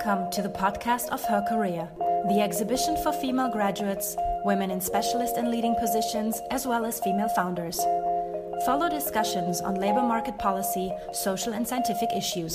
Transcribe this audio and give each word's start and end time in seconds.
Welcome 0.00 0.30
to 0.30 0.42
the 0.42 0.48
podcast 0.48 1.08
of 1.08 1.24
herCAREER, 1.24 1.88
the 2.28 2.40
exhibition 2.40 2.96
for 3.02 3.12
female 3.12 3.50
graduates, 3.50 4.16
women 4.44 4.70
in 4.70 4.80
specialist 4.80 5.36
and 5.36 5.50
leading 5.50 5.74
positions, 5.74 6.40
as 6.52 6.68
well 6.68 6.86
as 6.86 7.00
female 7.00 7.28
founders. 7.30 7.80
Follow 8.64 8.88
discussions 8.88 9.60
on 9.60 9.74
labor 9.74 10.02
market 10.02 10.38
policy, 10.38 10.92
social 11.12 11.52
and 11.52 11.66
scientific 11.66 12.10
issues. 12.16 12.54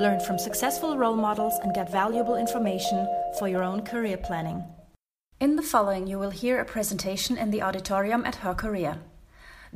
Learn 0.00 0.18
from 0.18 0.40
successful 0.40 0.98
role 0.98 1.14
models 1.14 1.54
and 1.62 1.72
get 1.72 1.92
valuable 1.92 2.34
information 2.34 3.06
for 3.38 3.46
your 3.46 3.62
own 3.62 3.82
career 3.82 4.16
planning. 4.16 4.64
In 5.38 5.54
the 5.54 5.62
following, 5.62 6.08
you 6.08 6.18
will 6.18 6.30
hear 6.30 6.58
a 6.58 6.64
presentation 6.64 7.38
in 7.38 7.52
the 7.52 7.62
auditorium 7.62 8.24
at 8.24 8.38
herCAREER. 8.38 8.98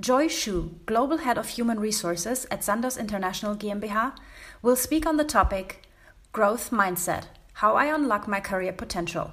Joy 0.00 0.26
Xu, 0.26 0.84
Global 0.86 1.18
Head 1.18 1.38
of 1.38 1.50
Human 1.50 1.78
Resources 1.78 2.48
at 2.50 2.64
Sandoz 2.64 2.96
International 2.96 3.54
GmbH, 3.54 4.16
will 4.60 4.74
speak 4.74 5.06
on 5.06 5.18
the 5.18 5.24
topic 5.24 5.86
Growth 6.32 6.70
Mindset 6.70 7.24
How 7.54 7.74
I 7.74 7.86
Unlock 7.86 8.28
My 8.28 8.38
Career 8.38 8.72
Potential. 8.72 9.32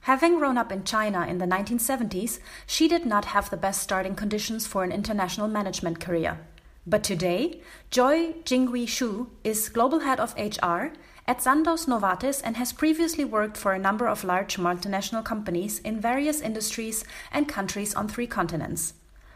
Having 0.00 0.40
grown 0.40 0.58
up 0.58 0.72
in 0.72 0.82
China 0.82 1.24
in 1.24 1.38
the 1.38 1.46
1970s, 1.46 2.40
she 2.66 2.88
did 2.88 3.06
not 3.06 3.26
have 3.26 3.50
the 3.50 3.56
best 3.56 3.80
starting 3.80 4.16
conditions 4.16 4.66
for 4.66 4.82
an 4.82 4.90
international 4.90 5.46
management 5.46 6.00
career. 6.00 6.40
But 6.84 7.04
today, 7.04 7.60
Joy 7.92 8.32
Jinghui 8.42 8.86
Xu 8.86 9.28
is 9.44 9.68
Global 9.68 10.00
Head 10.00 10.18
of 10.18 10.34
HR 10.36 10.92
at 11.24 11.40
Sandoz 11.40 11.86
Novartis 11.86 12.42
and 12.44 12.56
has 12.56 12.72
previously 12.72 13.24
worked 13.24 13.56
for 13.56 13.72
a 13.72 13.78
number 13.78 14.08
of 14.08 14.24
large 14.24 14.56
multinational 14.56 15.24
companies 15.24 15.78
in 15.78 16.00
various 16.00 16.40
industries 16.40 17.04
and 17.30 17.46
countries 17.46 17.94
on 17.94 18.08
three 18.08 18.26
continents. 18.26 18.94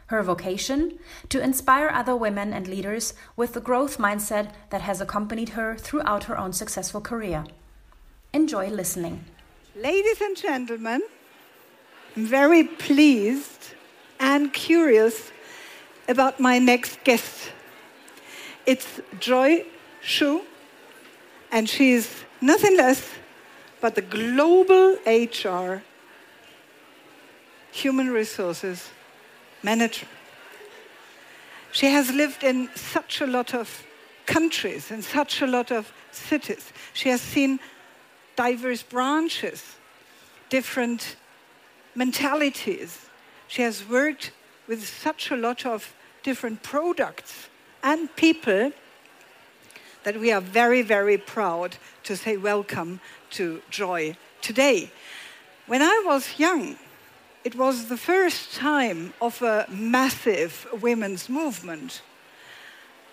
Her 0.09 0.23
vocation? 0.23 0.97
To 1.29 1.39
inspire 1.39 1.89
other 1.89 2.15
women 2.15 2.51
and 2.51 2.67
leaders 2.67 3.13
with 3.35 3.53
the 3.53 3.61
growth 3.61 3.99
mindset 3.99 4.51
that 4.71 4.81
has 4.81 5.01
accompanied 5.01 5.49
her 5.49 5.75
throughout 5.75 6.23
her 6.23 6.35
own 6.35 6.51
successful 6.51 6.99
career. 6.99 7.45
Enjoy 8.33 8.69
listening. 8.69 9.25
Ladies 9.75 10.19
and 10.19 10.35
gentlemen, 10.35 11.03
I'm 12.15 12.25
very 12.25 12.63
pleased 12.63 13.75
and 14.19 14.51
curious 14.51 15.31
about 16.07 16.39
my 16.39 16.57
next 16.57 17.03
guest. 17.03 17.51
It's 18.65 18.99
Joy 19.19 19.63
Xu, 20.03 20.41
and 21.51 21.69
she's 21.69 22.25
nothing 22.41 22.75
less 22.77 23.07
but 23.79 23.93
the 23.93 24.01
global 24.01 24.97
HR 25.05 25.83
human 27.71 28.09
resources 28.09 28.89
manager. 29.63 30.07
She 31.71 31.87
has 31.87 32.11
lived 32.11 32.43
in 32.43 32.69
such 32.75 33.21
a 33.21 33.27
lot 33.27 33.53
of 33.53 33.83
countries, 34.25 34.91
in 34.91 35.01
such 35.01 35.41
a 35.41 35.47
lot 35.47 35.71
of 35.71 35.91
cities. 36.11 36.71
She 36.93 37.09
has 37.09 37.21
seen 37.21 37.59
diverse 38.35 38.83
branches, 38.83 39.63
different 40.49 41.15
mentalities. 41.95 43.09
She 43.47 43.61
has 43.61 43.87
worked 43.87 44.31
with 44.67 44.87
such 44.87 45.31
a 45.31 45.35
lot 45.35 45.65
of 45.65 45.93
different 46.23 46.63
products 46.63 47.49
and 47.83 48.13
people 48.15 48.71
that 50.03 50.19
we 50.19 50.31
are 50.31 50.41
very, 50.41 50.81
very 50.81 51.17
proud 51.17 51.77
to 52.03 52.15
say 52.15 52.37
welcome 52.37 52.99
to 53.31 53.61
Joy 53.69 54.15
today. 54.41 54.91
When 55.67 55.81
I 55.81 56.03
was 56.05 56.39
young, 56.39 56.77
it 57.43 57.55
was 57.55 57.87
the 57.87 57.97
first 57.97 58.55
time 58.55 59.13
of 59.21 59.41
a 59.41 59.65
massive 59.69 60.67
women's 60.81 61.29
movement. 61.29 62.01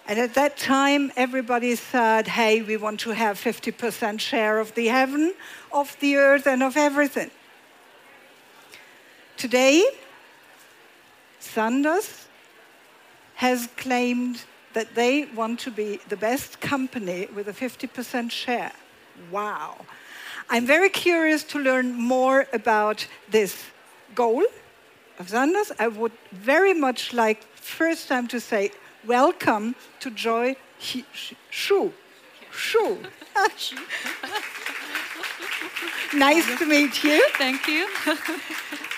And 0.08 0.18
at 0.18 0.34
that 0.34 0.56
time, 0.56 1.12
everybody 1.16 1.74
said, 1.74 2.28
hey, 2.28 2.62
we 2.62 2.76
want 2.76 3.00
to 3.00 3.10
have 3.10 3.38
50% 3.38 4.20
share 4.20 4.58
of 4.58 4.74
the 4.74 4.86
heaven, 4.86 5.34
of 5.72 5.96
the 6.00 6.16
earth, 6.16 6.46
and 6.46 6.62
of 6.62 6.76
everything. 6.76 7.30
Today, 9.36 9.84
Sandoz 11.40 12.26
has 13.34 13.68
claimed 13.76 14.44
that 14.74 14.94
they 14.94 15.24
want 15.34 15.60
to 15.60 15.70
be 15.70 16.00
the 16.08 16.16
best 16.16 16.60
company 16.60 17.28
with 17.34 17.48
a 17.48 17.52
50% 17.52 18.30
share. 18.30 18.72
Wow. 19.30 19.84
I'm 20.48 20.66
very 20.66 20.88
curious 20.88 21.42
to 21.44 21.58
learn 21.58 21.94
more 21.94 22.46
about 22.52 23.06
this 23.28 23.64
goal 24.16 24.42
of 25.18 25.28
Sandoz, 25.28 25.72
I 25.78 25.88
would 25.88 26.12
very 26.32 26.74
much 26.74 27.12
like 27.12 27.42
first 27.54 28.08
time 28.08 28.26
to 28.28 28.40
say 28.40 28.70
welcome 29.06 29.74
to 30.00 30.10
Joy 30.10 30.56
Xu. 30.80 31.92
Xu. 32.50 32.98
nice 36.14 36.58
to 36.58 36.66
meet 36.66 37.04
you. 37.04 37.22
Thank 37.36 37.68
you. 37.68 37.86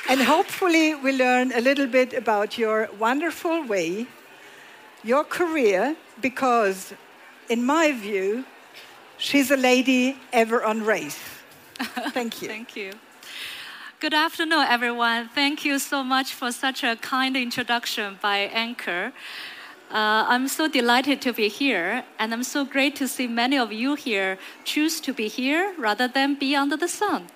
and 0.08 0.20
hopefully 0.20 0.94
we 0.94 1.10
learn 1.12 1.50
a 1.52 1.60
little 1.60 1.88
bit 1.88 2.14
about 2.14 2.56
your 2.56 2.88
wonderful 2.98 3.66
way, 3.66 4.06
your 5.02 5.24
career, 5.24 5.96
because 6.20 6.94
in 7.48 7.64
my 7.64 7.90
view, 7.90 8.44
she's 9.16 9.50
a 9.50 9.56
lady 9.56 10.16
ever 10.32 10.64
on 10.64 10.84
race. 10.84 11.18
Thank 12.14 12.42
you. 12.42 12.48
Thank 12.48 12.76
you. 12.76 12.92
Good 14.00 14.14
afternoon, 14.14 14.64
everyone. 14.68 15.28
Thank 15.34 15.64
you 15.64 15.80
so 15.80 16.04
much 16.04 16.32
for 16.32 16.52
such 16.52 16.84
a 16.84 16.94
kind 16.94 17.36
introduction 17.36 18.16
by 18.22 18.48
Anchor. 18.54 19.12
Uh, 19.90 20.24
I'm 20.28 20.46
so 20.46 20.68
delighted 20.68 21.20
to 21.22 21.32
be 21.32 21.48
here, 21.48 22.04
and 22.16 22.32
I'm 22.32 22.44
so 22.44 22.64
great 22.64 22.94
to 22.94 23.08
see 23.08 23.26
many 23.26 23.58
of 23.58 23.72
you 23.72 23.96
here 23.96 24.38
choose 24.62 25.00
to 25.00 25.12
be 25.12 25.26
here 25.26 25.74
rather 25.76 26.06
than 26.06 26.36
be 26.36 26.54
under 26.54 26.76
the 26.76 26.86
sun. 26.86 27.26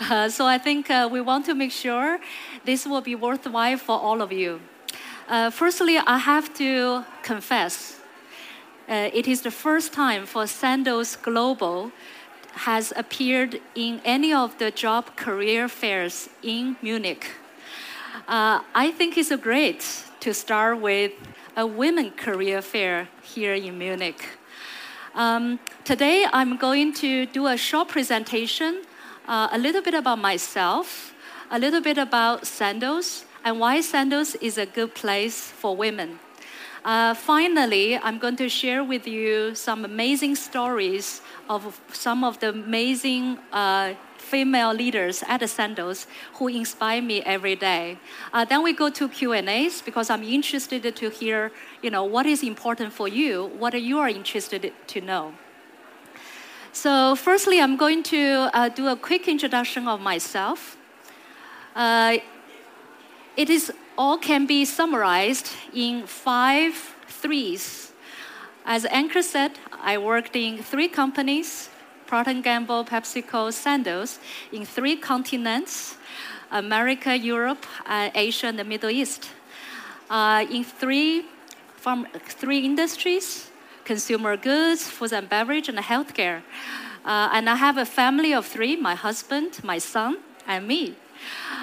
Uh, 0.00 0.30
so 0.30 0.46
I 0.46 0.56
think 0.56 0.88
uh, 0.88 1.06
we 1.12 1.20
want 1.20 1.44
to 1.46 1.54
make 1.54 1.70
sure 1.70 2.18
this 2.64 2.86
will 2.86 3.02
be 3.02 3.14
worthwhile 3.14 3.76
for 3.76 4.00
all 4.00 4.22
of 4.22 4.32
you. 4.32 4.60
Uh, 5.28 5.50
firstly, 5.50 5.98
I 5.98 6.16
have 6.16 6.54
to 6.54 7.04
confess, 7.22 8.00
uh, 8.88 9.10
it 9.12 9.28
is 9.28 9.42
the 9.42 9.50
first 9.50 9.92
time 9.92 10.24
for 10.24 10.46
Sandoz 10.46 11.16
Global 11.16 11.92
has 12.56 12.92
appeared 12.96 13.60
in 13.74 14.00
any 14.04 14.32
of 14.32 14.58
the 14.58 14.70
job 14.70 15.14
career 15.14 15.68
fairs 15.68 16.28
in 16.42 16.76
Munich. 16.80 17.26
Uh, 18.26 18.60
I 18.74 18.90
think 18.90 19.18
it's 19.18 19.34
great 19.36 19.84
to 20.20 20.32
start 20.32 20.80
with 20.80 21.12
a 21.56 21.66
women 21.66 22.10
career 22.10 22.62
fair 22.62 23.08
here 23.22 23.54
in 23.54 23.78
Munich. 23.78 24.24
Um, 25.14 25.58
today, 25.84 26.26
I'm 26.32 26.56
going 26.56 26.92
to 26.94 27.26
do 27.26 27.46
a 27.46 27.56
short 27.56 27.88
presentation, 27.88 28.82
uh, 29.28 29.48
a 29.52 29.58
little 29.58 29.82
bit 29.82 29.94
about 29.94 30.18
myself, 30.18 31.14
a 31.50 31.58
little 31.58 31.80
bit 31.80 31.98
about 31.98 32.46
Sandoz, 32.46 33.24
and 33.44 33.60
why 33.60 33.80
Sandoz 33.80 34.34
is 34.36 34.58
a 34.58 34.66
good 34.66 34.94
place 34.94 35.40
for 35.40 35.76
women. 35.76 36.18
Uh, 36.86 37.14
finally, 37.14 37.98
I'm 37.98 38.16
going 38.16 38.36
to 38.36 38.48
share 38.48 38.84
with 38.84 39.08
you 39.08 39.56
some 39.56 39.84
amazing 39.84 40.36
stories 40.36 41.20
of 41.50 41.80
some 41.92 42.22
of 42.22 42.38
the 42.38 42.50
amazing 42.50 43.38
uh, 43.52 43.94
female 44.18 44.72
leaders 44.72 45.24
at 45.26 45.40
the 45.40 45.48
Sandoz 45.48 46.06
who 46.34 46.46
inspire 46.46 47.02
me 47.02 47.22
every 47.22 47.56
day. 47.56 47.98
Uh, 48.32 48.44
then 48.44 48.62
we 48.62 48.72
go 48.72 48.88
to 48.88 49.08
Q 49.08 49.32
and 49.32 49.48
A's 49.48 49.82
because 49.82 50.10
I'm 50.10 50.22
interested 50.22 50.94
to 50.94 51.10
hear, 51.10 51.50
you 51.82 51.90
know, 51.90 52.04
what 52.04 52.24
is 52.24 52.44
important 52.44 52.92
for 52.92 53.08
you, 53.08 53.50
what 53.58 53.74
are 53.74 53.84
you 53.90 53.98
are 53.98 54.08
interested 54.08 54.72
to 54.86 55.00
know. 55.00 55.34
So, 56.70 57.16
firstly, 57.16 57.60
I'm 57.60 57.76
going 57.76 58.04
to 58.14 58.48
uh, 58.54 58.68
do 58.68 58.86
a 58.86 58.94
quick 58.94 59.26
introduction 59.26 59.88
of 59.88 60.00
myself. 60.00 60.76
Uh, 61.74 62.18
it 63.36 63.50
is 63.50 63.72
all 63.96 64.18
can 64.18 64.46
be 64.46 64.64
summarized 64.64 65.50
in 65.72 66.06
five 66.06 66.74
threes 67.08 67.86
as 68.68 68.84
Anchor 68.86 69.22
said, 69.22 69.52
I 69.80 69.96
worked 69.96 70.34
in 70.34 70.58
three 70.58 70.88
companies 70.88 71.70
Procter 72.08 72.34
& 72.40 72.42
Gamble, 72.42 72.84
PepsiCo, 72.84 73.52
Sandoz, 73.52 74.18
in 74.52 74.66
three 74.66 74.96
continents 74.96 75.96
America, 76.50 77.16
Europe, 77.16 77.64
uh, 77.86 78.10
Asia, 78.12 78.48
and 78.48 78.58
the 78.58 78.64
Middle 78.64 78.90
East. 78.90 79.28
Uh, 80.10 80.44
in 80.50 80.64
three, 80.64 81.26
from 81.76 82.08
three 82.28 82.60
industries 82.60 83.50
consumer 83.84 84.36
goods, 84.36 84.88
food 84.88 85.12
and 85.12 85.28
beverage, 85.28 85.68
and 85.68 85.78
healthcare. 85.78 86.42
Uh, 87.04 87.30
and 87.32 87.48
I 87.48 87.54
have 87.54 87.78
a 87.78 87.86
family 87.86 88.34
of 88.34 88.46
three 88.46 88.74
my 88.74 88.96
husband, 88.96 89.62
my 89.62 89.78
son, 89.78 90.16
and 90.48 90.66
me. 90.66 90.96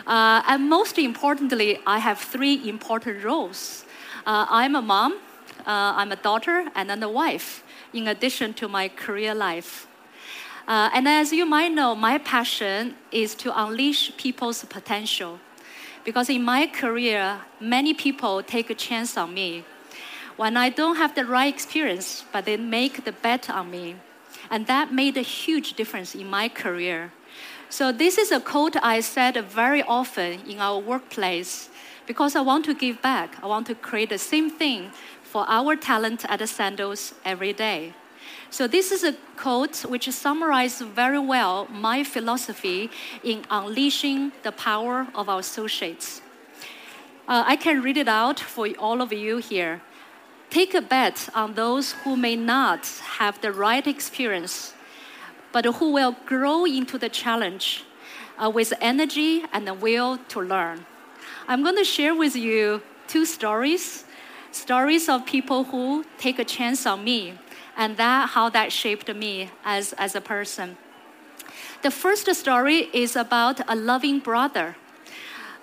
Uh, 0.06 0.42
and 0.48 0.70
most 0.70 0.98
importantly, 0.98 1.80
I 1.88 2.00
have 2.00 2.20
three 2.20 2.68
important 2.68 3.24
roles. 3.24 3.86
Uh, 4.26 4.46
I'm 4.50 4.76
a 4.76 4.82
mom, 4.82 5.14
uh, 5.66 5.94
I'm 5.96 6.12
a 6.12 6.16
daughter 6.18 6.68
and 6.76 6.90
then 6.90 7.02
a 7.04 7.10
wife, 7.10 7.64
in 7.94 8.08
addition 8.08 8.54
to 8.56 8.68
my 8.68 8.90
career 8.90 9.34
life. 9.34 9.88
Uh, 10.68 10.90
and 10.94 11.08
as 11.08 11.32
you 11.34 11.46
might 11.46 11.72
know, 11.72 11.96
my 11.96 12.18
passion 12.18 12.96
is 13.12 13.36
to 13.36 13.52
unleash 13.58 14.16
people's 14.18 14.64
potential. 14.66 15.40
Because 16.06 16.30
in 16.30 16.44
my 16.44 16.68
career, 16.68 17.42
many 17.60 17.94
people 17.94 18.44
take 18.44 18.70
a 18.70 18.76
chance 18.76 19.18
on 19.18 19.34
me. 19.34 19.64
When 20.36 20.58
I 20.58 20.70
don't 20.70 20.96
have 20.98 21.16
the 21.16 21.26
right 21.26 21.54
experience, 21.54 22.26
but 22.32 22.46
they 22.46 22.58
make 22.58 23.06
the 23.06 23.12
bet 23.12 23.50
on 23.50 23.72
me. 23.72 23.96
And 24.50 24.68
that 24.68 24.92
made 24.92 25.16
a 25.18 25.22
huge 25.22 25.74
difference 25.74 26.16
in 26.16 26.30
my 26.30 26.50
career. 26.50 27.12
So, 27.74 27.92
this 27.92 28.20
is 28.20 28.32
a 28.32 28.40
quote 28.40 28.76
I 28.84 29.00
said 29.00 29.36
very 29.46 29.82
often 29.82 30.42
in 30.48 30.60
our 30.60 30.78
workplace 30.78 31.70
because 32.06 32.36
I 32.36 32.42
want 32.42 32.66
to 32.66 32.76
give 32.76 33.02
back. 33.02 33.34
I 33.42 33.48
want 33.48 33.66
to 33.66 33.74
create 33.74 34.10
the 34.10 34.20
same 34.20 34.52
thing 34.52 34.92
for 35.24 35.44
our 35.48 35.76
talent 35.76 36.24
at 36.30 36.38
the 36.38 36.46
Sandoz 36.46 37.16
every 37.26 37.52
day. 37.52 37.96
So, 38.52 38.68
this 38.68 38.92
is 38.92 39.04
a 39.04 39.14
quote 39.38 39.86
which 39.90 40.08
summarizes 40.12 40.88
very 40.88 41.18
well 41.18 41.68
my 41.72 42.04
philosophy 42.04 42.92
in 43.24 43.44
unleashing 43.50 44.34
the 44.44 44.52
power 44.52 45.08
of 45.16 45.28
our 45.28 45.40
associates. 45.40 46.22
Uh, 47.28 47.44
I 47.48 47.56
can 47.56 47.82
read 47.82 47.98
it 47.98 48.08
out 48.08 48.40
for 48.40 48.68
all 48.78 49.02
of 49.02 49.12
you 49.12 49.38
here. 49.38 49.82
Take 50.52 50.76
a 50.76 50.82
bet 50.84 51.28
on 51.34 51.56
those 51.56 51.94
who 52.04 52.16
may 52.18 52.36
not 52.36 52.86
have 53.18 53.42
the 53.42 53.52
right 53.52 53.88
experience, 53.88 54.76
but 55.54 55.64
who 55.66 55.92
will 55.94 56.18
grow 56.26 56.66
into 56.66 56.98
the 56.98 57.08
challenge 57.08 57.86
uh, 58.38 58.50
with 58.50 58.74
energy 58.82 59.46
and 59.54 59.66
the 59.66 59.74
will 59.74 60.18
to 60.28 60.42
learn. 60.42 60.86
I'm 61.48 61.64
going 61.64 61.78
to 61.78 61.86
share 61.86 62.14
with 62.14 62.36
you 62.36 62.82
two 63.08 63.26
stories 63.26 64.04
stories 64.52 65.10
of 65.10 65.26
people 65.26 65.64
who 65.64 66.06
take 66.20 66.38
a 66.38 66.46
chance 66.46 66.86
on 66.86 67.04
me 67.04 67.34
and 67.76 67.98
that 67.98 68.30
how 68.30 68.50
that 68.50 68.72
shaped 68.72 69.14
me 69.16 69.50
as, 69.66 69.94
as 69.94 70.16
a 70.16 70.22
person. 70.22 70.78
The 71.82 71.92
first 71.92 72.34
story 72.36 72.90
is 72.94 73.16
about 73.16 73.62
a 73.68 73.76
loving 73.76 74.20
brother. 74.20 74.76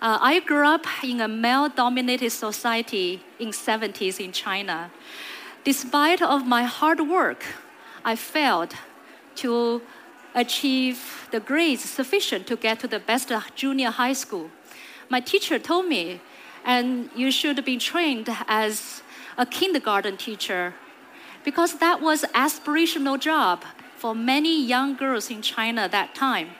Uh, 0.02 0.18
I 0.20 0.40
grew 0.40 0.66
up 0.66 0.86
in 1.04 1.20
a 1.20 1.28
male-dominated 1.28 2.30
society 2.30 3.22
in 3.38 3.48
70s 3.48 4.18
in 4.18 4.32
China. 4.32 4.90
Despite 5.62 6.20
of 6.20 6.46
my 6.46 6.64
hard 6.64 7.00
work, 7.00 7.44
I 8.04 8.16
failed 8.16 8.74
to 9.40 9.82
achieve 10.34 11.28
the 11.30 11.40
grades 11.40 11.84
sufficient 11.84 12.46
to 12.46 12.56
get 12.56 12.78
to 12.80 12.86
the 12.86 12.98
best 12.98 13.32
junior 13.54 13.90
high 13.90 14.12
school. 14.12 14.50
My 15.08 15.20
teacher 15.20 15.58
told 15.58 15.86
me, 15.86 16.20
and 16.64 17.10
you 17.16 17.30
should 17.30 17.64
be 17.64 17.76
trained 17.78 18.28
as 18.46 19.02
a 19.36 19.46
kindergarten 19.46 20.16
teacher 20.16 20.74
because 21.44 21.78
that 21.78 22.00
was 22.00 22.22
an 22.22 22.30
aspirational 22.34 23.18
job 23.18 23.64
for 23.96 24.14
many 24.14 24.62
young 24.64 24.94
girls 24.94 25.30
in 25.30 25.42
China 25.42 25.82
at 25.82 25.92
that 25.92 26.14
time. 26.14 26.50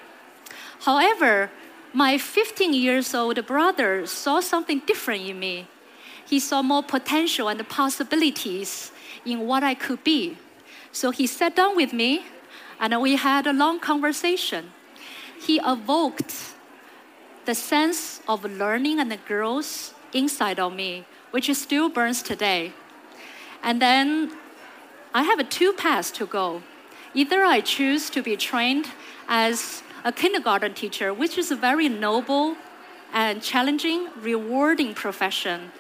However, 0.81 1.51
my 1.93 2.19
15 2.19 2.73
years 2.73 3.15
old 3.15 3.45
brother 3.47 4.07
saw 4.07 4.41
something 4.41 4.81
different 4.87 5.25
in 5.29 5.39
me. 5.39 5.69
He 6.27 6.39
saw 6.39 6.63
more 6.63 6.83
potential 6.83 7.49
and 7.49 7.69
possibilities 7.69 8.93
in 9.25 9.41
what 9.47 9.63
I 9.63 9.75
could 9.75 10.03
be. 10.03 10.39
So 10.93 11.11
he 11.11 11.27
sat 11.27 11.57
down 11.57 11.77
with 11.77 11.93
me 11.93 12.25
and 12.81 12.99
we 13.01 13.17
had 13.17 13.47
a 13.47 13.53
long 13.53 13.79
conversation. 13.79 14.73
He 15.39 15.61
evoked 15.65 16.55
the 17.45 17.55
sense 17.55 18.21
of 18.27 18.45
learning 18.45 18.99
and 18.99 19.17
growth 19.27 19.95
inside 20.13 20.59
of 20.59 20.75
me, 20.75 21.05
which 21.31 21.53
still 21.55 21.91
burns 21.91 22.23
today. 22.23 22.73
And 23.63 23.81
then 23.81 24.33
I 25.15 25.23
have 25.25 25.47
two 25.51 25.75
paths 25.75 26.11
to 26.13 26.27
go. 26.27 26.63
Either 27.13 27.45
I 27.45 27.61
choose 27.61 28.09
to 28.11 28.23
be 28.23 28.37
trained 28.37 28.87
as 29.29 29.83
a 30.05 30.13
kindergarten 30.13 30.75
teacher, 30.75 31.13
which 31.13 31.37
is 31.37 31.51
a 31.51 31.57
very 31.57 31.89
noble 31.89 32.57
and 33.13 33.43
challenging, 33.43 34.09
rewarding 34.21 34.95
profession. 34.95 35.73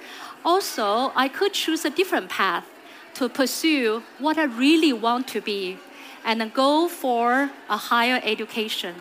Also, 0.44 1.12
I 1.14 1.28
could 1.28 1.52
choose 1.54 1.84
a 1.84 1.90
different 1.90 2.28
path 2.28 2.66
to 3.14 3.28
pursue 3.28 4.02
what 4.18 4.36
I 4.36 4.44
really 4.44 4.92
want 4.92 5.28
to 5.28 5.40
be 5.40 5.78
and 6.24 6.52
go 6.52 6.88
for 6.88 7.50
a 7.68 7.76
higher 7.76 8.20
education. 8.22 8.94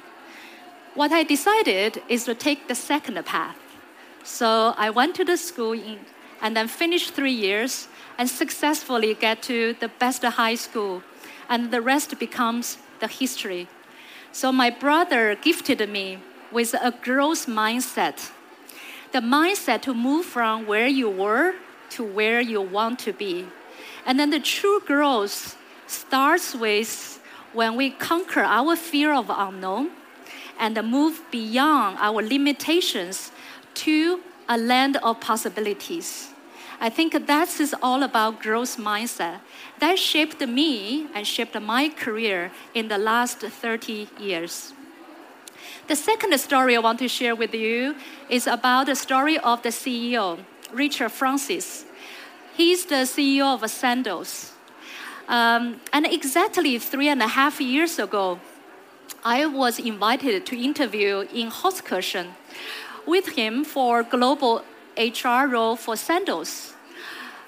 What 0.96 1.12
I 1.12 1.24
decided 1.24 2.02
is 2.10 2.26
to 2.26 2.34
take 2.34 2.68
the 2.68 2.76
second 2.76 3.24
path. 3.26 3.56
So 4.24 4.74
I 4.78 4.90
went 4.90 5.16
to 5.16 5.26
the 5.26 5.38
school 5.38 5.74
in, 5.74 6.00
and 6.42 6.56
then 6.56 6.68
finished 6.68 7.14
three 7.14 7.34
years 7.34 7.88
and 8.18 8.30
successfully 8.30 9.14
get 9.14 9.42
to 9.44 9.74
the 9.80 9.88
best 9.88 10.24
high 10.24 10.56
school. 10.56 11.04
And 11.50 11.72
the 11.72 11.82
rest 11.82 12.18
becomes 12.20 12.78
the 13.00 13.08
history. 13.08 13.68
So 14.32 14.52
my 14.52 14.70
brother 14.70 15.36
gifted 15.36 15.88
me 15.90 16.20
with 16.52 16.74
a 16.74 16.92
growth 16.92 17.46
mindset. 17.48 18.32
The 19.12 19.20
mindset 19.20 19.82
to 19.84 19.94
move 19.94 20.26
from 20.26 20.68
where 20.68 20.88
you 20.88 21.10
were 21.10 21.56
to 21.92 22.04
where 22.04 22.42
you 22.42 22.62
want 22.62 23.00
to 23.00 23.14
be. 23.14 23.48
And 24.06 24.20
then 24.20 24.30
the 24.30 24.40
true 24.40 24.80
growth 24.86 25.58
starts 25.90 26.56
with 26.56 27.20
when 27.54 27.76
we 27.76 27.90
conquer 27.90 28.42
our 28.42 28.76
fear 28.76 29.14
of 29.14 29.30
unknown 29.30 29.90
and 30.60 30.82
move 30.84 31.22
beyond 31.32 31.98
our 32.00 32.22
limitations 32.22 33.32
to 33.74 34.22
a 34.48 34.58
land 34.58 34.98
of 34.98 35.20
possibilities. 35.20 36.30
I 36.82 36.90
think 36.90 37.28
that 37.28 37.60
is 37.60 37.76
all 37.82 38.04
about 38.04 38.42
growth 38.42 38.78
mindset. 38.78 39.40
That 39.80 40.00
shaped 40.00 40.40
me 40.48 41.08
and 41.14 41.26
shaped 41.26 41.60
my 41.60 41.90
career 41.90 42.52
in 42.74 42.88
the 42.88 42.98
last 42.98 43.40
30 43.40 44.08
years. 44.20 44.74
The 45.88 45.96
second 45.96 46.38
story 46.40 46.76
I 46.76 46.80
want 46.80 47.00
to 47.00 47.08
share 47.08 47.36
with 47.36 47.54
you 47.54 47.96
is 48.30 48.48
about 48.48 48.86
the 48.86 48.96
story 48.96 49.38
of 49.40 49.62
the 49.64 49.70
CEO, 49.70 50.40
Richard 50.72 51.12
Francis. 51.12 51.86
He's 52.56 52.86
the 52.86 53.06
CEO 53.06 53.62
of 53.62 53.70
Sandoz. 53.70 54.54
Um, 55.30 55.80
and 55.94 56.08
exactly 56.08 56.80
three 56.80 57.08
and 57.08 57.22
a 57.22 57.28
half 57.28 57.62
years 57.62 58.00
ago, 58.00 58.40
I 59.24 59.46
was 59.46 59.78
invited 59.78 60.48
to 60.48 60.58
interview 60.58 61.28
in 61.32 61.52
Holzkirchen 61.52 62.30
with 63.06 63.30
him 63.38 63.64
for 63.64 64.02
global 64.02 64.64
HR 64.98 65.46
role 65.46 65.76
for 65.76 65.96
Sandoz. 65.96 66.74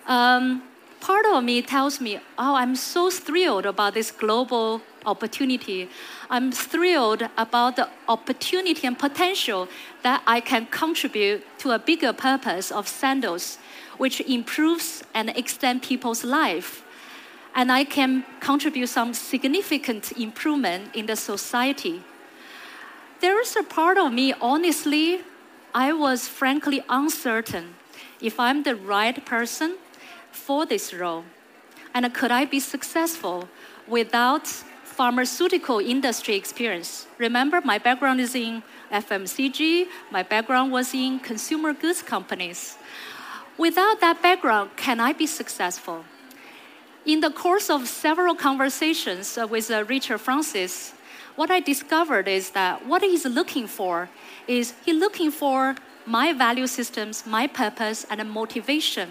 Um, 0.05 0.61
part 0.99 1.25
of 1.25 1.43
me 1.43 1.63
tells 1.63 1.99
me, 1.99 2.17
oh, 2.37 2.53
I'm 2.53 2.75
so 2.75 3.09
thrilled 3.09 3.65
about 3.65 3.95
this 3.95 4.11
global 4.11 4.83
opportunity. 5.03 5.89
I'm 6.29 6.51
thrilled 6.51 7.23
about 7.35 7.77
the 7.77 7.89
opportunity 8.07 8.85
and 8.85 8.97
potential 8.97 9.67
that 10.03 10.21
I 10.27 10.39
can 10.39 10.67
contribute 10.67 11.43
to 11.59 11.71
a 11.71 11.79
bigger 11.79 12.13
purpose 12.13 12.71
of 12.71 12.87
Sandoz, 12.87 13.57
which 13.97 14.21
improves 14.21 15.03
and 15.15 15.31
extends 15.31 15.87
people's 15.87 16.23
life. 16.23 16.83
And 17.53 17.71
I 17.71 17.83
can 17.83 18.23
contribute 18.39 18.87
some 18.87 19.13
significant 19.13 20.13
improvement 20.13 20.95
in 20.95 21.05
the 21.05 21.15
society. 21.15 22.01
There 23.19 23.39
is 23.41 23.55
a 23.55 23.63
part 23.63 23.97
of 23.97 24.13
me, 24.13 24.33
honestly, 24.41 25.21
I 25.73 25.93
was 25.93 26.27
frankly 26.27 26.83
uncertain 26.89 27.75
if 28.19 28.39
I'm 28.39 28.63
the 28.63 28.75
right 28.75 29.25
person 29.25 29.77
for 30.31 30.65
this 30.65 30.93
role. 30.93 31.23
And 31.93 32.11
could 32.13 32.31
I 32.31 32.45
be 32.45 32.59
successful 32.59 33.47
without 33.87 34.47
pharmaceutical 34.83 35.79
industry 35.79 36.35
experience? 36.35 37.07
Remember, 37.17 37.61
my 37.61 37.77
background 37.77 38.21
is 38.21 38.35
in 38.35 38.63
FMCG, 38.91 39.87
my 40.11 40.23
background 40.23 40.71
was 40.71 40.93
in 40.93 41.19
consumer 41.19 41.73
goods 41.73 42.01
companies. 42.01 42.77
Without 43.57 43.99
that 44.01 44.21
background, 44.21 44.71
can 44.75 44.99
I 44.99 45.13
be 45.13 45.27
successful? 45.27 46.05
In 47.03 47.19
the 47.19 47.31
course 47.31 47.71
of 47.71 47.87
several 47.87 48.35
conversations 48.35 49.35
with 49.49 49.71
uh, 49.71 49.83
Richard 49.85 50.19
Francis, 50.19 50.93
what 51.35 51.49
I 51.49 51.59
discovered 51.59 52.27
is 52.27 52.51
that 52.51 52.85
what 52.85 53.01
he's 53.01 53.25
looking 53.25 53.65
for 53.65 54.07
is 54.47 54.75
he's 54.85 54.99
looking 54.99 55.31
for 55.31 55.75
my 56.05 56.31
value 56.31 56.67
systems, 56.67 57.25
my 57.25 57.47
purpose, 57.47 58.05
and 58.11 58.29
motivation. 58.29 59.09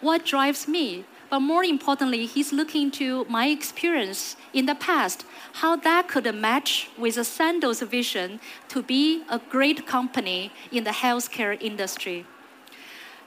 What 0.00 0.24
drives 0.24 0.66
me? 0.66 1.04
But 1.30 1.40
more 1.40 1.62
importantly, 1.62 2.26
he's 2.26 2.52
looking 2.52 2.90
to 2.92 3.24
my 3.28 3.46
experience 3.46 4.34
in 4.52 4.66
the 4.66 4.74
past, 4.74 5.24
how 5.52 5.76
that 5.76 6.08
could 6.08 6.34
match 6.34 6.90
with 6.98 7.24
Sandoz 7.24 7.82
vision 7.82 8.40
to 8.68 8.82
be 8.82 9.22
a 9.30 9.38
great 9.38 9.86
company 9.86 10.50
in 10.72 10.82
the 10.82 10.90
healthcare 10.90 11.56
industry. 11.62 12.26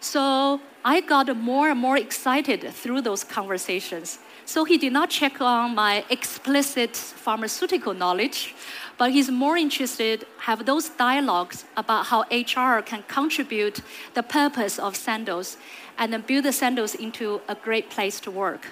So 0.05 0.61
I 0.83 1.01
got 1.01 1.35
more 1.35 1.71
and 1.71 1.79
more 1.79 1.97
excited 1.97 2.61
through 2.71 3.01
those 3.01 3.23
conversations. 3.23 4.19
So 4.45 4.63
he 4.63 4.77
did 4.77 4.93
not 4.93 5.09
check 5.09 5.41
on 5.41 5.73
my 5.73 6.05
explicit 6.11 6.95
pharmaceutical 6.95 7.95
knowledge, 7.95 8.53
but 8.99 9.09
he's 9.09 9.31
more 9.31 9.57
interested 9.57 10.27
have 10.37 10.67
those 10.67 10.89
dialogues 10.89 11.65
about 11.75 12.05
how 12.05 12.21
HR 12.29 12.83
can 12.83 13.01
contribute 13.07 13.81
the 14.13 14.21
purpose 14.21 14.77
of 14.77 14.95
Sandoz 14.95 15.57
and 15.97 16.13
then 16.13 16.21
build 16.21 16.45
the 16.45 16.53
Sandoz 16.53 16.93
into 16.93 17.41
a 17.49 17.55
great 17.55 17.89
place 17.89 18.19
to 18.19 18.29
work. 18.29 18.67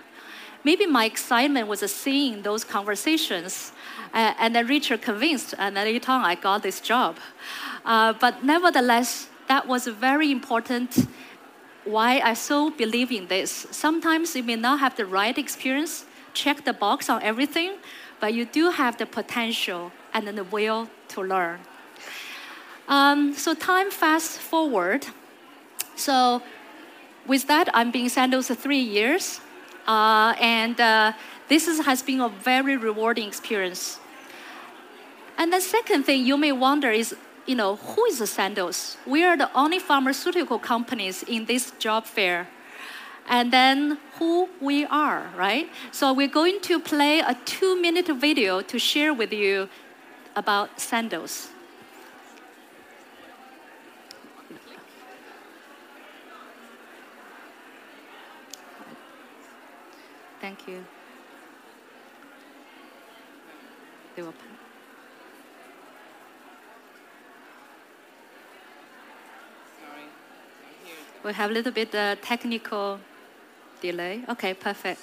Maybe 0.63 0.85
my 0.85 1.05
excitement 1.05 1.67
was 1.67 1.81
seeing 1.91 2.43
those 2.43 2.63
conversations, 2.63 3.71
uh, 4.13 4.35
and 4.37 4.55
then 4.55 4.67
Richard 4.67 5.01
convinced, 5.01 5.55
and 5.57 5.75
then 5.75 5.87
later 5.87 6.11
on 6.11 6.23
I 6.23 6.35
got 6.35 6.61
this 6.61 6.79
job. 6.79 7.17
Uh, 7.83 8.13
but 8.13 8.43
nevertheless, 8.43 9.29
that 9.53 9.67
was 9.67 9.85
very 9.85 10.29
important 10.31 10.89
why 11.85 12.11
I 12.31 12.33
so 12.33 12.71
believe 12.83 13.11
in 13.19 13.27
this. 13.27 13.67
Sometimes 13.69 14.35
you 14.35 14.43
may 14.51 14.55
not 14.55 14.79
have 14.79 14.95
the 14.95 15.05
right 15.05 15.37
experience, 15.37 16.05
check 16.33 16.57
the 16.69 16.73
box 16.85 17.07
on 17.13 17.21
everything, 17.21 17.71
but 18.19 18.29
you 18.37 18.45
do 18.59 18.71
have 18.71 18.93
the 18.97 19.05
potential 19.05 19.91
and 20.13 20.21
the 20.27 20.45
will 20.55 20.89
to 21.13 21.19
learn. 21.21 21.59
Um, 22.87 23.19
so 23.43 23.53
time 23.53 23.91
fast 23.91 24.39
forward. 24.51 25.01
So 25.95 26.41
with 27.27 27.45
that, 27.51 27.65
I'm 27.77 27.91
being 27.91 28.09
Sandoz 28.09 28.47
three 28.65 28.85
years, 28.97 29.39
uh, 29.87 30.33
and 30.57 30.81
uh, 30.81 31.13
this 31.47 31.67
is, 31.67 31.85
has 31.85 32.01
been 32.01 32.21
a 32.21 32.29
very 32.29 32.75
rewarding 32.75 33.27
experience. 33.27 33.99
And 35.37 35.53
the 35.53 35.61
second 35.61 36.03
thing 36.07 36.25
you 36.25 36.37
may 36.37 36.53
wonder 36.53 36.89
is, 36.89 37.15
you 37.45 37.55
know, 37.55 37.75
who 37.75 38.05
is 38.05 38.17
Sandoz? 38.29 38.97
We 39.05 39.23
are 39.23 39.37
the 39.37 39.49
only 39.53 39.79
pharmaceutical 39.79 40.59
companies 40.59 41.23
in 41.23 41.45
this 41.45 41.71
job 41.79 42.05
fair. 42.05 42.47
And 43.27 43.51
then 43.51 43.97
who 44.19 44.49
we 44.59 44.85
are, 44.85 45.29
right? 45.37 45.69
So 45.91 46.13
we're 46.13 46.27
going 46.27 46.59
to 46.61 46.79
play 46.79 47.19
a 47.19 47.37
two-minute 47.45 48.07
video 48.07 48.61
to 48.61 48.79
share 48.79 49.13
with 49.13 49.31
you 49.31 49.69
about 50.35 50.79
Sandoz. 50.79 51.49
Thank 60.41 60.67
you. 60.67 60.83
They 64.15 64.21
We 71.23 71.31
have 71.31 71.51
a 71.51 71.53
little 71.53 71.71
bit 71.71 71.95
uh, 71.95 72.17
technical 72.21 72.99
delay. 73.81 74.23
Okay, 74.27 74.53
perfect. 74.53 74.99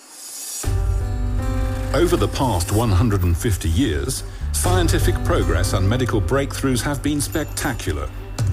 Over 1.94 2.16
the 2.18 2.28
past 2.28 2.72
150 2.72 3.68
years, 3.70 4.22
scientific 4.52 5.14
progress 5.24 5.72
and 5.72 5.88
medical 5.88 6.20
breakthroughs 6.20 6.82
have 6.82 7.02
been 7.02 7.22
spectacular. 7.22 8.04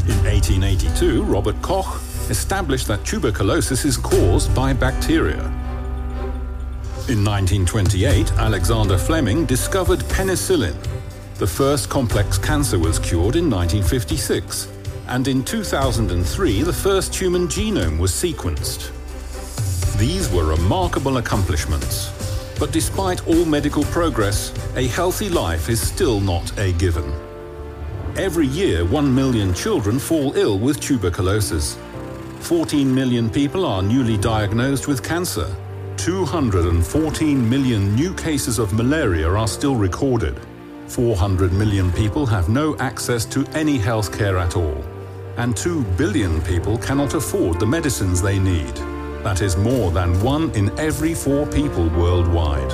In 0.08 0.18
1882, 0.24 1.24
Robert 1.24 1.62
Koch 1.62 2.00
established 2.30 2.88
that 2.88 3.04
tuberculosis 3.06 3.84
is 3.84 3.98
caused 3.98 4.56
by 4.56 4.72
bacteria. 4.72 5.44
In 7.10 7.24
1928, 7.24 8.32
Alexander 8.34 8.98
Fleming 8.98 9.46
discovered 9.46 10.00
penicillin. 10.00 10.76
The 11.36 11.48
first 11.48 11.90
complex 11.90 12.38
cancer 12.38 12.80
was 12.80 12.98
cured 12.98 13.36
in 13.36 13.50
1956 13.50 14.77
and 15.10 15.28
in 15.28 15.44
2003 15.44 16.62
the 16.64 16.74
first 16.74 17.16
human 17.16 17.48
genome 17.48 17.98
was 17.98 18.12
sequenced. 18.12 18.92
These 19.98 20.30
were 20.30 20.46
remarkable 20.46 21.18
accomplishments. 21.18 22.12
But 22.60 22.72
despite 22.72 23.26
all 23.28 23.46
medical 23.46 23.84
progress, 23.86 24.54
a 24.76 24.88
healthy 24.88 25.30
life 25.30 25.70
is 25.70 25.80
still 25.80 26.20
not 26.20 26.58
a 26.60 26.72
given. 26.74 27.14
Every 28.16 28.48
year, 28.48 28.84
1 28.84 29.14
million 29.14 29.54
children 29.54 30.00
fall 30.00 30.36
ill 30.36 30.58
with 30.58 30.80
tuberculosis. 30.80 31.78
14 32.40 32.94
million 32.94 33.30
people 33.30 33.66
are 33.66 33.82
newly 33.82 34.18
diagnosed 34.18 34.88
with 34.88 35.04
cancer. 35.04 35.48
214 35.98 37.50
million 37.50 37.96
new 37.96 38.14
cases 38.14 38.60
of 38.60 38.74
malaria 38.74 39.30
are 39.30 39.48
still 39.48 39.76
recorded. 39.76 40.40
400 40.88 41.54
million 41.54 41.92
people 41.92 42.26
have 42.26 42.50
no 42.50 42.76
access 42.78 43.26
to 43.26 43.46
any 43.54 43.78
health 43.78 44.16
care 44.18 44.38
at 44.38 44.56
all 44.56 44.84
and 45.38 45.56
2 45.56 45.84
billion 45.98 46.42
people 46.42 46.78
cannot 46.78 47.14
afford 47.14 47.60
the 47.60 47.66
medicines 47.66 48.22
they 48.22 48.40
need. 48.40 48.76
That 49.24 49.42
is 49.42 49.56
more 49.56 49.92
than 49.92 50.20
one 50.22 50.52
in 50.52 50.78
every 50.80 51.14
four 51.14 51.46
people 51.48 51.90
worldwide. 51.90 52.72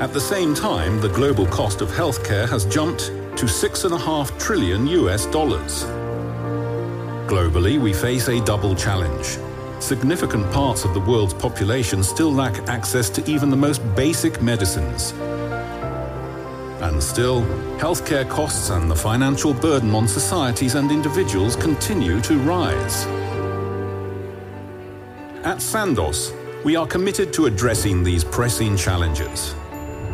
At 0.00 0.12
the 0.12 0.20
same 0.20 0.54
time, 0.54 1.00
the 1.00 1.08
global 1.08 1.46
cost 1.46 1.80
of 1.80 1.88
healthcare 1.90 2.48
has 2.48 2.66
jumped 2.66 3.06
to 3.36 3.46
6.5 3.46 4.38
trillion 4.38 4.86
US 4.86 5.26
dollars. 5.26 5.84
Globally, 7.26 7.78
we 7.80 7.92
face 7.92 8.28
a 8.28 8.44
double 8.44 8.74
challenge. 8.74 9.38
Significant 9.80 10.50
parts 10.52 10.84
of 10.84 10.94
the 10.94 11.00
world's 11.00 11.34
population 11.34 12.02
still 12.02 12.32
lack 12.32 12.56
access 12.68 13.10
to 13.10 13.30
even 13.30 13.50
the 13.50 13.56
most 13.56 13.80
basic 13.94 14.40
medicines, 14.40 15.12
and 16.96 17.02
still, 17.02 17.42
healthcare 17.76 18.26
costs 18.26 18.70
and 18.70 18.90
the 18.90 18.96
financial 18.96 19.52
burden 19.52 19.94
on 19.94 20.08
societies 20.08 20.76
and 20.76 20.90
individuals 20.90 21.54
continue 21.54 22.22
to 22.22 22.38
rise. 22.38 23.04
At 25.44 25.60
Sandoz, 25.60 26.32
we 26.64 26.74
are 26.74 26.86
committed 26.86 27.34
to 27.34 27.44
addressing 27.44 28.02
these 28.02 28.24
pressing 28.24 28.78
challenges. 28.78 29.54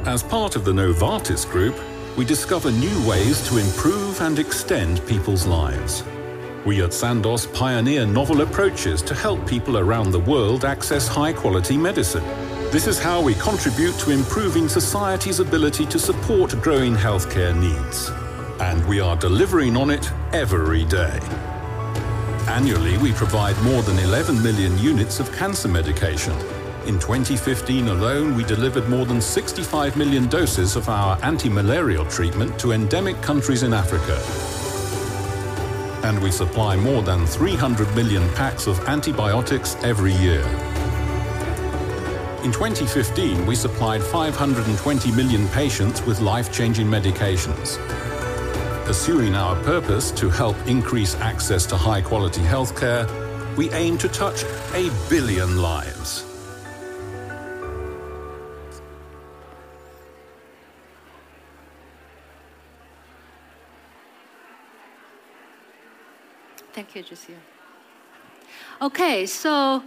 As 0.06 0.24
part 0.24 0.56
of 0.56 0.64
the 0.64 0.72
Novartis 0.72 1.48
Group, 1.48 1.76
we 2.16 2.24
discover 2.24 2.72
new 2.72 3.08
ways 3.08 3.48
to 3.48 3.58
improve 3.58 4.20
and 4.20 4.40
extend 4.40 5.06
people's 5.06 5.46
lives. 5.46 6.02
We 6.66 6.82
at 6.82 6.92
Sandoz 6.92 7.46
pioneer 7.46 8.06
novel 8.06 8.40
approaches 8.40 9.02
to 9.02 9.14
help 9.14 9.46
people 9.46 9.78
around 9.78 10.10
the 10.10 10.26
world 10.32 10.64
access 10.64 11.06
high 11.06 11.32
quality 11.32 11.76
medicine 11.76 12.24
this 12.72 12.86
is 12.86 12.98
how 12.98 13.20
we 13.20 13.34
contribute 13.34 13.94
to 13.98 14.10
improving 14.10 14.66
society's 14.66 15.40
ability 15.40 15.84
to 15.84 15.98
support 15.98 16.58
growing 16.62 16.94
healthcare 16.94 17.54
needs. 17.54 18.08
And 18.62 18.82
we 18.88 18.98
are 18.98 19.14
delivering 19.14 19.76
on 19.76 19.90
it 19.90 20.10
every 20.32 20.86
day. 20.86 21.20
Annually, 22.48 22.96
we 22.96 23.12
provide 23.12 23.60
more 23.62 23.82
than 23.82 23.98
11 23.98 24.42
million 24.42 24.78
units 24.78 25.20
of 25.20 25.30
cancer 25.32 25.68
medication. 25.68 26.32
In 26.86 26.98
2015 26.98 27.88
alone, 27.88 28.34
we 28.34 28.42
delivered 28.42 28.88
more 28.88 29.04
than 29.04 29.20
65 29.20 29.94
million 29.98 30.26
doses 30.28 30.74
of 30.74 30.88
our 30.88 31.22
anti-malarial 31.22 32.06
treatment 32.06 32.58
to 32.60 32.72
endemic 32.72 33.20
countries 33.20 33.64
in 33.64 33.74
Africa. 33.74 34.16
And 36.06 36.22
we 36.22 36.30
supply 36.30 36.76
more 36.76 37.02
than 37.02 37.26
300 37.26 37.94
million 37.94 38.26
packs 38.30 38.66
of 38.66 38.80
antibiotics 38.88 39.76
every 39.82 40.14
year. 40.14 40.71
In 42.44 42.50
2015, 42.50 43.46
we 43.46 43.54
supplied 43.54 44.02
520 44.02 45.12
million 45.12 45.46
patients 45.50 46.02
with 46.02 46.20
life-changing 46.20 46.88
medications. 46.88 47.78
Pursuing 48.84 49.36
our 49.36 49.54
purpose 49.62 50.10
to 50.10 50.28
help 50.28 50.56
increase 50.66 51.14
access 51.20 51.64
to 51.66 51.76
high-quality 51.76 52.40
healthcare, 52.40 53.06
we 53.56 53.70
aim 53.70 53.96
to 53.98 54.08
touch 54.08 54.42
a 54.74 54.90
billion 55.08 55.62
lives. 55.62 56.24
Thank 66.72 66.96
you, 66.96 67.04
Jusia. 67.04 67.38
Okay, 68.80 69.26
so 69.26 69.84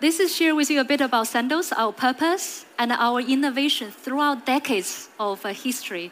this 0.00 0.20
is 0.20 0.34
share 0.34 0.54
with 0.54 0.70
you 0.70 0.80
a 0.80 0.84
bit 0.84 1.00
about 1.00 1.26
Sandoz, 1.28 1.72
our 1.72 1.92
purpose, 1.92 2.66
and 2.78 2.92
our 2.92 3.20
innovation 3.20 3.90
throughout 3.90 4.44
decades 4.44 5.08
of 5.18 5.44
uh, 5.44 5.48
history. 5.48 6.10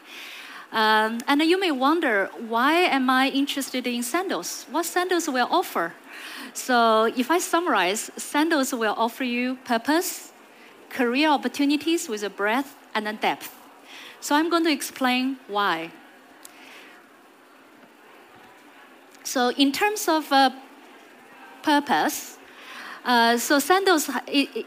Um, 0.71 1.19
and 1.27 1.41
you 1.43 1.59
may 1.59 1.71
wonder, 1.71 2.29
why 2.47 2.73
am 2.73 3.09
I 3.09 3.29
interested 3.29 3.85
in 3.85 4.01
Sandoz? 4.01 4.65
What 4.71 4.85
Sandoz 4.85 5.29
will 5.29 5.47
offer? 5.51 5.93
So 6.53 7.05
if 7.15 7.29
I 7.29 7.39
summarize, 7.39 8.09
Sandoz 8.17 8.73
will 8.73 8.95
offer 8.97 9.23
you 9.23 9.57
purpose, 9.65 10.31
career 10.89 11.29
opportunities 11.29 12.09
with 12.09 12.23
a 12.23 12.29
breadth 12.29 12.75
and 12.95 13.07
a 13.07 13.13
depth. 13.13 13.55
So 14.19 14.35
I'm 14.35 14.49
going 14.49 14.63
to 14.63 14.71
explain 14.71 15.37
why. 15.47 15.91
So 19.23 19.49
in 19.51 19.71
terms 19.71 20.07
of 20.07 20.31
uh, 20.31 20.51
purpose, 21.61 22.37
uh, 23.05 23.37
so 23.37 23.59
Sandoz, 23.59 24.09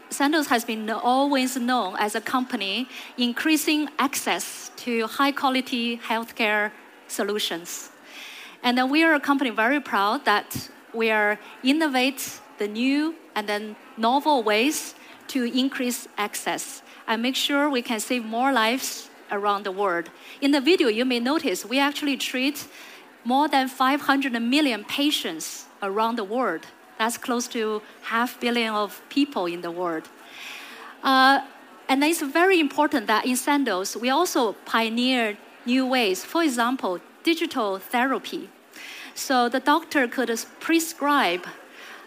Sandoz 0.09 0.47
has 0.47 0.63
been 0.63 0.89
always 0.89 1.57
known 1.57 1.95
as 1.97 2.13
a 2.13 2.21
company 2.21 2.87
increasing 3.17 3.89
access 3.97 4.71
to 4.77 5.07
high 5.07 5.31
quality 5.31 5.97
healthcare 5.97 6.71
solutions. 7.07 7.89
And 8.61 8.91
we 8.91 9.03
are 9.03 9.15
a 9.15 9.19
company 9.19 9.49
very 9.49 9.79
proud 9.79 10.25
that 10.25 10.69
we 10.93 11.09
are 11.09 11.39
innovate 11.63 12.39
the 12.59 12.67
new 12.67 13.15
and 13.35 13.47
then 13.47 13.75
novel 13.97 14.43
ways 14.43 14.93
to 15.29 15.43
increase 15.43 16.07
access 16.17 16.81
and 17.07 17.21
make 17.21 17.35
sure 17.35 17.69
we 17.69 17.81
can 17.81 17.99
save 17.99 18.23
more 18.23 18.51
lives 18.51 19.09
around 19.31 19.63
the 19.63 19.71
world. 19.71 20.09
In 20.41 20.51
the 20.51 20.61
video, 20.61 20.87
you 20.87 21.05
may 21.05 21.19
notice 21.19 21.65
we 21.65 21.79
actually 21.79 22.17
treat 22.17 22.67
more 23.23 23.47
than 23.47 23.67
500 23.67 24.39
million 24.41 24.85
patients 24.85 25.65
around 25.81 26.17
the 26.17 26.23
world 26.23 26.65
that's 26.97 27.17
close 27.17 27.47
to 27.49 27.81
half 28.01 28.39
billion 28.39 28.73
of 28.73 29.01
people 29.09 29.45
in 29.45 29.61
the 29.61 29.71
world. 29.71 30.09
Uh, 31.03 31.41
and 31.89 32.03
it's 32.03 32.21
very 32.21 32.59
important 32.59 33.07
that 33.07 33.25
in 33.25 33.35
Sandoz, 33.35 33.95
we 33.95 34.09
also 34.09 34.53
pioneer 34.65 35.37
new 35.65 35.85
ways. 35.85 36.25
For 36.25 36.43
example, 36.43 36.99
digital 37.23 37.79
therapy. 37.79 38.49
So 39.15 39.49
the 39.49 39.59
doctor 39.59 40.07
could 40.07 40.29
prescribe 40.59 41.47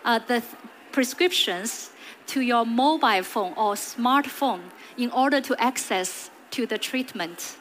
uh, 0.04 0.18
the 0.18 0.40
th- 0.40 0.44
prescriptions 0.92 1.90
to 2.26 2.40
your 2.40 2.64
mobile 2.64 3.22
phone 3.22 3.52
or 3.56 3.74
smartphone 3.74 4.60
in 4.96 5.10
order 5.10 5.40
to 5.40 5.56
access 5.58 6.30
to 6.52 6.66
the 6.66 6.78
treatment. 6.78 7.56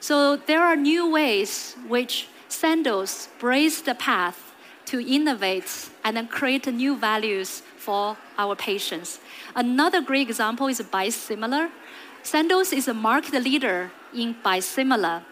So 0.00 0.36
there 0.36 0.62
are 0.62 0.76
new 0.76 1.10
ways 1.10 1.76
which 1.88 2.28
Sandoz 2.48 3.28
brace 3.38 3.80
the 3.80 3.94
path 3.94 4.53
to 4.86 5.00
innovate 5.00 5.90
and 6.04 6.16
then 6.16 6.28
create 6.28 6.66
new 6.66 6.96
values 6.96 7.62
for 7.76 8.16
our 8.38 8.54
patients. 8.56 9.20
Another 9.54 10.00
great 10.00 10.28
example 10.28 10.66
is 10.68 10.80
biosimilar. 10.80 11.70
Sandoz 12.22 12.72
is 12.72 12.88
a 12.88 12.94
market 12.94 13.42
leader 13.42 13.90
in 14.14 14.34
biosimilar. 14.44 15.22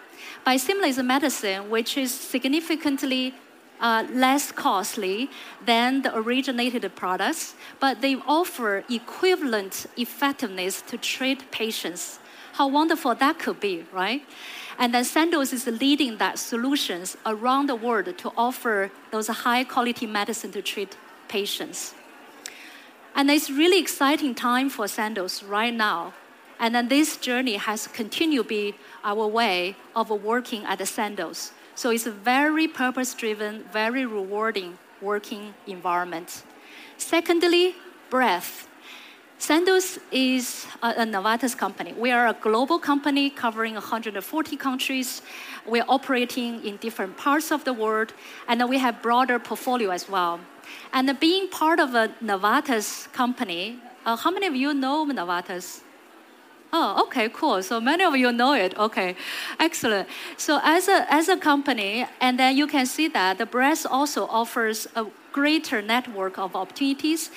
Biosimilar 0.46 0.88
is 0.88 0.98
a 0.98 1.02
medicine 1.02 1.70
which 1.70 1.96
is 1.96 2.12
significantly 2.12 3.34
uh, 3.80 4.04
less 4.12 4.52
costly 4.52 5.28
than 5.64 6.02
the 6.02 6.16
originated 6.16 6.94
products, 6.94 7.54
but 7.80 8.00
they 8.00 8.16
offer 8.26 8.84
equivalent 8.88 9.86
effectiveness 9.96 10.82
to 10.82 10.96
treat 10.96 11.50
patients. 11.50 12.18
How 12.52 12.68
wonderful 12.68 13.14
that 13.14 13.38
could 13.38 13.60
be, 13.60 13.84
right? 13.92 14.22
And 14.78 14.94
then 14.94 15.04
Sandoz 15.04 15.52
is 15.52 15.66
leading 15.66 16.18
that 16.18 16.38
solutions 16.38 17.16
around 17.26 17.68
the 17.68 17.74
world 17.76 18.16
to 18.18 18.32
offer 18.36 18.90
those 19.10 19.28
high 19.28 19.64
quality 19.64 20.06
medicine 20.06 20.52
to 20.52 20.62
treat 20.62 20.96
patients. 21.28 21.94
And 23.14 23.30
it's 23.30 23.50
really 23.50 23.78
exciting 23.78 24.34
time 24.34 24.70
for 24.70 24.88
Sandoz 24.88 25.42
right 25.42 25.74
now. 25.74 26.14
And 26.58 26.74
then 26.74 26.88
this 26.88 27.16
journey 27.16 27.56
has 27.56 27.86
continued 27.88 28.44
to 28.44 28.48
be 28.48 28.74
our 29.04 29.26
way 29.26 29.76
of 29.94 30.10
working 30.10 30.64
at 30.64 30.86
Sandoz. 30.86 31.52
So 31.74 31.90
it's 31.90 32.06
a 32.06 32.12
very 32.12 32.68
purpose 32.68 33.14
driven, 33.14 33.64
very 33.72 34.06
rewarding 34.06 34.78
working 35.00 35.54
environment. 35.66 36.44
Secondly, 36.96 37.74
breadth. 38.08 38.68
Sandoz 39.42 39.98
is 40.12 40.66
a, 40.84 41.04
Novartis 41.04 41.58
company. 41.58 41.92
We 41.94 42.12
are 42.12 42.28
a 42.28 42.32
global 42.32 42.78
company 42.78 43.28
covering 43.28 43.74
140 43.74 44.56
countries. 44.56 45.20
We're 45.66 45.84
operating 45.88 46.64
in 46.64 46.76
different 46.76 47.16
parts 47.16 47.50
of 47.50 47.64
the 47.64 47.72
world, 47.72 48.14
and 48.46 48.62
we 48.68 48.78
have 48.78 49.02
broader 49.02 49.40
portfolio 49.40 49.90
as 49.90 50.08
well. 50.08 50.38
And 50.92 51.18
being 51.18 51.48
part 51.48 51.80
of 51.80 51.96
a 51.96 52.12
Novartis 52.22 53.12
company, 53.12 53.80
uh, 54.06 54.14
how 54.14 54.30
many 54.30 54.46
of 54.46 54.54
you 54.54 54.72
know 54.74 55.04
Novartis? 55.06 55.80
Oh, 56.72 57.02
okay, 57.06 57.28
cool. 57.28 57.64
So 57.64 57.80
many 57.80 58.04
of 58.04 58.14
you 58.14 58.30
know 58.30 58.52
it. 58.52 58.78
Okay, 58.78 59.16
excellent. 59.58 60.08
So 60.36 60.60
as 60.62 60.86
a 60.86 61.12
as 61.12 61.28
a 61.28 61.36
company, 61.36 62.06
and 62.20 62.38
then 62.38 62.56
you 62.56 62.68
can 62.68 62.86
see 62.86 63.08
that 63.08 63.38
the 63.38 63.46
breast 63.46 63.86
also 63.90 64.26
offers 64.28 64.86
a 64.94 65.04
greater 65.32 65.82
network 65.82 66.38
of 66.38 66.54
opportunities. 66.54 67.32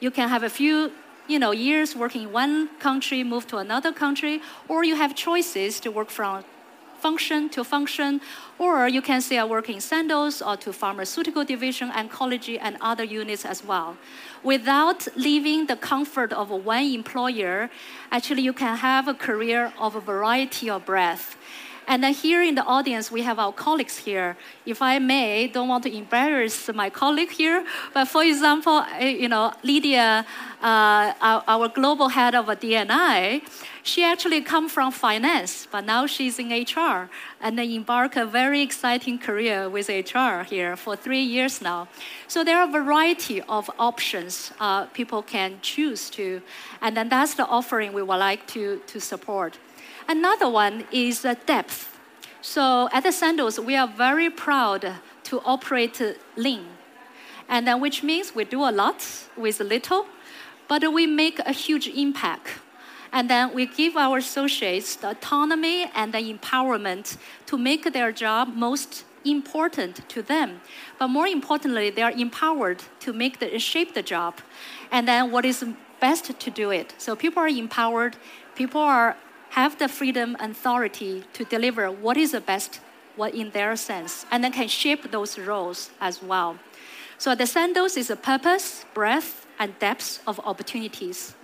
You 0.00 0.10
can 0.10 0.28
have 0.28 0.42
a 0.42 0.50
few 0.50 0.90
you 1.26 1.38
know 1.38 1.52
years 1.52 1.96
working 1.96 2.22
in 2.22 2.32
one 2.32 2.68
country, 2.78 3.24
move 3.24 3.46
to 3.48 3.56
another 3.58 3.92
country, 3.92 4.40
or 4.68 4.84
you 4.84 4.96
have 4.96 5.14
choices 5.14 5.80
to 5.80 5.90
work 5.90 6.10
from 6.10 6.44
function 7.04 7.50
to 7.50 7.62
function, 7.62 8.18
or 8.58 8.88
you 8.88 9.02
can 9.02 9.20
say 9.20 9.36
I 9.36 9.44
work 9.44 9.68
in 9.68 9.80
Sandoz 9.90 10.40
or 10.40 10.56
to 10.64 10.72
pharmaceutical 10.72 11.44
division, 11.44 11.90
oncology, 11.90 12.56
and 12.58 12.78
other 12.80 13.04
units 13.04 13.44
as 13.44 13.62
well. 13.62 13.98
Without 14.42 15.00
leaving 15.14 15.66
the 15.66 15.76
comfort 15.76 16.32
of 16.32 16.48
one 16.48 16.86
employer, 17.00 17.68
actually 18.10 18.42
you 18.48 18.54
can 18.54 18.78
have 18.78 19.06
a 19.06 19.16
career 19.28 19.62
of 19.78 19.96
a 19.96 20.00
variety 20.00 20.70
of 20.70 20.86
breadth. 20.86 21.36
And 21.86 22.02
then 22.02 22.14
here 22.14 22.42
in 22.42 22.54
the 22.54 22.64
audience, 22.64 23.10
we 23.10 23.22
have 23.22 23.38
our 23.38 23.52
colleagues 23.52 23.98
here. 23.98 24.36
If 24.64 24.80
I 24.80 24.98
may, 24.98 25.48
don't 25.48 25.68
want 25.68 25.84
to 25.84 25.94
embarrass 25.94 26.70
my 26.72 26.88
colleague 26.90 27.30
here, 27.30 27.64
but 27.92 28.06
for 28.06 28.22
example, 28.22 28.84
eh, 28.98 29.10
you 29.10 29.28
know, 29.28 29.52
Lydia, 29.62 30.24
uh, 30.62 31.12
our, 31.20 31.44
our, 31.46 31.68
global 31.68 32.08
head 32.08 32.34
of 32.34 32.48
a 32.48 32.56
DNI, 32.56 33.42
she 33.82 34.02
actually 34.02 34.40
come 34.40 34.66
from 34.68 34.92
finance, 34.92 35.68
but 35.70 35.84
now 35.84 36.06
she's 36.06 36.38
in 36.38 36.48
HR 36.48 37.10
and 37.42 37.58
then 37.58 37.70
embark 37.70 38.16
a 38.16 38.24
very 38.24 38.62
exciting 38.62 39.18
career 39.18 39.68
with 39.68 39.90
HR 39.90 40.42
here 40.42 40.74
for 40.74 40.96
three 40.96 41.22
years 41.22 41.60
now. 41.60 41.88
So 42.28 42.44
there 42.44 42.58
are 42.58 42.66
a 42.66 42.72
variety 42.72 43.42
of 43.42 43.70
options 43.78 44.52
uh, 44.58 44.86
people 44.86 45.22
can 45.22 45.58
choose 45.60 46.08
to, 46.10 46.40
and 46.80 46.96
then 46.96 47.10
that's 47.10 47.34
the 47.34 47.46
offering 47.46 47.92
we 47.92 48.02
would 48.02 48.16
like 48.16 48.46
to, 48.48 48.80
to 48.86 49.00
support. 49.00 49.58
Another 50.06 50.48
one 50.48 50.84
is 50.92 51.24
uh, 51.24 51.34
depth. 51.46 51.98
So 52.42 52.88
at 52.92 53.04
the 53.04 53.12
Sandoz, 53.12 53.58
we 53.58 53.74
are 53.74 53.88
very 53.88 54.28
proud 54.28 54.92
to 55.24 55.40
operate 55.44 56.00
lean, 56.36 56.66
and 57.48 57.66
then 57.66 57.80
which 57.80 58.02
means 58.02 58.34
we 58.34 58.44
do 58.44 58.60
a 58.62 58.70
lot 58.70 59.02
with 59.36 59.60
little, 59.60 60.06
but 60.68 60.92
we 60.92 61.06
make 61.06 61.38
a 61.40 61.52
huge 61.52 61.88
impact. 61.88 62.48
And 63.12 63.30
then 63.30 63.54
we 63.54 63.66
give 63.66 63.96
our 63.96 64.18
associates 64.18 64.96
the 64.96 65.10
autonomy 65.10 65.90
and 65.94 66.12
the 66.12 66.18
empowerment 66.18 67.16
to 67.46 67.56
make 67.56 67.92
their 67.92 68.12
job 68.12 68.48
most 68.54 69.04
important 69.24 70.06
to 70.10 70.20
them. 70.20 70.60
But 70.98 71.08
more 71.08 71.26
importantly, 71.26 71.90
they 71.90 72.02
are 72.02 72.10
empowered 72.10 72.82
to 73.00 73.12
make 73.12 73.38
the 73.38 73.58
shape 73.58 73.94
the 73.94 74.02
job, 74.02 74.34
and 74.90 75.08
then 75.08 75.30
what 75.30 75.44
is 75.46 75.64
best 76.00 76.38
to 76.38 76.50
do 76.50 76.70
it. 76.70 76.92
So 76.98 77.16
people 77.16 77.42
are 77.42 77.48
empowered. 77.48 78.16
People 78.54 78.82
are 78.82 79.16
have 79.54 79.78
the 79.78 79.88
freedom 79.88 80.36
and 80.40 80.50
authority 80.50 81.22
to 81.32 81.44
deliver 81.44 81.88
what 81.88 82.16
is 82.16 82.32
the 82.32 82.40
best 82.40 82.80
what 83.16 83.34
in 83.34 83.50
their 83.50 83.76
sense, 83.76 84.26
and 84.30 84.42
then 84.42 84.50
can 84.50 84.66
shape 84.66 85.12
those 85.12 85.38
roles 85.38 85.90
as 86.00 86.20
well. 86.20 86.58
So 87.18 87.36
the 87.36 87.46
Sandoz 87.46 87.96
is 87.96 88.10
a 88.10 88.16
purpose, 88.16 88.84
breadth, 88.94 89.46
and 89.60 89.78
depth 89.78 90.20
of 90.26 90.40
opportunities. 90.40 91.36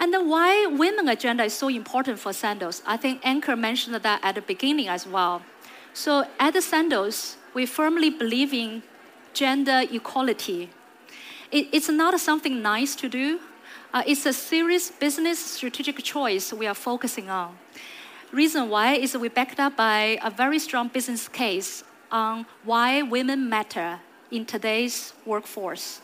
And 0.00 0.14
then 0.14 0.28
why 0.30 0.66
women 0.66 1.06
agenda 1.08 1.44
is 1.44 1.52
so 1.52 1.68
important 1.68 2.18
for 2.18 2.32
Sandoz? 2.32 2.82
I 2.86 2.96
think 2.96 3.22
Ankur 3.22 3.58
mentioned 3.58 3.96
that 3.96 4.20
at 4.22 4.34
the 4.34 4.40
beginning 4.40 4.88
as 4.88 5.06
well. 5.06 5.42
So 5.92 6.24
at 6.40 6.54
the 6.54 6.62
Sandoz, 6.62 7.36
we 7.52 7.66
firmly 7.66 8.08
believe 8.08 8.54
in 8.54 8.82
gender 9.34 9.82
equality. 9.92 10.70
It, 11.52 11.68
it's 11.70 11.90
not 11.90 12.18
something 12.18 12.62
nice 12.62 12.96
to 12.96 13.08
do, 13.10 13.40
uh, 13.94 14.02
it's 14.04 14.26
a 14.26 14.32
serious 14.32 14.90
business 14.90 15.38
strategic 15.38 15.96
choice 16.02 16.52
we 16.52 16.66
are 16.66 16.74
focusing 16.74 17.30
on. 17.30 17.56
Reason 18.32 18.68
why 18.68 18.94
is 18.94 19.16
we 19.16 19.28
backed 19.28 19.60
up 19.60 19.76
by 19.76 20.18
a 20.20 20.30
very 20.30 20.58
strong 20.58 20.88
business 20.88 21.28
case 21.28 21.84
on 22.10 22.44
why 22.64 23.02
women 23.02 23.48
matter 23.48 24.00
in 24.32 24.44
today's 24.44 25.14
workforce. 25.24 26.00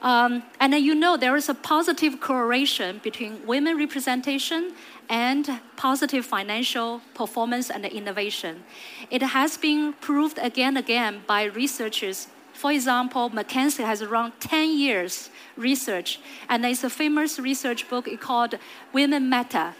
Um, 0.00 0.42
and 0.58 0.74
you 0.74 0.94
know 0.94 1.18
there 1.18 1.36
is 1.36 1.50
a 1.50 1.54
positive 1.54 2.18
correlation 2.18 3.00
between 3.02 3.46
women 3.46 3.76
representation 3.76 4.72
and 5.10 5.60
positive 5.76 6.24
financial 6.24 7.02
performance 7.14 7.70
and 7.70 7.84
innovation. 7.84 8.64
It 9.10 9.20
has 9.22 9.58
been 9.58 9.92
proved 9.94 10.38
again 10.38 10.68
and 10.68 10.78
again 10.78 11.22
by 11.26 11.44
researchers 11.44 12.28
for 12.56 12.72
example, 12.72 13.30
McKinsey 13.30 13.84
has 13.84 14.04
run 14.04 14.32
10 14.40 14.78
years 14.78 15.30
research, 15.56 16.20
and 16.48 16.64
it's 16.64 16.84
a 16.84 16.90
famous 16.90 17.38
research 17.38 17.88
book 17.88 18.08
called 18.20 18.54
Women 18.92 19.28
Matter. 19.28 19.74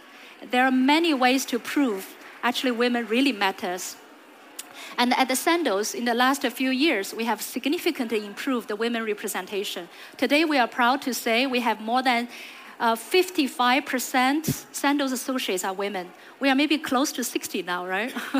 There 0.51 0.63
are 0.63 0.71
many 0.71 1.13
ways 1.13 1.45
to 1.45 1.59
prove 1.59 2.15
actually 2.43 2.71
women 2.71 3.07
really 3.07 3.31
matters. 3.31 3.95
And 4.97 5.13
at 5.15 5.27
the 5.27 5.35
Sandoz, 5.35 5.93
in 5.93 6.05
the 6.05 6.13
last 6.13 6.41
few 6.47 6.69
years, 6.69 7.13
we 7.13 7.25
have 7.25 7.41
significantly 7.41 8.25
improved 8.25 8.67
the 8.67 8.75
women 8.75 9.03
representation. 9.03 9.89
Today, 10.17 10.45
we 10.45 10.57
are 10.57 10.67
proud 10.67 11.01
to 11.03 11.13
say 11.13 11.45
we 11.45 11.59
have 11.59 11.81
more 11.81 12.01
than 12.01 12.27
uh, 12.79 12.95
55% 12.95 14.65
Sandoz 14.71 15.11
associates 15.11 15.63
are 15.63 15.73
women. 15.73 16.11
We 16.39 16.49
are 16.49 16.55
maybe 16.55 16.77
close 16.77 17.11
to 17.13 17.23
60 17.23 17.63
now, 17.63 17.87
right? 17.87 18.13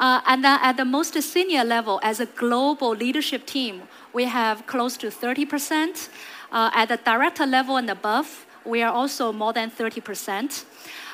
uh, 0.00 0.20
and 0.26 0.44
then 0.44 0.58
at 0.62 0.76
the 0.76 0.84
most 0.84 1.20
senior 1.22 1.64
level, 1.64 2.00
as 2.02 2.20
a 2.20 2.26
global 2.26 2.90
leadership 2.90 3.46
team, 3.46 3.82
we 4.12 4.24
have 4.24 4.66
close 4.66 4.96
to 4.98 5.08
30%. 5.08 6.08
Uh, 6.52 6.70
at 6.74 6.88
the 6.88 6.96
director 6.96 7.46
level 7.46 7.76
and 7.76 7.90
above, 7.90 8.46
we 8.64 8.82
are 8.82 8.92
also 8.92 9.32
more 9.32 9.52
than 9.52 9.70
30%. 9.70 10.64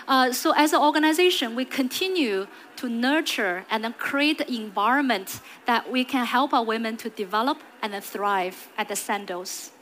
Uh, 0.09 0.33
so 0.33 0.53
as 0.57 0.73
an 0.73 0.81
organization, 0.81 1.57
we 1.57 1.65
continue 1.65 2.47
to 2.77 2.89
nurture 2.89 3.65
and 3.71 3.83
then 3.83 3.93
create 3.95 4.41
an 4.41 4.55
environment 4.55 5.41
that 5.67 5.91
we 5.91 6.05
can 6.05 6.25
help 6.25 6.55
our 6.55 6.65
women 6.65 6.97
to 6.97 7.11
develop 7.11 7.59
and 7.83 7.93
thrive 8.05 8.69
at 8.79 8.89
the 8.89 8.95
Sandoz. 8.95 9.73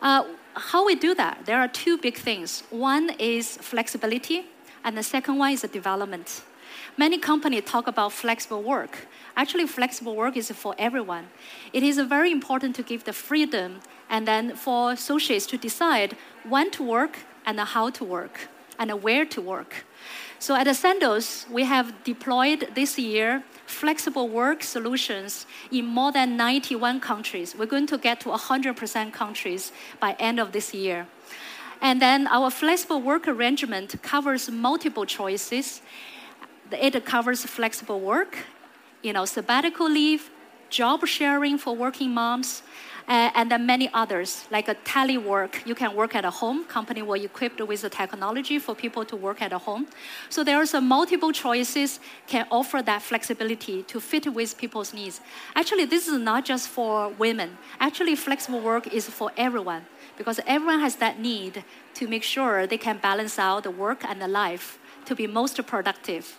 Uh, 0.00 0.24
how 0.56 0.86
we 0.86 0.94
do 0.94 1.14
that? 1.14 1.44
There 1.44 1.58
are 1.58 1.68
two 1.68 1.98
big 1.98 2.16
things. 2.16 2.62
One 2.70 3.10
is 3.18 3.58
flexibility, 3.58 4.46
and 4.84 4.96
the 4.96 5.02
second 5.02 5.36
one 5.38 5.52
is 5.52 5.62
the 5.62 5.68
development. 5.68 6.42
Many 6.96 7.18
companies 7.18 7.64
talk 7.64 7.86
about 7.86 8.12
flexible 8.12 8.62
work. 8.62 9.06
Actually, 9.36 9.66
flexible 9.66 10.16
work 10.16 10.36
is 10.36 10.50
for 10.50 10.74
everyone. 10.78 11.28
It 11.74 11.82
is 11.82 11.98
very 11.98 12.32
important 12.32 12.74
to 12.76 12.82
give 12.82 13.04
the 13.04 13.12
freedom 13.12 13.80
and 14.08 14.26
then 14.26 14.56
for 14.56 14.92
associates 14.92 15.46
to 15.46 15.58
decide 15.58 16.16
when 16.48 16.70
to 16.70 16.82
work 16.82 17.18
and 17.44 17.60
how 17.60 17.90
to 17.90 18.04
work 18.04 18.48
and 18.78 19.02
where 19.02 19.26
to 19.26 19.40
work. 19.42 19.84
So 20.38 20.54
at 20.54 20.74
Sandoz, 20.76 21.46
we 21.50 21.64
have 21.64 22.04
deployed 22.04 22.68
this 22.74 22.98
year 22.98 23.42
flexible 23.66 24.28
work 24.28 24.62
solutions 24.62 25.46
in 25.72 25.86
more 25.86 26.12
than 26.12 26.36
91 26.36 27.00
countries. 27.00 27.56
We're 27.56 27.66
going 27.66 27.86
to 27.88 27.98
get 27.98 28.20
to 28.20 28.28
100% 28.28 29.12
countries 29.12 29.72
by 29.98 30.14
end 30.18 30.38
of 30.38 30.52
this 30.52 30.74
year. 30.74 31.06
And 31.80 32.00
then 32.00 32.26
our 32.28 32.50
flexible 32.50 33.00
work 33.00 33.26
arrangement 33.28 34.00
covers 34.02 34.50
multiple 34.50 35.04
choices. 35.06 35.80
It 36.70 37.04
covers 37.04 37.44
flexible 37.44 38.00
work, 38.00 38.38
you 39.02 39.12
know, 39.12 39.24
sabbatical 39.24 39.88
leave, 39.88 40.30
job 40.68 41.06
sharing 41.06 41.58
for 41.58 41.74
working 41.74 42.12
moms, 42.12 42.62
uh, 43.08 43.30
and 43.34 43.50
then 43.50 43.64
many 43.66 43.88
others, 43.94 44.46
like 44.50 44.68
a 44.68 44.74
telework. 44.74 45.64
You 45.64 45.74
can 45.74 45.94
work 45.94 46.14
at 46.14 46.24
a 46.24 46.30
home. 46.30 46.64
Company 46.64 47.02
will 47.02 47.22
equipped 47.22 47.60
with 47.60 47.82
the 47.82 47.90
technology 47.90 48.58
for 48.58 48.74
people 48.74 49.04
to 49.04 49.16
work 49.16 49.40
at 49.40 49.52
a 49.52 49.58
home. 49.58 49.86
So 50.28 50.42
there 50.42 50.56
are 50.56 50.66
some 50.66 50.88
multiple 50.88 51.32
choices 51.32 52.00
can 52.26 52.46
offer 52.50 52.82
that 52.82 53.02
flexibility 53.02 53.82
to 53.84 54.00
fit 54.00 54.32
with 54.32 54.58
people's 54.58 54.92
needs. 54.92 55.20
Actually, 55.54 55.84
this 55.84 56.08
is 56.08 56.18
not 56.18 56.44
just 56.44 56.68
for 56.68 57.10
women. 57.10 57.56
Actually, 57.78 58.16
flexible 58.16 58.60
work 58.60 58.92
is 58.92 59.08
for 59.08 59.30
everyone 59.36 59.86
because 60.16 60.40
everyone 60.46 60.80
has 60.80 60.96
that 60.96 61.20
need 61.20 61.64
to 61.94 62.08
make 62.08 62.22
sure 62.22 62.66
they 62.66 62.78
can 62.78 62.98
balance 62.98 63.38
out 63.38 63.62
the 63.62 63.70
work 63.70 64.04
and 64.04 64.20
the 64.20 64.28
life 64.28 64.78
to 65.04 65.14
be 65.14 65.26
most 65.26 65.64
productive. 65.66 66.38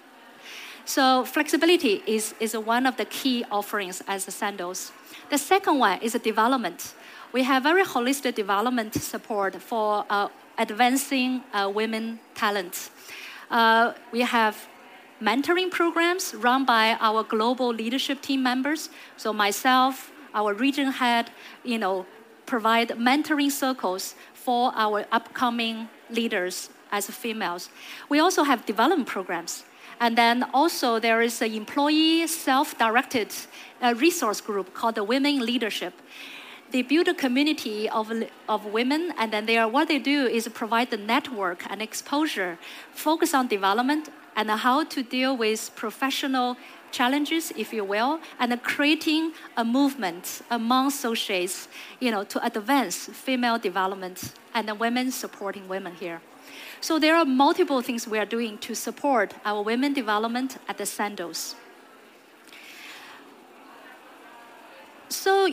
So 0.87 1.25
flexibility 1.25 2.01
is, 2.07 2.33
is 2.39 2.55
one 2.55 2.85
of 2.85 2.95
the 2.95 3.03
key 3.03 3.43
offerings 3.51 4.01
as 4.07 4.23
the 4.23 4.31
Sandoz. 4.31 4.93
The 5.29 5.37
second 5.37 5.79
one 5.79 5.99
is 6.01 6.13
development. 6.13 6.93
We 7.33 7.43
have 7.43 7.63
very 7.63 7.83
holistic 7.83 8.35
development 8.35 8.93
support 8.93 9.61
for 9.61 10.05
uh, 10.09 10.29
advancing 10.57 11.43
uh, 11.53 11.69
women 11.75 12.21
talent. 12.35 12.89
Uh, 13.51 13.95
we 14.13 14.21
have 14.21 14.69
mentoring 15.21 15.69
programs 15.69 16.33
run 16.33 16.63
by 16.63 16.95
our 17.01 17.21
global 17.21 17.67
leadership 17.67 18.21
team 18.21 18.41
members. 18.41 18.89
So 19.17 19.33
myself, 19.33 20.13
our 20.33 20.53
region 20.53 20.93
head, 20.93 21.31
you 21.65 21.79
know, 21.79 22.05
provide 22.45 22.91
mentoring 22.91 23.51
circles 23.51 24.15
for 24.33 24.71
our 24.73 25.05
upcoming 25.11 25.89
leaders 26.09 26.69
as 26.93 27.09
females. 27.09 27.69
We 28.07 28.19
also 28.19 28.43
have 28.43 28.65
development 28.65 29.09
programs. 29.09 29.65
And 29.99 30.17
then 30.17 30.43
also 30.53 30.99
there 30.99 31.21
is 31.21 31.41
an 31.41 31.53
employee 31.53 32.27
self-directed 32.27 33.33
uh, 33.81 33.93
resource 33.97 34.41
group 34.41 34.73
called 34.73 34.95
the 34.95 35.03
Women 35.03 35.39
Leadership. 35.39 35.93
They 36.71 36.81
build 36.81 37.07
a 37.07 37.13
community 37.13 37.89
of, 37.89 38.11
of 38.49 38.65
women, 38.65 39.13
and 39.17 39.31
then 39.31 39.45
they 39.45 39.57
are, 39.57 39.69
what 39.69 39.87
they 39.87 39.99
do 39.99 40.25
is 40.25 40.47
provide 40.49 40.91
the 40.91 40.97
network 40.97 41.63
and 41.69 41.81
exposure, 41.81 42.59
focus 42.91 43.33
on 43.33 43.47
development 43.47 44.09
and 44.35 44.51
how 44.51 44.83
to 44.83 45.01
deal 45.01 45.35
with 45.35 45.71
professional 45.75 46.57
challenges, 46.91 47.51
if 47.57 47.73
you 47.73 47.83
will, 47.83 48.19
and 48.39 48.61
creating 48.63 49.33
a 49.55 49.63
movement 49.63 50.41
among 50.51 50.87
associates, 50.87 51.67
you 51.99 52.11
know, 52.11 52.23
to 52.23 52.45
advance 52.45 53.07
female 53.07 53.57
development 53.57 54.33
and 54.53 54.67
the 54.67 54.75
women 54.75 55.11
supporting 55.11 55.67
women 55.67 55.93
here. 55.95 56.21
So 56.81 56.99
there 56.99 57.15
are 57.15 57.25
multiple 57.25 57.81
things 57.81 58.07
we 58.07 58.19
are 58.19 58.25
doing 58.25 58.57
to 58.59 58.75
support 58.75 59.33
our 59.45 59.61
women 59.61 59.93
development 59.93 60.57
at 60.67 60.77
the 60.77 60.85
Sandoz. 60.85 61.55
So 65.09 65.49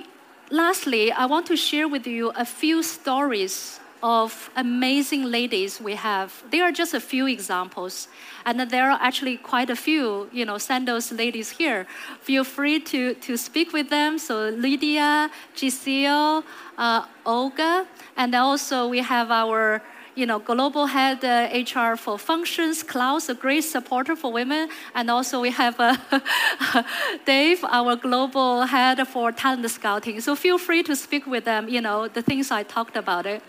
lastly, 0.51 1.13
I 1.13 1.27
want 1.27 1.47
to 1.47 1.57
share 1.57 1.89
with 1.89 2.07
you 2.07 2.31
a 2.31 2.45
few 2.45 2.83
stories 2.83 3.81
of 4.05 4.51
amazing 4.55 5.25
ladies 5.25 5.81
we 5.81 5.95
have. 5.95 6.45
There 6.51 6.63
are 6.65 6.73
just 6.73 6.93
a 6.93 7.01
few 7.01 7.27
examples, 7.27 8.09
and 8.45 8.61
there 8.71 8.91
are 8.91 8.99
actually 9.01 9.39
quite 9.39 9.71
a 9.71 9.77
few, 9.77 10.29
you 10.31 10.45
know, 10.45 10.59
Sandoz 10.59 11.11
ladies 11.11 11.49
here. 11.49 11.87
Feel 12.21 12.45
free 12.45 12.81
to, 12.81 13.15
to 13.15 13.39
speak 13.39 13.73
with 13.73 13.89
them. 13.89 14.19
So 14.19 14.51
Lydia, 14.51 15.31
Giselle, 15.57 16.45
uh, 16.77 17.07
Olga, 17.25 17.87
and 18.17 18.35
also 18.35 18.89
we 18.89 18.99
have 18.99 19.31
our 19.31 19.83
you 20.15 20.27
know, 20.27 20.39
global 20.39 20.87
head 20.87 21.25
uh, 21.25 21.49
HR 21.53 21.97
for 21.97 22.19
functions, 22.19 22.83
Klaus, 22.83 23.29
a 23.29 23.35
great 23.35 23.63
supporter 23.63 24.15
for 24.15 24.33
women, 24.33 24.69
and 24.95 25.11
also 25.11 25.41
we 25.41 25.51
have 25.51 25.75
uh, 25.79 25.97
Dave, 27.27 27.65
our 27.65 27.97
global 27.97 28.63
head 28.63 29.07
for 29.09 29.33
talent 29.33 29.69
scouting. 29.71 30.21
So 30.21 30.37
feel 30.37 30.59
free 30.59 30.83
to 30.85 30.95
speak 30.95 31.27
with 31.27 31.45
them, 31.45 31.69
you 31.69 31.81
know, 31.81 32.09
the 32.09 32.23
things 32.23 32.51
I 32.51 32.63
talked 32.63 32.97
about 32.97 33.27
it. 33.27 33.43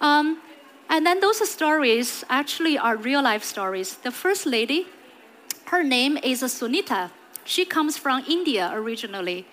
Um, 0.00 0.40
and 0.88 1.04
then 1.04 1.20
those 1.20 1.48
stories 1.48 2.24
actually 2.28 2.78
are 2.78 2.96
real 2.96 3.22
life 3.22 3.44
stories. 3.44 3.96
The 3.96 4.10
first 4.10 4.46
lady, 4.46 4.86
her 5.66 5.82
name 5.82 6.18
is 6.22 6.42
Sunita. 6.42 7.10
She 7.44 7.64
comes 7.64 7.98
from 7.98 8.24
India 8.28 8.70
originally. 8.72 9.46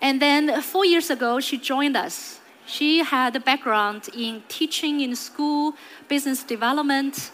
And 0.00 0.20
then 0.20 0.60
four 0.62 0.84
years 0.84 1.10
ago, 1.10 1.40
she 1.40 1.58
joined 1.58 1.96
us 1.96 2.40
she 2.66 3.02
had 3.02 3.34
a 3.36 3.40
background 3.40 4.08
in 4.16 4.42
teaching 4.48 5.00
in 5.00 5.14
school, 5.16 5.74
business 6.08 6.42
development, 6.42 7.30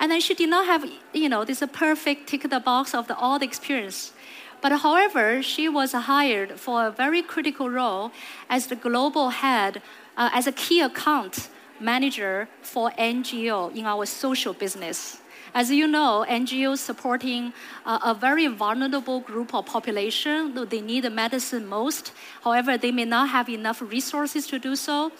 and 0.00 0.10
then 0.10 0.20
she 0.20 0.34
did 0.34 0.48
not 0.48 0.66
have, 0.66 0.84
you 1.12 1.28
know, 1.28 1.44
this 1.44 1.62
perfect 1.72 2.28
tick 2.28 2.48
the 2.48 2.60
box 2.60 2.94
of 2.94 3.06
the, 3.06 3.16
all 3.16 3.38
the 3.38 3.46
experience. 3.46 4.12
But 4.60 4.72
however, 4.80 5.42
she 5.42 5.68
was 5.68 5.92
hired 5.92 6.58
for 6.58 6.86
a 6.86 6.90
very 6.90 7.22
critical 7.22 7.68
role 7.68 8.12
as 8.48 8.68
the 8.68 8.76
global 8.76 9.30
head, 9.30 9.82
uh, 10.16 10.30
as 10.32 10.46
a 10.46 10.52
key 10.52 10.80
account 10.80 11.48
manager 11.80 12.48
for 12.62 12.90
NGO 12.92 13.74
in 13.76 13.86
our 13.86 14.06
social 14.06 14.52
business. 14.52 15.20
As 15.54 15.70
you 15.70 15.86
know, 15.86 16.24
NGOs 16.28 16.78
supporting 16.78 17.52
uh, 17.84 17.98
a 18.02 18.14
very 18.14 18.46
vulnerable 18.46 19.20
group 19.20 19.54
of 19.54 19.66
population, 19.66 20.54
they 20.70 20.80
need 20.80 21.10
medicine 21.12 21.66
most. 21.66 22.12
However, 22.42 22.78
they 22.78 22.90
may 22.90 23.04
not 23.04 23.28
have 23.28 23.50
enough 23.50 23.82
resources 23.82 24.46
to 24.46 24.58
do 24.58 24.74
so. 24.76 25.12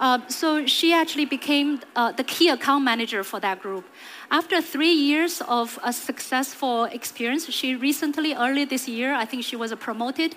Uh, 0.00 0.18
so 0.28 0.66
she 0.66 0.92
actually 0.92 1.26
became 1.26 1.80
uh, 1.94 2.12
the 2.12 2.24
key 2.24 2.48
account 2.48 2.82
manager 2.82 3.22
for 3.22 3.38
that 3.40 3.60
group. 3.60 3.84
After 4.30 4.60
three 4.60 4.92
years 4.92 5.42
of 5.46 5.78
a 5.84 5.92
successful 5.92 6.84
experience, 6.84 7.48
she 7.50 7.76
recently, 7.76 8.34
early 8.34 8.64
this 8.64 8.88
year, 8.88 9.14
I 9.14 9.24
think 9.24 9.44
she 9.44 9.54
was 9.54 9.72
promoted 9.74 10.34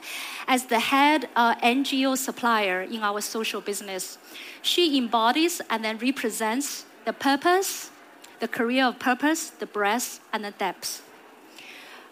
as 0.48 0.66
the 0.66 0.80
head 0.80 1.30
uh, 1.36 1.56
NGO 1.56 2.18
supplier 2.18 2.82
in 2.82 3.02
our 3.02 3.22
social 3.22 3.62
business. 3.62 4.18
She 4.62 4.98
embodies 4.98 5.62
and 5.70 5.84
then 5.84 5.98
represents 5.98 6.86
the 7.06 7.14
purpose, 7.14 7.90
the 8.40 8.48
career 8.48 8.86
of 8.86 9.00
purpose, 9.00 9.50
the 9.50 9.66
breadth, 9.66 10.20
and 10.32 10.46
the 10.46 10.52
depth. 10.52 11.04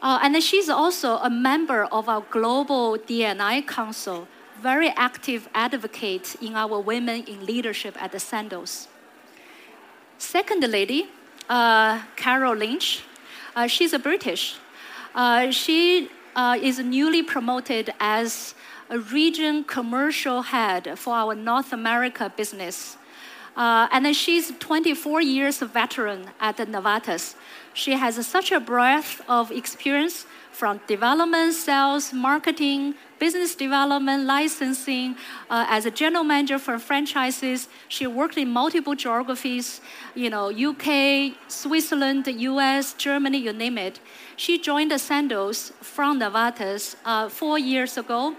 Uh, 0.02 0.20
and 0.22 0.42
she's 0.44 0.70
also 0.70 1.18
a 1.18 1.30
member 1.30 1.86
of 1.86 2.08
our 2.08 2.24
global 2.30 2.98
DNI 2.98 3.68
council, 3.68 4.28
very 4.62 4.90
active 4.90 5.48
advocate 5.54 6.36
in 6.42 6.56
our 6.56 6.80
women 6.80 7.24
in 7.24 7.46
leadership 7.46 8.02
at 8.02 8.12
the 8.12 8.20
Sandoz. 8.20 8.88
Second 10.18 10.64
lady, 10.70 11.10
uh, 11.50 12.02
Carol 12.16 12.56
Lynch, 12.56 13.04
uh, 13.56 13.68
she's 13.68 13.94
a 13.94 14.00
British. 14.00 14.56
Uh, 15.14 15.50
she 15.52 16.10
uh, 16.36 16.58
is 16.62 16.80
newly 16.80 17.24
promoted 17.24 17.94
as 18.00 18.54
a 18.90 19.00
region 19.00 19.64
commercial 19.64 20.42
head 20.44 20.98
for 21.00 21.14
our 21.16 21.34
North 21.34 21.74
America 21.74 22.32
business. 22.36 22.98
Uh, 23.56 23.88
and 23.92 24.06
then 24.06 24.14
she's 24.14 24.52
24 24.60 25.22
years 25.22 25.60
veteran 25.60 26.30
at 26.40 26.58
Novartis. 26.58 27.36
She 27.74 27.94
has 27.94 28.26
such 28.28 28.52
a 28.52 28.60
breadth 28.60 29.22
of 29.30 29.52
experience 29.52 30.26
from 30.52 30.80
development, 30.88 31.54
sales, 31.54 32.14
marketing, 32.14 32.96
business 33.20 33.56
development, 33.56 34.26
licensing. 34.26 35.16
Uh, 35.50 35.66
as 35.70 35.86
a 35.86 35.92
general 35.92 36.24
manager 36.24 36.58
for 36.58 36.80
franchises, 36.80 37.68
she 37.88 38.08
worked 38.08 38.38
in 38.38 38.50
multiple 38.50 38.96
geographies, 38.96 39.82
you 40.16 40.30
know, 40.30 40.50
UK, 40.50 41.36
Switzerland, 41.48 42.28
US, 42.28 42.94
Germany, 42.94 43.38
you 43.38 43.54
name 43.54 43.78
it. 43.78 44.00
She 44.38 44.58
joined 44.58 44.98
Sandoz 45.00 45.74
from 45.82 46.20
Novartis 46.20 46.96
uh, 47.06 47.30
four 47.30 47.60
years 47.60 47.98
ago 47.98 48.36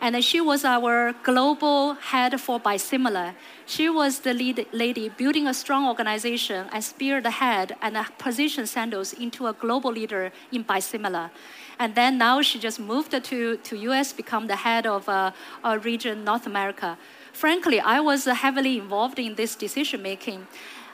and 0.00 0.22
she 0.24 0.40
was 0.40 0.64
our 0.64 1.12
global 1.22 1.94
head 1.94 2.40
for 2.40 2.60
biosimilar. 2.60 3.34
She 3.66 3.88
was 3.88 4.20
the 4.20 4.32
lead 4.32 4.66
lady 4.72 5.08
building 5.08 5.46
a 5.46 5.54
strong 5.54 5.86
organization 5.86 6.66
and 6.72 6.82
spearhead 6.82 7.76
and 7.82 7.96
position 8.18 8.66
Sandoz 8.66 9.12
into 9.12 9.46
a 9.46 9.52
global 9.52 9.92
leader 9.92 10.32
in 10.52 10.64
biosimilar. 10.64 11.30
And 11.78 11.94
then 11.94 12.18
now 12.18 12.42
she 12.42 12.58
just 12.58 12.80
moved 12.80 13.10
to, 13.10 13.56
to 13.56 13.76
US, 13.76 14.12
become 14.12 14.46
the 14.46 14.56
head 14.56 14.86
of 14.86 15.08
uh, 15.08 15.32
a 15.64 15.78
region 15.78 16.24
North 16.24 16.46
America. 16.46 16.98
Frankly, 17.32 17.80
I 17.80 18.00
was 18.00 18.24
heavily 18.24 18.78
involved 18.78 19.18
in 19.18 19.34
this 19.34 19.54
decision 19.54 20.02
making. 20.02 20.46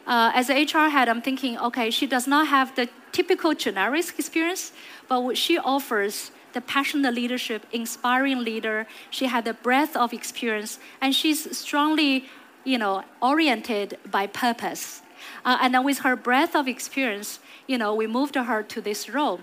Uh, 0.06 0.30
as 0.34 0.50
an 0.50 0.56
HR 0.56 0.90
head, 0.90 1.08
I'm 1.08 1.22
thinking, 1.22 1.58
okay, 1.58 1.90
she 1.90 2.06
does 2.06 2.26
not 2.26 2.48
have 2.48 2.74
the 2.76 2.88
typical 3.12 3.54
generic 3.54 4.06
experience, 4.18 4.72
but 5.08 5.22
what 5.22 5.38
she 5.38 5.56
offers 5.56 6.30
the 6.54 6.60
passionate 6.60 7.14
leadership, 7.14 7.66
inspiring 7.72 8.42
leader. 8.42 8.86
She 9.10 9.26
had 9.26 9.46
a 9.46 9.54
breadth 9.54 9.96
of 9.96 10.12
experience, 10.12 10.78
and 11.00 11.14
she's 11.14 11.56
strongly, 11.56 12.26
you 12.64 12.78
know, 12.78 13.04
oriented 13.20 13.98
by 14.10 14.26
purpose. 14.26 15.02
Uh, 15.44 15.58
and 15.60 15.74
then 15.74 15.84
with 15.84 15.98
her 16.00 16.16
breadth 16.16 16.54
of 16.56 16.66
experience, 16.68 17.38
you 17.66 17.76
know, 17.78 17.94
we 17.94 18.06
moved 18.06 18.34
her 18.36 18.62
to 18.62 18.80
this 18.80 19.08
role. 19.08 19.40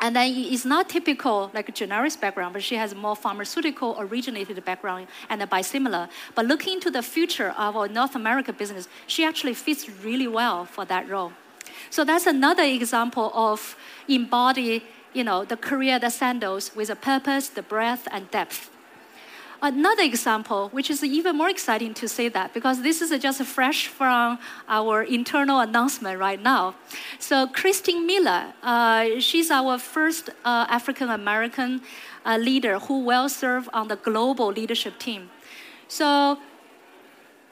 and 0.00 0.14
then 0.14 0.32
it's 0.32 0.64
not 0.64 0.88
typical 0.88 1.50
like 1.54 1.68
a 1.68 1.72
generic 1.72 2.20
background, 2.20 2.52
but 2.52 2.62
she 2.62 2.76
has 2.76 2.92
a 2.92 2.94
more 2.94 3.16
pharmaceutical 3.16 3.96
originated 3.98 4.64
background 4.64 5.08
and 5.28 5.42
a 5.42 5.46
biosimilar. 5.46 6.08
But 6.34 6.46
looking 6.46 6.74
into 6.74 6.90
the 6.90 7.02
future 7.02 7.50
of 7.58 7.76
our 7.76 7.88
North 7.88 8.14
America 8.14 8.52
business, 8.52 8.88
she 9.06 9.24
actually 9.24 9.54
fits 9.54 9.88
really 10.04 10.28
well 10.28 10.64
for 10.64 10.84
that 10.84 11.08
role. 11.08 11.32
So 11.90 12.04
that's 12.04 12.26
another 12.26 12.62
example 12.62 13.32
of 13.34 13.76
embody, 14.08 14.84
you 15.18 15.24
know, 15.24 15.44
the 15.44 15.56
career 15.56 15.98
that 15.98 16.12
Sandoz 16.12 16.70
with 16.76 16.90
a 16.90 16.96
purpose, 16.96 17.48
the 17.48 17.62
breadth 17.62 18.06
and 18.12 18.30
depth. 18.30 18.70
Another 19.60 20.04
example, 20.04 20.68
which 20.68 20.88
is 20.88 21.02
even 21.02 21.36
more 21.36 21.50
exciting 21.50 21.92
to 21.94 22.06
say 22.06 22.28
that 22.28 22.54
because 22.54 22.82
this 22.82 23.02
is 23.02 23.10
just 23.20 23.42
fresh 23.42 23.88
from 23.88 24.38
our 24.68 25.02
internal 25.02 25.58
announcement 25.58 26.20
right 26.20 26.40
now. 26.40 26.76
So 27.18 27.48
Christine 27.48 28.06
Miller, 28.06 28.52
uh, 28.62 29.18
she's 29.18 29.50
our 29.50 29.76
first 29.78 30.30
uh, 30.44 30.66
African 30.70 31.10
American 31.10 31.82
uh, 32.24 32.36
leader 32.36 32.78
who 32.78 33.00
will 33.00 33.28
serve 33.28 33.68
on 33.72 33.88
the 33.88 33.96
global 33.96 34.52
leadership 34.52 34.96
team. 35.00 35.30
So 35.88 36.38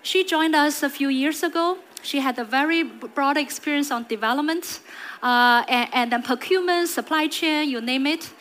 she 0.02 0.22
joined 0.22 0.55
us 0.55 0.85
a 0.85 0.88
few 0.88 1.09
years 1.09 1.42
ago. 1.42 1.79
She 2.07 2.21
had 2.21 2.38
a 2.38 2.45
very 2.45 2.85
broad 2.85 3.37
experience 3.37 3.90
on 3.90 4.05
development 4.05 4.79
uh, 5.25 5.64
and, 5.69 5.88
and 5.92 6.12
then 6.12 6.23
procurement, 6.23 6.88
supply 6.88 7.27
chain, 7.27 7.69
you 7.69 7.81
name 7.81 8.07
it. 8.07 8.33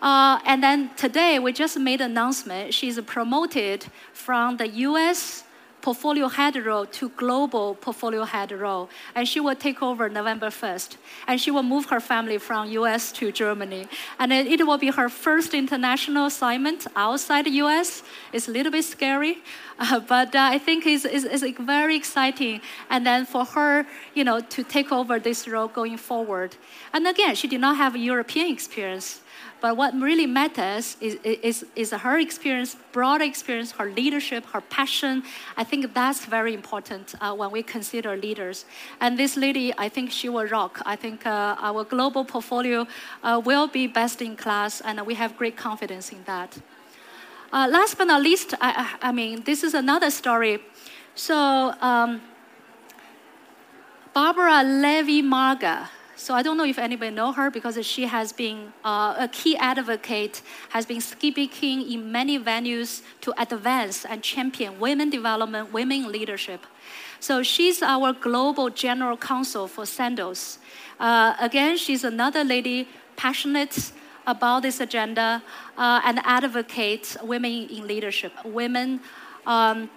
Uh, 0.00 0.38
and 0.46 0.62
then 0.62 0.90
today, 0.96 1.40
we 1.40 1.52
just 1.52 1.76
made 1.80 2.00
an 2.00 2.12
announcement. 2.12 2.72
She's 2.72 3.00
promoted 3.00 3.86
from 4.12 4.56
the 4.56 4.68
US 4.68 5.42
portfolio 5.80 6.28
head 6.28 6.56
role 6.56 6.86
to 6.86 7.08
global 7.10 7.74
portfolio 7.74 8.24
head 8.24 8.52
role. 8.52 8.88
And 9.14 9.26
she 9.26 9.40
will 9.40 9.54
take 9.54 9.82
over 9.82 10.08
November 10.08 10.48
1st. 10.48 10.96
And 11.26 11.40
she 11.40 11.50
will 11.50 11.62
move 11.62 11.86
her 11.86 12.00
family 12.00 12.38
from 12.38 12.68
US 12.70 13.12
to 13.12 13.32
Germany. 13.32 13.86
And 14.18 14.32
it 14.32 14.66
will 14.66 14.78
be 14.78 14.90
her 14.90 15.08
first 15.08 15.54
international 15.54 16.26
assignment 16.26 16.86
outside 16.94 17.46
the 17.46 17.56
US. 17.64 18.02
It's 18.32 18.48
a 18.48 18.50
little 18.50 18.72
bit 18.72 18.84
scary, 18.84 19.38
uh, 19.78 20.00
but 20.00 20.34
uh, 20.34 20.50
I 20.52 20.58
think 20.58 20.86
it's, 20.86 21.04
it's, 21.04 21.24
it's, 21.24 21.58
very 21.60 21.96
exciting. 21.96 22.60
And 22.90 23.06
then 23.06 23.26
for 23.26 23.44
her, 23.44 23.86
you 24.14 24.24
know, 24.24 24.40
to 24.40 24.62
take 24.64 24.90
over 24.92 25.18
this 25.18 25.46
role 25.46 25.68
going 25.68 25.96
forward. 25.96 26.56
And 26.92 27.06
again, 27.06 27.34
she 27.34 27.48
did 27.48 27.60
not 27.60 27.76
have 27.76 27.94
a 27.94 27.98
European 27.98 28.52
experience. 28.52 29.20
But 29.60 29.76
what 29.76 29.92
really 29.94 30.26
matters 30.26 30.96
is, 31.00 31.18
is, 31.24 31.66
is 31.74 31.90
her 31.90 32.18
experience, 32.18 32.76
broad 32.92 33.20
experience, 33.20 33.72
her 33.72 33.90
leadership, 33.90 34.46
her 34.46 34.60
passion. 34.60 35.24
I 35.56 35.64
think 35.64 35.92
that's 35.94 36.24
very 36.24 36.54
important 36.54 37.14
uh, 37.20 37.34
when 37.34 37.50
we 37.50 37.62
consider 37.64 38.16
leaders. 38.16 38.66
And 39.00 39.18
this 39.18 39.36
lady, 39.36 39.74
I 39.76 39.88
think 39.88 40.12
she 40.12 40.28
will 40.28 40.46
rock. 40.46 40.80
I 40.86 40.94
think 40.94 41.26
uh, 41.26 41.56
our 41.58 41.84
global 41.84 42.24
portfolio 42.24 42.86
uh, 43.24 43.42
will 43.44 43.66
be 43.66 43.88
best 43.88 44.22
in 44.22 44.36
class, 44.36 44.80
and 44.80 45.04
we 45.04 45.14
have 45.14 45.36
great 45.36 45.56
confidence 45.56 46.12
in 46.12 46.22
that. 46.24 46.58
Uh, 47.52 47.66
last 47.70 47.96
but 47.96 48.06
not 48.06 48.22
least, 48.22 48.54
I, 48.60 48.96
I, 49.00 49.12
mean, 49.12 49.42
this 49.44 49.62
is 49.62 49.74
another 49.74 50.10
story. 50.10 50.60
So, 51.14 51.74
um, 51.80 52.20
Barbara 54.12 54.62
Levy 54.62 55.22
Marga 55.22 55.88
so 56.18 56.34
I 56.34 56.42
don't 56.42 56.56
know 56.56 56.64
if 56.64 56.80
anybody 56.80 57.14
know 57.14 57.30
her 57.30 57.48
because 57.48 57.78
she 57.86 58.04
has 58.06 58.32
been 58.32 58.72
uh, 58.84 59.14
a 59.16 59.28
key 59.28 59.56
advocate, 59.56 60.42
has 60.70 60.84
been 60.84 61.00
speaking 61.00 61.92
in 61.92 62.10
many 62.10 62.40
venues 62.40 63.02
to 63.20 63.32
advance 63.40 64.04
and 64.04 64.20
champion 64.20 64.80
women 64.80 65.10
development, 65.10 65.72
women 65.72 66.10
leadership. 66.10 66.66
So 67.20 67.44
she's 67.44 67.82
our 67.82 68.12
global 68.12 68.68
general 68.68 69.16
counsel 69.16 69.68
for 69.68 69.86
Sandoz. 69.86 70.58
Uh, 70.98 71.36
again, 71.38 71.76
she's 71.76 72.02
another 72.02 72.42
lady 72.42 72.88
passionate 73.14 73.92
about 74.28 74.62
this 74.62 74.78
agenda 74.78 75.42
uh, 75.76 76.00
and 76.04 76.20
advocate 76.24 77.16
women 77.22 77.66
in 77.68 77.88
leadership, 77.88 78.32
women. 78.44 79.00
Um, 79.44 79.90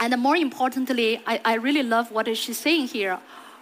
and 0.00 0.14
more 0.18 0.36
importantly, 0.36 1.22
I, 1.26 1.40
I 1.44 1.54
really 1.54 1.82
love 1.82 2.12
what 2.12 2.24
she's 2.36 2.58
saying 2.58 2.88
here. 2.88 3.18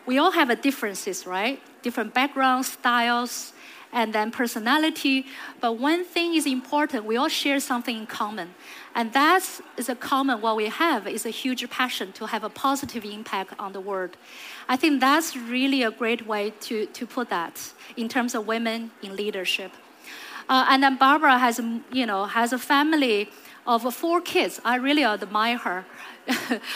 We 0.07 0.19
all 0.19 0.33
have 0.33 0.49
differences, 0.61 1.27
right? 1.27 1.61
different 1.87 2.13
backgrounds, 2.13 2.67
styles, 2.73 3.53
and 3.93 4.13
then 4.13 4.33
personality. 4.33 5.25
But 5.61 5.73
one 5.91 6.03
thing 6.05 6.35
is 6.35 6.45
important 6.45 7.05
we 7.05 7.17
all 7.17 7.29
share 7.29 7.61
something 7.61 7.97
in 7.97 8.07
common. 8.07 8.49
And 8.97 9.13
that 9.13 9.43
is 9.77 9.89
a 9.89 9.95
common, 9.95 10.41
what 10.41 10.57
we 10.57 10.69
have 10.85 11.07
is 11.07 11.25
a 11.27 11.35
huge 11.43 11.63
passion 11.71 12.13
to 12.19 12.27
have 12.27 12.43
a 12.43 12.53
positive 12.67 13.05
impact 13.05 13.53
on 13.65 13.73
the 13.73 13.81
world. 13.81 14.17
I 14.69 14.77
think 14.77 15.01
that's 15.01 15.37
really 15.37 15.85
a 15.85 15.93
great 15.93 16.27
way 16.27 16.45
to, 16.67 16.87
to 16.87 17.07
put 17.07 17.29
that 17.31 17.55
in 17.97 18.09
terms 18.09 18.35
of 18.35 18.49
women 18.49 18.91
in 19.03 19.15
leadership. 19.15 19.71
Uh, 20.49 20.67
and 20.69 20.83
then 20.83 20.97
Barbara 20.97 21.39
has, 21.39 21.61
you 21.93 22.07
know, 22.07 22.25
has 22.25 22.53
a 22.53 22.59
family 22.59 23.29
of 23.67 23.95
four 23.95 24.21
kids. 24.21 24.61
I 24.65 24.77
really 24.77 25.05
admire 25.05 25.59
her. 25.59 25.85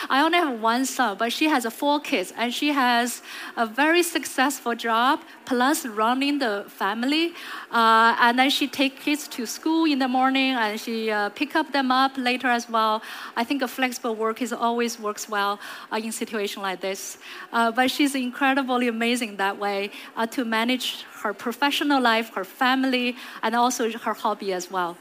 I 0.09 0.21
only 0.21 0.37
have 0.37 0.61
one 0.61 0.85
son, 0.85 1.17
but 1.17 1.33
she 1.33 1.47
has 1.49 1.65
four 1.73 1.99
kids, 1.99 2.33
and 2.37 2.53
she 2.53 2.69
has 2.69 3.21
a 3.57 3.65
very 3.65 4.01
successful 4.01 4.75
job, 4.75 5.19
plus 5.45 5.85
running 5.85 6.39
the 6.39 6.65
family. 6.67 7.33
Uh, 7.69 8.15
and 8.19 8.39
then 8.39 8.49
she 8.49 8.67
takes 8.67 9.03
kids 9.03 9.27
to 9.27 9.45
school 9.45 9.85
in 9.85 9.99
the 9.99 10.07
morning, 10.07 10.51
and 10.51 10.79
she 10.79 11.11
uh, 11.11 11.29
pick 11.29 11.55
up 11.55 11.71
them 11.73 11.91
up 11.91 12.17
later 12.17 12.47
as 12.47 12.69
well. 12.69 13.01
I 13.35 13.43
think 13.43 13.61
a 13.61 13.67
flexible 13.67 14.15
work 14.15 14.41
is 14.41 14.53
always 14.53 14.99
works 14.99 15.27
well 15.27 15.59
uh, 15.91 15.97
in 15.97 16.11
situation 16.11 16.61
like 16.61 16.79
this. 16.79 17.17
Uh, 17.51 17.71
but 17.71 17.91
she's 17.91 18.15
incredibly 18.15 18.87
amazing 18.87 19.35
that 19.37 19.57
way 19.57 19.91
uh, 20.15 20.27
to 20.27 20.45
manage 20.45 21.03
her 21.23 21.33
professional 21.33 22.01
life, 22.01 22.33
her 22.35 22.45
family, 22.45 23.15
and 23.43 23.55
also 23.55 23.91
her 23.91 24.13
hobby 24.13 24.53
as 24.53 24.71
well. 24.71 24.97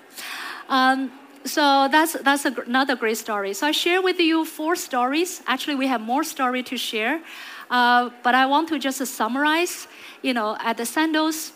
Um, 0.69 1.11
so 1.45 1.89
that's 1.91 2.13
that's 2.21 2.45
a, 2.45 2.55
another 2.67 2.97
great 2.97 3.17
story. 3.17 3.55
So 3.55 3.67
I 3.67 3.73
share 3.73 4.03
with 4.03 4.21
you 4.21 4.45
four 4.45 4.77
stories. 4.77 5.43
Actually, 5.47 5.77
we 5.77 5.87
have 5.87 6.01
more 6.01 6.25
story 6.25 6.63
to 6.65 6.77
share, 6.77 7.23
uh, 7.71 8.11
but 8.23 8.35
I 8.35 8.47
want 8.47 8.69
to 8.69 8.79
just 8.79 9.05
summarize. 9.07 9.89
You 10.23 10.35
know, 10.35 10.57
at 10.61 10.77
the 10.77 10.85
Sandoz, 10.85 11.53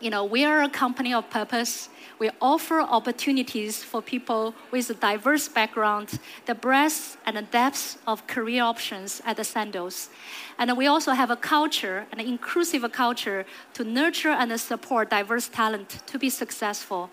you 0.00 0.10
know, 0.10 0.24
we 0.24 0.44
are 0.44 0.62
a 0.62 0.68
company 0.68 1.12
of 1.12 1.28
purpose. 1.30 1.88
We 2.22 2.30
offer 2.40 2.80
opportunities 2.80 3.82
for 3.82 4.00
people 4.00 4.54
with 4.70 4.88
a 4.90 4.94
diverse 4.94 5.48
background, 5.48 6.20
the 6.46 6.54
breadth 6.54 7.16
and 7.26 7.36
the 7.36 7.42
depth 7.42 7.98
of 8.06 8.28
career 8.28 8.62
options 8.62 9.20
at 9.26 9.38
the 9.38 9.42
Sandoz. 9.42 10.08
And 10.56 10.76
we 10.76 10.86
also 10.86 11.14
have 11.14 11.32
a 11.32 11.36
culture, 11.36 12.06
an 12.12 12.20
inclusive 12.20 12.84
culture, 12.92 13.44
to 13.74 13.82
nurture 13.82 14.28
and 14.28 14.48
support 14.60 15.10
diverse 15.10 15.48
talent 15.48 15.88
to 16.06 16.16
be 16.16 16.30
successful. 16.30 17.10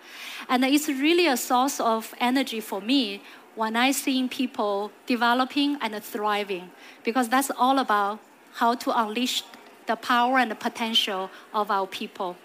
And 0.47 0.63
it's 0.63 0.87
really 0.87 1.25
a 1.25 1.37
source 1.37 1.79
of 1.79 2.13
energy 2.19 2.59
for 2.59 2.79
me 2.79 3.23
when 3.55 3.75
I 3.75 3.89
see 3.89 4.27
people 4.27 4.91
developing 5.07 5.79
and 5.81 6.03
thriving, 6.03 6.69
because 7.03 7.27
that's 7.29 7.49
all 7.57 7.79
about 7.79 8.19
how 8.53 8.75
to 8.75 8.91
unleash 8.95 9.41
the 9.87 9.95
power 9.95 10.37
and 10.37 10.51
the 10.51 10.55
potential 10.69 11.31
of 11.51 11.71
our 11.71 11.87
people. 11.87 12.37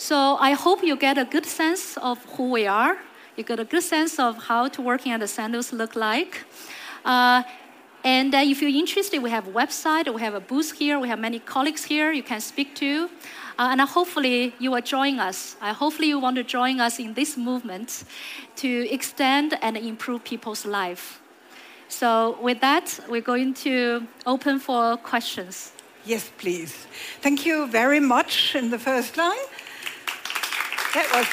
So 0.00 0.36
I 0.38 0.52
hope 0.52 0.84
you 0.84 0.96
get 0.96 1.18
a 1.18 1.24
good 1.24 1.44
sense 1.44 1.96
of 1.96 2.24
who 2.36 2.50
we 2.52 2.68
are. 2.68 2.98
You 3.36 3.42
get 3.42 3.58
a 3.58 3.64
good 3.64 3.82
sense 3.82 4.20
of 4.20 4.44
how 4.44 4.68
to 4.68 4.80
working 4.80 5.10
at 5.10 5.18
the 5.18 5.26
Sandoz 5.26 5.72
look 5.72 5.96
like. 5.96 6.44
Uh, 7.04 7.42
and 8.04 8.32
uh, 8.32 8.38
if 8.38 8.62
you're 8.62 8.70
interested, 8.70 9.20
we 9.20 9.30
have 9.30 9.48
a 9.48 9.50
website, 9.50 10.12
we 10.14 10.20
have 10.20 10.34
a 10.34 10.40
booth 10.40 10.70
here, 10.70 11.00
we 11.00 11.08
have 11.08 11.18
many 11.18 11.40
colleagues 11.40 11.82
here 11.82 12.12
you 12.12 12.22
can 12.22 12.40
speak 12.40 12.76
to. 12.76 13.10
Uh, 13.58 13.70
and 13.72 13.80
hopefully 13.80 14.54
you 14.60 14.70
will 14.70 14.80
join 14.82 15.18
us. 15.18 15.56
Uh, 15.60 15.74
hopefully 15.74 16.06
you 16.06 16.20
want 16.20 16.36
to 16.36 16.44
join 16.44 16.78
us 16.78 17.00
in 17.00 17.14
this 17.14 17.36
movement 17.36 18.04
to 18.54 18.88
extend 18.92 19.58
and 19.62 19.76
improve 19.76 20.22
people's 20.22 20.64
life. 20.64 21.20
So 21.88 22.38
with 22.40 22.60
that, 22.60 23.00
we're 23.08 23.20
going 23.20 23.52
to 23.54 24.06
open 24.26 24.60
for 24.60 24.96
questions. 24.98 25.72
Yes, 26.04 26.30
please. 26.38 26.86
Thank 27.20 27.44
you 27.44 27.66
very 27.66 28.00
much 28.00 28.54
in 28.54 28.70
the 28.70 28.78
first 28.78 29.16
line. 29.16 29.36
That 30.98 31.10
was 31.14 31.28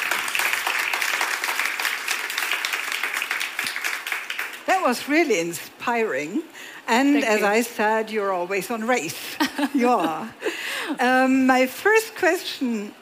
that 4.68 4.82
was 4.84 5.10
really 5.10 5.40
inspiring. 5.40 6.44
And 6.88 7.14
Thank 7.14 7.26
as 7.26 7.40
you. 7.40 7.46
I 7.48 7.62
said, 7.64 8.12
you're 8.12 8.32
always 8.32 8.70
on 8.70 8.86
race. 8.86 9.38
you 9.74 9.90
are. 9.90 10.34
Um, 11.00 11.48
my 11.48 11.66
first 11.66 12.16
question, 12.16 12.94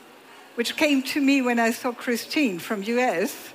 which 0.55 0.77
came 0.77 1.03
to 1.03 1.19
me 1.19 1.41
when 1.41 1.59
I 1.59 1.71
saw 1.71 1.91
Christine 1.91 2.57
from 2.57 2.81
US, 2.81 3.49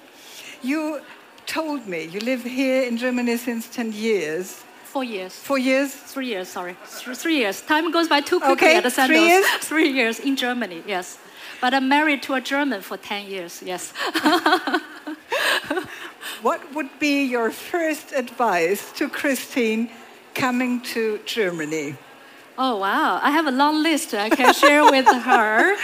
you 0.63 1.01
told 1.47 1.87
me 1.87 2.05
you 2.05 2.21
live 2.21 2.45
here 2.45 2.83
in 2.83 2.99
Germany 2.99 3.39
since 3.39 3.67
10 3.69 3.95
years. 3.95 4.63
Four 4.85 5.05
years. 5.05 5.35
Four 5.35 5.57
years? 5.57 5.95
Three 5.95 6.27
years, 6.27 6.49
sorry. 6.49 6.77
Three 6.85 7.39
years. 7.39 7.63
Time 7.63 7.91
goes 7.91 8.07
by 8.07 8.21
too 8.21 8.39
quickly 8.39 8.69
okay, 8.69 8.77
at 8.77 8.83
the 8.83 8.91
Sandoz. 8.91 9.17
Three 9.17 9.29
years? 9.29 9.47
Three 9.71 9.91
years 9.91 10.21
in 10.21 10.37
Germany, 10.37 10.83
yes. 10.87 11.19
But 11.61 11.75
I'm 11.75 11.89
married 11.89 12.23
to 12.25 12.35
a 12.35 12.41
German 12.41 12.83
for 12.83 12.97
10 12.97 13.27
years, 13.27 13.63
yes. 13.65 13.93
what 16.43 16.61
would 16.75 16.99
be 17.01 17.25
your 17.25 17.51
first 17.51 18.13
advice 18.13 18.93
to 18.93 19.09
Christine 19.09 19.91
coming 20.35 20.81
to 20.95 21.19
Germany? 21.27 21.97
Oh, 22.61 22.77
wow. 22.79 23.21
I 23.23 23.31
have 23.31 23.47
a 23.47 23.53
long 23.53 23.83
list 23.83 24.15
I 24.15 24.31
can 24.31 24.53
share 24.53 24.85
with 24.85 25.07
her. 25.31 25.77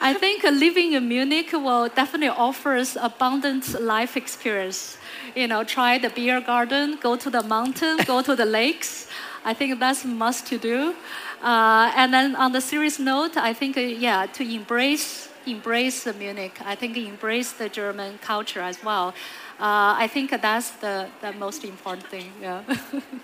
I 0.00 0.14
think 0.18 0.42
living 0.42 0.92
in 0.92 1.08
Munich 1.08 1.52
will 1.52 1.88
definitely 1.88 2.28
offers 2.28 2.96
abundant 2.96 3.80
life 3.80 4.16
experience. 4.16 4.98
You 5.36 5.46
know, 5.46 5.62
try 5.62 5.98
the 5.98 6.10
beer 6.10 6.40
garden, 6.40 6.98
go 7.00 7.16
to 7.16 7.30
the 7.30 7.42
mountain, 7.42 7.98
go 8.04 8.22
to 8.22 8.34
the 8.34 8.44
lakes. 8.44 9.06
I 9.48 9.54
think 9.54 9.80
that's 9.80 10.04
must 10.04 10.46
to 10.48 10.58
do. 10.58 10.94
Uh, 11.42 11.90
and 11.96 12.12
then 12.12 12.36
on 12.36 12.52
the 12.52 12.60
serious 12.60 12.98
note, 12.98 13.38
I 13.38 13.54
think, 13.54 13.78
uh, 13.78 13.80
yeah, 13.80 14.26
to 14.34 14.42
embrace, 14.44 15.30
embrace 15.46 16.06
Munich. 16.18 16.56
I 16.72 16.74
think 16.74 16.98
embrace 16.98 17.52
the 17.52 17.70
German 17.70 18.18
culture 18.18 18.60
as 18.60 18.76
well. 18.84 19.14
Uh, 19.58 20.04
I 20.04 20.06
think 20.06 20.30
that's 20.42 20.70
the, 20.84 21.08
the 21.22 21.32
most 21.32 21.64
important 21.64 22.06
thing. 22.08 22.30
Yeah. 22.42 22.62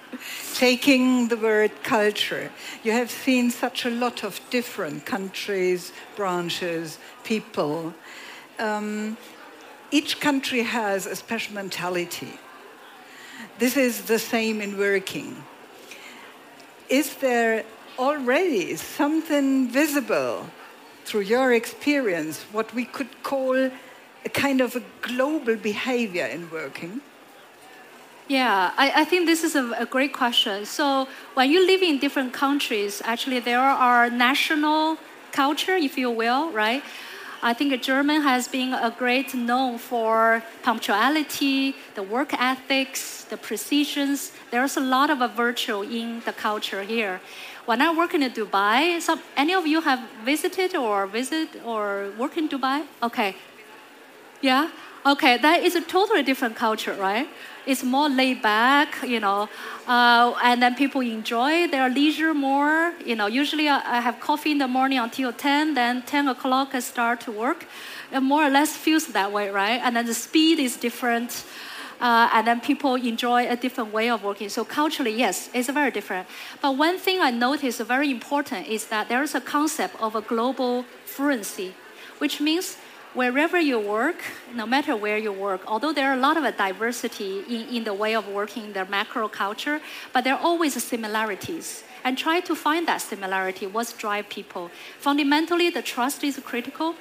Taking 0.55 1.29
the 1.29 1.37
word 1.37 1.73
culture, 1.83 2.51
you 2.83 2.93
have 2.93 3.11
seen 3.11 3.51
such 3.51 3.85
a 3.85 3.91
lot 3.91 4.25
of 4.25 4.41
different 4.49 5.05
countries, 5.05 5.93
branches, 6.17 6.99
people. 7.23 7.93
Um, 8.59 9.19
each 9.91 10.21
country 10.21 10.63
has 10.63 11.05
a 11.05 11.17
special 11.17 11.55
mentality. 11.55 12.33
This 13.59 13.77
is 13.77 14.03
the 14.03 14.19
same 14.19 14.63
in 14.63 14.79
working. 14.79 15.45
Is 16.88 17.14
there 17.16 17.64
already 17.99 18.77
something 18.77 19.68
visible 19.68 20.47
through 21.05 21.23
your 21.23 21.53
experience, 21.53 22.44
what 22.53 22.75
we 22.75 22.85
could 22.85 23.23
call 23.23 23.57
a 23.57 24.29
kind 24.31 24.61
of 24.61 24.77
a 24.77 24.83
global 25.03 25.57
behavior 25.57 26.27
in 26.27 26.51
working? 26.51 27.01
Yeah, 28.27 28.73
I, 28.79 29.03
I 29.03 29.05
think 29.05 29.27
this 29.27 29.44
is 29.44 29.55
a, 29.55 29.70
a, 29.73 29.85
great 29.85 30.14
question. 30.14 30.64
So 30.64 31.07
when 31.35 31.51
you 31.51 31.66
live 31.66 31.83
in 31.83 31.99
different 31.99 32.33
countries, 32.33 33.03
actually 33.05 33.40
there 33.40 33.61
are 33.61 34.09
national 34.09 34.97
culture, 35.31 35.77
if 35.77 35.99
you 35.99 36.11
will, 36.11 36.51
right? 36.51 36.83
I 37.45 37.53
think 37.53 37.79
German 37.83 38.23
has 38.23 38.49
been 38.49 38.73
a 38.73 38.91
great 38.91 39.35
known 39.35 39.77
for 39.77 40.43
punctuality, 40.63 41.75
the 41.95 42.03
work 42.03 42.33
ethics, 42.33 43.25
the 43.25 43.37
precisions. 43.37 44.33
There's 44.51 44.79
a 44.79 44.81
lot 44.81 45.11
of 45.11 45.21
a 45.21 45.29
virtue 45.29 45.83
in 45.83 46.23
the 46.25 46.33
culture 46.33 46.83
here. 46.85 47.21
When 47.67 47.83
I 47.83 47.95
work 47.95 48.15
in 48.15 48.23
Dubai, 48.33 48.99
some, 48.99 49.21
any 49.37 49.53
of 49.53 49.67
you 49.67 49.83
have 49.83 50.01
visited 50.25 50.75
or 50.75 51.07
visit 51.07 51.49
or 51.67 52.13
work 52.17 52.39
in 52.39 52.49
Dubai? 52.49 52.87
Okay, 53.03 53.37
yeah? 54.41 54.71
Okay, 55.05 55.37
that 55.37 55.63
is 55.63 55.75
a 55.75 55.83
totally 55.83 56.23
different 56.23 56.57
culture, 56.57 56.95
right? 56.95 57.29
It's 57.66 57.83
more 57.83 58.09
laid 58.09 58.42
back, 58.42 59.03
you 59.03 59.20
know, 59.20 59.48
uh, 59.87 60.35
and 60.42 60.62
then 60.62 60.74
people 60.74 61.00
enjoy 61.00 61.66
their 61.68 61.88
leisure 61.88 62.35
more. 62.35 62.92
You 63.05 63.16
know, 63.16 63.27
usually 63.27 63.68
I, 63.68 63.98
I 63.98 64.00
have 64.00 64.20
coffee 64.20 64.53
in 64.53 64.59
the 64.59 64.68
morning 64.68 64.98
until 64.98 65.33
10, 65.33 65.74
then 65.74 66.03
10 66.03 66.29
o'clock 66.29 66.74
I 66.74 66.81
start 66.81 67.20
to 67.22 67.33
work. 67.33 67.66
It 68.12 68.20
more 68.20 68.44
or 68.44 68.50
less 68.50 68.77
feels 68.77 69.07
that 69.09 69.33
way, 69.33 69.48
right? 69.48 69.81
And 69.83 69.96
then 69.96 70.07
the 70.07 70.14
speed 70.14 70.59
is 70.59 70.77
different. 70.77 71.44
Uh, 72.00 72.29
and 72.33 72.46
then 72.46 72.61
people 72.61 72.96
enjoy 72.96 73.48
a 73.48 73.57
different 73.57 73.92
way 73.92 74.11
of 74.11 74.22
working. 74.22 74.48
So 74.48 74.64
culturally, 74.64 75.14
yes, 75.14 75.48
it's 75.55 75.70
very 75.70 75.90
different. 75.90 76.27
But 76.61 76.77
one 76.77 76.98
thing 76.98 77.20
I 77.20 77.31
noticed 77.31 77.81
very 77.81 78.11
important 78.11 78.68
is 78.68 78.87
that 78.88 79.09
there 79.09 79.22
is 79.22 79.35
a 79.35 79.40
concept 79.40 79.96
of 80.03 80.14
a 80.14 80.20
global 80.20 80.85
fluency, 81.07 81.74
which 82.18 82.40
means 82.40 82.77
wherever 83.14 83.59
you 83.59 83.79
work, 83.79 84.16
no 84.55 84.66
matter 84.66 84.96
where 84.96 85.16
you 85.16 85.33
work, 85.33 85.61
although 85.66 85.92
there 85.92 86.11
are 86.11 86.14
a 86.14 86.20
lot 86.20 86.37
of 86.37 86.57
diversity 86.57 87.40
in, 87.48 87.77
in 87.77 87.85
the 87.85 87.94
way 87.94 88.14
of 88.14 88.29
working, 88.29 88.72
the 88.72 88.85
macro 88.85 89.29
culture, 89.29 89.81
but 90.12 90.24
there 90.24 90.35
are 90.35 90.40
always 90.40 90.83
similarities. 90.83 91.85
And 92.03 92.18
try 92.18 92.40
to 92.40 92.55
find 92.55 92.87
that 92.88 93.00
similarity, 93.00 93.66
what 93.66 93.94
drive 93.96 94.29
people. 94.29 94.70
Fundamentally, 94.98 95.70
the 95.70 95.81
trust 95.81 96.22
is 96.22 96.38
critical. 96.44 96.96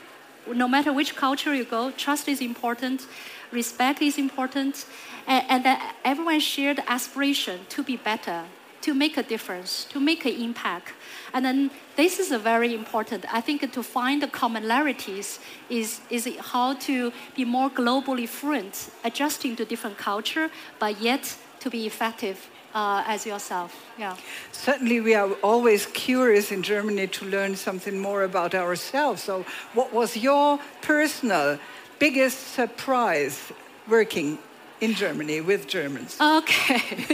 No 0.48 0.68
matter 0.68 0.94
which 0.94 1.16
culture 1.16 1.54
you 1.54 1.66
go, 1.66 1.92
trust 1.92 2.28
is 2.28 2.42
important, 2.42 3.08
respect 3.52 4.02
is 4.02 4.18
important, 4.18 4.86
and, 5.28 5.44
and 5.50 5.66
that 5.66 5.96
everyone 6.06 6.40
shared 6.40 6.82
aspiration 6.88 7.62
to 7.70 7.84
be 7.84 7.98
better, 7.98 8.44
to 8.82 8.94
make 8.94 9.18
a 9.18 9.24
difference, 9.24 9.86
to 9.86 10.00
make 10.00 10.26
an 10.26 10.34
impact. 10.34 10.94
And 11.34 11.44
then 11.44 11.72
this 11.96 12.20
is 12.20 12.32
a 12.32 12.38
very 12.38 12.74
important. 12.74 13.26
I 13.34 13.42
think 13.42 13.72
to 13.72 13.84
find 13.84 14.22
the 14.22 14.28
commonalities 14.28 15.40
is, 15.70 16.02
is 16.10 16.30
how 16.40 16.76
to 16.76 17.12
be 17.36 17.44
more 17.44 17.70
globally 17.70 18.28
fluent, 18.28 18.90
adjusting 19.04 19.56
to 19.56 19.66
different 19.66 19.98
culture, 19.98 20.50
but 20.80 21.02
yet 21.02 21.36
to 21.62 21.70
be 21.70 21.88
effective 21.88 22.50
uh, 22.76 23.04
as 23.08 23.26
yourself. 23.26 23.72
Yeah. 23.98 24.16
Certainly, 24.52 25.02
we 25.02 25.16
are 25.16 25.32
always 25.42 25.86
curious 25.88 26.52
in 26.52 26.64
Germany 26.64 27.08
to 27.08 27.26
learn 27.26 27.56
something 27.56 28.00
more 28.00 28.24
about 28.24 28.56
ourselves. 28.56 29.24
So, 29.24 29.46
what 29.74 29.94
was 29.94 30.18
your 30.18 30.60
personal 30.82 31.60
biggest 32.00 32.54
surprise 32.54 33.52
working 33.88 34.38
in 34.84 34.94
Germany 34.94 35.40
with 35.40 35.66
Germans? 35.68 36.18
Okay. 36.20 36.76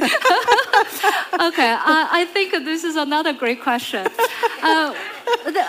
okay, 1.47 1.71
I, 1.95 2.08
I, 2.19 2.27
think 2.34 2.51
this 2.65 2.84
is 2.84 2.95
another 2.95 3.32
great 3.32 3.62
question. 3.62 4.08
Uh, 4.08 4.93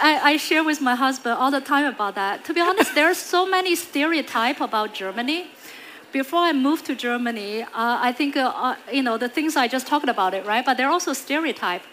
I, 0.08 0.20
I, 0.32 0.36
share 0.38 0.64
with 0.64 0.80
my 0.80 0.94
husband 0.94 1.34
all 1.40 1.50
the 1.50 1.60
time 1.60 1.84
about 1.84 2.14
that. 2.14 2.44
To 2.46 2.54
be 2.54 2.60
honest, 2.60 2.94
there 2.94 3.08
are 3.10 3.20
so 3.34 3.46
many 3.46 3.76
stereotypes 3.76 4.60
about 4.60 4.94
Germany. 4.94 5.50
Before 6.10 6.40
I 6.40 6.52
moved 6.52 6.86
to 6.86 6.94
Germany, 6.94 7.62
uh, 7.62 8.08
I 8.08 8.12
think 8.12 8.36
uh, 8.36 8.52
uh, 8.54 8.76
you 8.90 9.02
know 9.02 9.16
the 9.18 9.28
things 9.28 9.54
I 9.54 9.68
just 9.68 9.86
talked 9.86 10.08
about 10.08 10.32
it, 10.34 10.44
right? 10.46 10.64
But 10.64 10.76
there 10.76 10.86
are 10.88 10.94
also 10.98 11.12
stereotypes. 11.12 11.86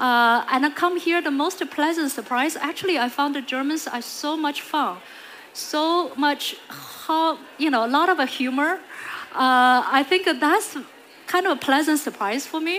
Uh, 0.00 0.52
and 0.52 0.64
I 0.66 0.70
come 0.70 0.98
here, 0.98 1.20
the 1.22 1.36
most 1.44 1.62
pleasant 1.70 2.10
surprise. 2.10 2.56
Actually, 2.56 2.98
I 2.98 3.08
found 3.08 3.34
the 3.34 3.42
Germans 3.42 3.86
are 3.86 4.02
so 4.02 4.36
much 4.36 4.62
fun, 4.62 4.96
so 5.52 6.12
much, 6.16 6.56
how 7.06 7.38
you 7.58 7.70
know, 7.70 7.84
a 7.84 7.92
lot 7.98 8.08
of 8.08 8.18
humor 8.28 8.80
uh, 9.34 9.82
I 9.98 10.04
think 10.08 10.26
that's 10.40 10.76
kind 11.26 11.46
of 11.46 11.52
a 11.56 11.60
pleasant 11.60 11.98
surprise 11.98 12.44
for 12.46 12.60
me. 12.60 12.78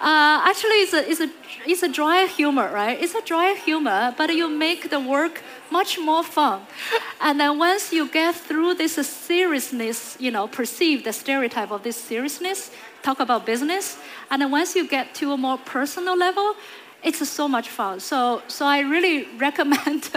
Uh, 0.00 0.44
actually, 0.50 0.80
it's 0.84 0.92
a, 0.92 1.10
it's, 1.10 1.20
a, 1.20 1.30
it's 1.66 1.82
a 1.82 1.88
dry 1.88 2.26
humor, 2.26 2.70
right? 2.70 3.00
It's 3.00 3.14
a 3.14 3.22
dry 3.22 3.54
humor, 3.54 4.14
but 4.18 4.34
you 4.34 4.48
make 4.48 4.90
the 4.90 5.00
work 5.00 5.42
much 5.70 5.98
more 5.98 6.22
fun. 6.22 6.60
And 7.20 7.40
then 7.40 7.58
once 7.58 7.92
you 7.92 8.06
get 8.08 8.34
through 8.34 8.74
this 8.74 8.94
seriousness, 9.06 10.16
you 10.20 10.30
know, 10.30 10.46
perceive 10.48 11.04
the 11.04 11.12
stereotype 11.12 11.70
of 11.70 11.82
this 11.82 11.96
seriousness, 11.96 12.70
talk 13.02 13.20
about 13.20 13.46
business, 13.46 13.98
and 14.30 14.42
then 14.42 14.50
once 14.50 14.76
you 14.76 14.86
get 14.86 15.14
to 15.14 15.32
a 15.32 15.36
more 15.36 15.56
personal 15.56 16.16
level, 16.16 16.56
it's 17.02 17.28
so 17.28 17.48
much 17.48 17.68
fun. 17.68 18.00
So, 18.00 18.42
so 18.48 18.66
I 18.66 18.80
really 18.80 19.28
recommend. 19.38 20.10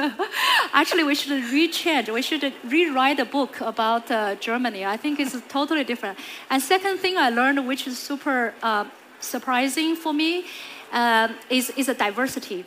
actually, 0.74 1.04
we 1.04 1.16
should 1.16 1.44
rechange. 1.44 2.12
We 2.12 2.22
should 2.22 2.54
rewrite 2.64 3.20
a 3.20 3.26
book 3.26 3.62
about 3.62 4.10
uh, 4.10 4.36
Germany. 4.36 4.86
I 4.86 4.98
think 4.98 5.20
it's 5.20 5.36
totally 5.48 5.84
different. 5.84 6.18
And 6.50 6.62
second 6.62 6.98
thing 7.00 7.18
I 7.18 7.30
learned, 7.30 7.68
which 7.68 7.88
is 7.88 7.98
super 8.00 8.54
uh, 8.64 8.86
surprising 9.20 9.96
for 9.96 10.14
me, 10.14 10.46
uh, 10.92 11.30
is 11.50 11.70
is 11.72 11.88
a 11.88 11.94
diversity. 11.94 12.66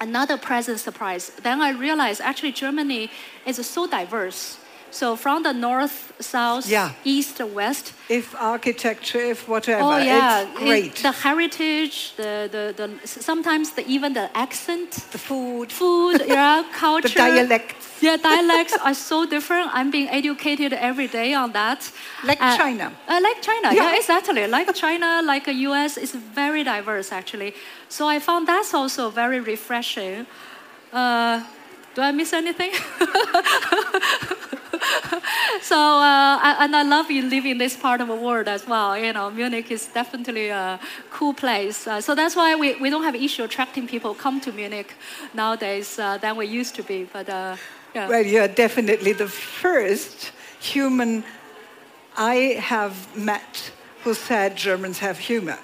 Another 0.00 0.36
pleasant 0.36 0.80
surprise. 0.80 1.30
Then 1.42 1.60
I 1.60 1.70
realized 1.70 2.20
actually 2.20 2.52
Germany 2.52 3.10
is 3.46 3.64
so 3.66 3.86
diverse. 3.86 4.58
So 4.94 5.16
from 5.16 5.42
the 5.42 5.52
north, 5.52 6.12
south, 6.20 6.68
yeah. 6.68 6.92
east, 7.04 7.40
west. 7.40 7.92
If 8.08 8.32
architecture, 8.36 9.18
if 9.18 9.48
whatever, 9.48 9.82
oh, 9.82 9.96
yeah. 9.96 10.42
it's 10.42 10.58
great. 10.58 10.98
It, 10.98 11.02
the 11.02 11.10
heritage, 11.10 12.14
the, 12.16 12.48
the, 12.54 12.64
the 12.78 13.08
sometimes 13.08 13.72
the, 13.72 13.84
even 13.88 14.12
the 14.12 14.30
accent, 14.36 14.92
the 15.10 15.18
food, 15.18 15.72
food, 15.72 16.22
yeah, 16.28 16.62
culture, 16.72 17.08
the 17.08 17.14
dialects. 17.14 18.00
Yeah, 18.00 18.18
dialects 18.18 18.76
are 18.84 18.94
so 18.94 19.26
different. 19.26 19.70
I'm 19.72 19.90
being 19.90 20.08
educated 20.10 20.72
every 20.72 21.08
day 21.08 21.34
on 21.34 21.50
that. 21.52 21.90
Like 22.22 22.40
uh, 22.40 22.56
China. 22.56 22.92
Uh, 23.08 23.18
like 23.20 23.42
China, 23.42 23.74
yeah. 23.74 23.90
yeah, 23.90 23.96
exactly. 23.96 24.46
Like 24.46 24.72
China, 24.76 25.22
like 25.24 25.44
the 25.46 25.54
US, 25.70 25.96
is 25.96 26.12
very 26.12 26.62
diverse 26.62 27.10
actually. 27.10 27.54
So 27.88 28.06
I 28.06 28.20
found 28.20 28.46
that's 28.46 28.72
also 28.72 29.10
very 29.10 29.40
refreshing. 29.40 30.26
Uh, 30.92 31.42
do 31.94 32.02
I 32.02 32.12
miss 32.12 32.32
anything? 32.32 32.72
so, 35.62 35.78
uh, 35.78 36.56
and 36.60 36.74
I 36.74 36.82
love 36.82 37.10
you 37.10 37.28
this 37.58 37.76
part 37.76 38.00
of 38.00 38.08
the 38.08 38.14
world 38.14 38.48
as 38.48 38.66
well. 38.66 38.98
You 38.98 39.12
know, 39.12 39.30
Munich 39.30 39.70
is 39.70 39.86
definitely 39.86 40.48
a 40.48 40.80
cool 41.10 41.34
place. 41.34 41.86
Uh, 41.86 42.00
so 42.00 42.14
that's 42.14 42.34
why 42.36 42.54
we, 42.54 42.74
we 42.76 42.90
don't 42.90 43.04
have 43.04 43.14
issue 43.14 43.44
attracting 43.44 43.86
people 43.86 44.14
come 44.14 44.40
to 44.40 44.52
Munich 44.52 44.94
nowadays 45.32 45.98
uh, 45.98 46.18
than 46.18 46.36
we 46.36 46.46
used 46.46 46.74
to 46.76 46.82
be. 46.82 47.04
But 47.04 47.28
uh, 47.28 47.56
yeah. 47.94 48.08
Well, 48.08 48.26
you're 48.26 48.48
definitely 48.48 49.12
the 49.12 49.28
first 49.28 50.32
human 50.60 51.24
I 52.16 52.56
have 52.60 53.16
met 53.16 53.70
who 54.02 54.14
said 54.14 54.56
Germans 54.56 54.98
have 54.98 55.18
humor 55.18 55.58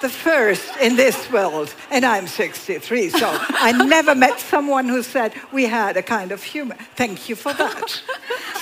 the 0.00 0.08
first 0.08 0.76
in 0.80 0.96
this 0.96 1.30
world, 1.30 1.74
and 1.90 2.04
I'm 2.04 2.26
63, 2.26 3.10
so 3.10 3.28
I 3.50 3.72
never 3.72 4.14
met 4.14 4.40
someone 4.40 4.88
who 4.88 5.02
said 5.02 5.32
we 5.52 5.64
had 5.64 5.96
a 5.96 6.02
kind 6.02 6.32
of 6.32 6.42
humor. 6.42 6.76
Thank 6.96 7.28
you 7.28 7.36
for 7.36 7.52
that. 7.54 8.02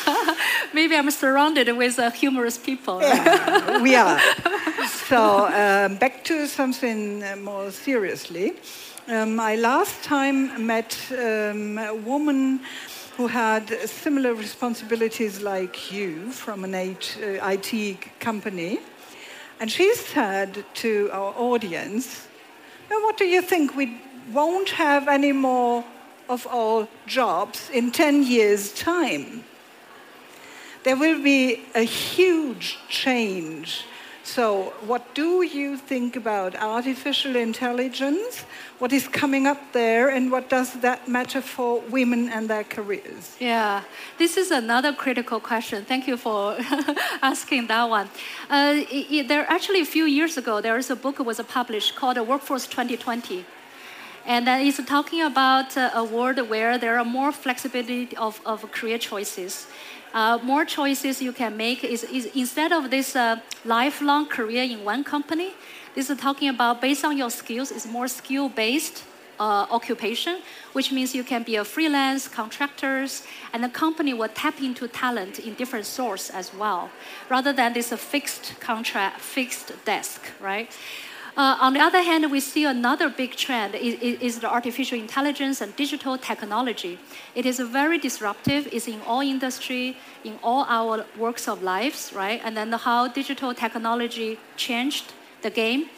Maybe 0.72 0.97
I'm 0.97 1.11
surrounded 1.11 1.74
with 1.76 1.99
uh, 1.99 2.11
humorous 2.11 2.59
people. 2.59 3.01
Yeah, 3.01 3.82
we 3.82 3.95
are. 3.95 4.20
So 5.09 5.47
um, 5.47 5.97
back 5.97 6.24
to 6.24 6.47
something 6.47 7.22
uh, 7.22 7.37
more 7.37 7.70
seriously. 7.70 8.55
Um, 9.09 9.39
I 9.39 9.57
last 9.57 10.03
time 10.03 10.66
met 10.66 10.99
um, 11.12 11.78
a 11.78 11.95
woman 11.95 12.61
who 13.16 13.28
had 13.28 13.68
similar 13.89 14.34
responsibilities 14.34 15.41
like 15.41 15.93
you 15.93 16.30
from 16.32 16.64
an 16.64 16.74
IT 16.74 17.16
uh, 17.22 18.09
company. 18.20 18.80
And 19.59 19.70
she 19.70 19.94
said 19.94 20.64
to 20.74 21.11
our 21.12 21.32
audience, 21.36 22.26
well, 22.90 23.02
What 23.02 23.16
do 23.16 23.24
you 23.24 23.42
think? 23.42 23.74
We 23.74 24.00
won't 24.32 24.70
have 24.70 25.09
any 25.09 25.32
more 25.32 25.84
of 26.28 26.46
our 26.48 26.88
jobs 27.07 27.70
in 27.70 27.92
10 27.92 28.22
years' 28.24 28.72
time. 28.72 29.44
There 30.84 30.96
will 30.96 31.22
be 31.22 31.64
a 31.74 31.82
huge 31.82 32.78
change 32.88 33.84
so, 34.27 34.72
what 34.85 35.14
do 35.14 35.45
you 35.45 35.77
think 35.77 36.16
about 36.16 36.57
artificial 36.57 37.37
intelligence? 37.37 38.45
What 38.81 38.93
is 38.93 39.07
coming 39.07 39.47
up 39.47 39.72
there, 39.72 40.09
and 40.09 40.33
what 40.33 40.51
does 40.51 40.72
that 40.81 41.07
matter 41.07 41.41
for 41.41 41.81
women 41.83 42.29
and 42.29 42.51
their 42.51 42.64
careers? 42.64 43.37
Yeah, 43.39 43.85
this 44.18 44.37
is 44.37 44.51
another 44.51 44.93
critical 44.93 45.39
question. 45.39 45.85
Thank 45.85 46.09
you 46.09 46.16
for 46.16 46.57
asking 47.22 47.68
that 47.68 47.89
one. 47.89 48.09
Uh, 48.51 48.83
it, 48.91 49.07
it, 49.12 49.29
there 49.29 49.47
actually 49.49 49.81
a 49.81 49.91
few 49.97 50.07
years 50.07 50.37
ago, 50.37 50.61
there 50.61 50.77
is 50.77 50.91
a 50.91 50.97
book 50.97 51.20
was 51.20 51.41
published 51.43 51.95
called 51.95 52.18
Workforce 52.18 52.66
2020. 52.66 53.45
And 54.27 54.45
then 54.45 54.66
it's 54.66 54.85
talking 54.85 55.22
about 55.22 55.77
uh, 55.77 55.91
a 55.95 56.03
world 56.03 56.51
where 56.51 56.79
there 56.79 56.99
are 56.99 57.05
more 57.05 57.31
flexibility 57.31 58.16
of, 58.16 58.41
of 58.45 58.68
career 58.72 58.99
choices 58.99 59.68
uh, 60.14 60.38
more 60.42 60.64
choices 60.64 61.20
you 61.20 61.32
can 61.32 61.57
make 61.57 61.84
is, 61.84 62.04
is 62.04 62.26
instead 62.34 62.72
of 62.72 62.90
this 62.90 63.16
uh, 63.16 63.40
lifelong 63.64 64.26
career 64.26 64.62
in 64.64 64.84
one 64.84 65.04
company, 65.04 65.54
this 65.94 66.11
is 66.11 66.18
talking 66.18 66.48
about 66.48 66.80
based 66.80 67.04
on 67.04 67.16
your 67.16 67.30
skills, 67.30 67.70
it's 67.70 67.86
more 67.86 68.09
skill 68.09 68.48
based 68.48 69.04
uh, 69.38 69.66
occupation, 69.70 70.40
which 70.72 70.92
means 70.92 71.14
you 71.14 71.24
can 71.24 71.42
be 71.42 71.57
a 71.57 71.64
freelance 71.64 72.28
contractors, 72.28 73.22
and 73.52 73.62
the 73.62 73.68
company 73.68 74.14
will 74.14 74.28
tap 74.28 74.62
into 74.62 74.88
talent 74.88 75.38
in 75.38 75.54
different 75.54 75.86
source 75.86 76.30
as 76.30 76.54
well, 76.54 76.90
rather 77.28 77.52
than 77.52 77.72
this 77.72 77.92
a 77.92 77.96
fixed 77.96 78.54
contract, 78.61 79.20
fixed 79.20 79.72
desk, 79.84 80.22
right? 80.40 80.70
Uh, 81.37 81.55
on 81.61 81.74
the 81.74 81.80
other 81.80 82.03
hand, 82.03 82.30
we 82.30 82.41
see 82.41 82.64
another 82.64 83.11
big 83.11 83.37
trend 83.37 83.74
is, 83.74 83.95
is, 84.01 84.39
the 84.41 84.51
artificial 84.51 84.99
intelligence 84.99 85.61
and 85.61 85.76
digital 85.76 86.16
technology. 86.16 86.99
It 87.34 87.45
is 87.45 87.61
very 87.61 87.99
disruptive. 87.99 88.66
It's 88.72 88.89
in 88.89 89.03
all 89.03 89.20
industry, 89.20 89.99
in 90.24 90.39
all 90.43 90.64
our 90.66 91.05
works 91.18 91.47
of 91.47 91.62
lives, 91.62 92.11
right? 92.14 92.41
And 92.43 92.57
then 92.57 92.72
how 92.72 93.09
digital 93.09 93.53
technology 93.53 94.39
changed 94.57 95.12
the 95.43 95.51
game. 95.51 95.91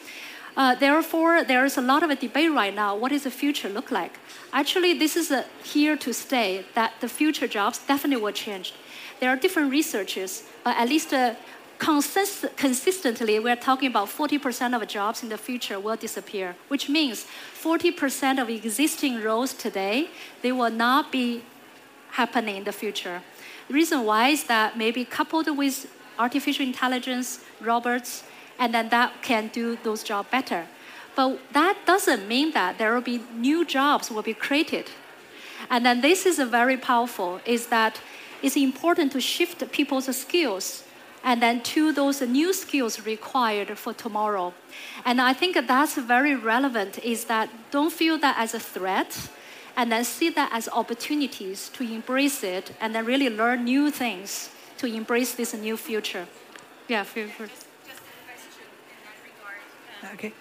Uh, 0.57 0.75
therefore, 0.75 1.45
there 1.45 1.63
is 1.63 1.77
a 1.77 1.81
lot 1.81 2.03
of 2.03 2.09
a 2.09 2.17
debate 2.17 2.51
right 2.51 2.75
now. 2.75 2.93
What 2.97 3.11
does 3.11 3.23
the 3.23 3.31
future 3.31 3.69
look 3.69 3.91
like? 3.91 4.19
Actually, 4.51 4.99
this 4.99 5.15
is 5.15 5.31
a, 5.31 5.45
here 5.63 5.95
to 5.95 6.13
stay. 6.13 6.65
That 6.73 6.91
the 6.99 7.07
future 7.07 7.47
jobs 7.47 7.79
definitely 7.79 8.21
will 8.21 8.33
change. 8.33 8.73
There 9.21 9.29
are 9.29 9.37
different 9.37 9.71
researchers, 9.71 10.43
but 10.65 10.75
at 10.75 10.89
least 10.89 11.13
uh, 11.13 11.35
consist 11.79 12.45
consistently, 12.57 13.39
we're 13.39 13.55
talking 13.55 13.87
about 13.87 14.09
40% 14.09 14.75
of 14.75 14.87
jobs 14.87 15.23
in 15.23 15.29
the 15.29 15.37
future 15.37 15.79
will 15.79 15.95
disappear, 15.95 16.55
which 16.67 16.89
means 16.89 17.25
40% 17.61 18.41
of 18.41 18.49
existing 18.49 19.23
roles 19.23 19.53
today, 19.53 20.09
they 20.41 20.51
will 20.51 20.69
not 20.69 21.11
be 21.11 21.41
happening 22.11 22.57
in 22.57 22.63
the 22.65 22.71
future. 22.71 23.21
The 23.67 23.73
reason 23.73 24.05
why 24.05 24.29
is 24.29 24.43
that 24.45 24.77
maybe 24.77 25.05
coupled 25.05 25.57
with 25.57 25.87
artificial 26.17 26.65
intelligence, 26.65 27.39
robots, 27.61 28.23
and 28.59 28.73
then 28.73 28.89
that 28.89 29.21
can 29.21 29.47
do 29.47 29.77
those 29.83 30.03
jobs 30.03 30.29
better. 30.29 30.67
But 31.15 31.39
that 31.53 31.77
doesn't 31.85 32.27
mean 32.27 32.51
that 32.51 32.77
there 32.77 32.93
will 32.93 33.01
be 33.01 33.21
new 33.33 33.63
jobs 33.65 34.11
will 34.11 34.21
be 34.21 34.33
created. 34.33 34.91
And 35.69 35.85
then 35.85 36.01
this 36.01 36.25
is 36.25 36.39
very 36.39 36.77
powerful, 36.77 37.39
is 37.45 37.67
that 37.67 38.01
it's 38.41 38.57
important 38.57 39.11
to 39.13 39.21
shift 39.21 39.71
people's 39.71 40.13
skills 40.15 40.83
and 41.23 41.41
then 41.41 41.61
to 41.61 41.91
those 41.91 42.21
new 42.21 42.53
skills 42.53 43.05
required 43.05 43.77
for 43.77 43.93
tomorrow. 43.93 44.53
And 45.05 45.19
I 45.21 45.33
think 45.33 45.55
that's 45.67 45.95
very 45.95 46.35
relevant 46.35 46.99
is 47.03 47.25
that 47.25 47.49
don't 47.71 47.91
feel 47.91 48.17
that 48.19 48.35
as 48.37 48.53
a 48.53 48.59
threat 48.59 49.29
and 49.75 49.91
then 49.91 50.03
see 50.03 50.29
that 50.29 50.49
as 50.51 50.67
opportunities 50.69 51.69
to 51.69 51.83
embrace 51.83 52.43
it 52.43 52.71
and 52.81 52.93
then 52.93 53.05
really 53.05 53.29
learn 53.29 53.63
new 53.63 53.91
things 53.91 54.49
to 54.77 54.87
embrace 54.87 55.35
this 55.35 55.53
new 55.53 55.77
future. 55.77 56.25
Yeah, 56.87 57.03
feel 57.03 57.27
free. 57.27 57.47
Just, 57.47 57.67
just 57.87 58.01
a 58.01 58.11
question 58.25 58.63
in 58.89 58.99
that 59.05 59.17
regard. 59.23 59.59
Um, 60.03 60.15
okay. 60.15 60.33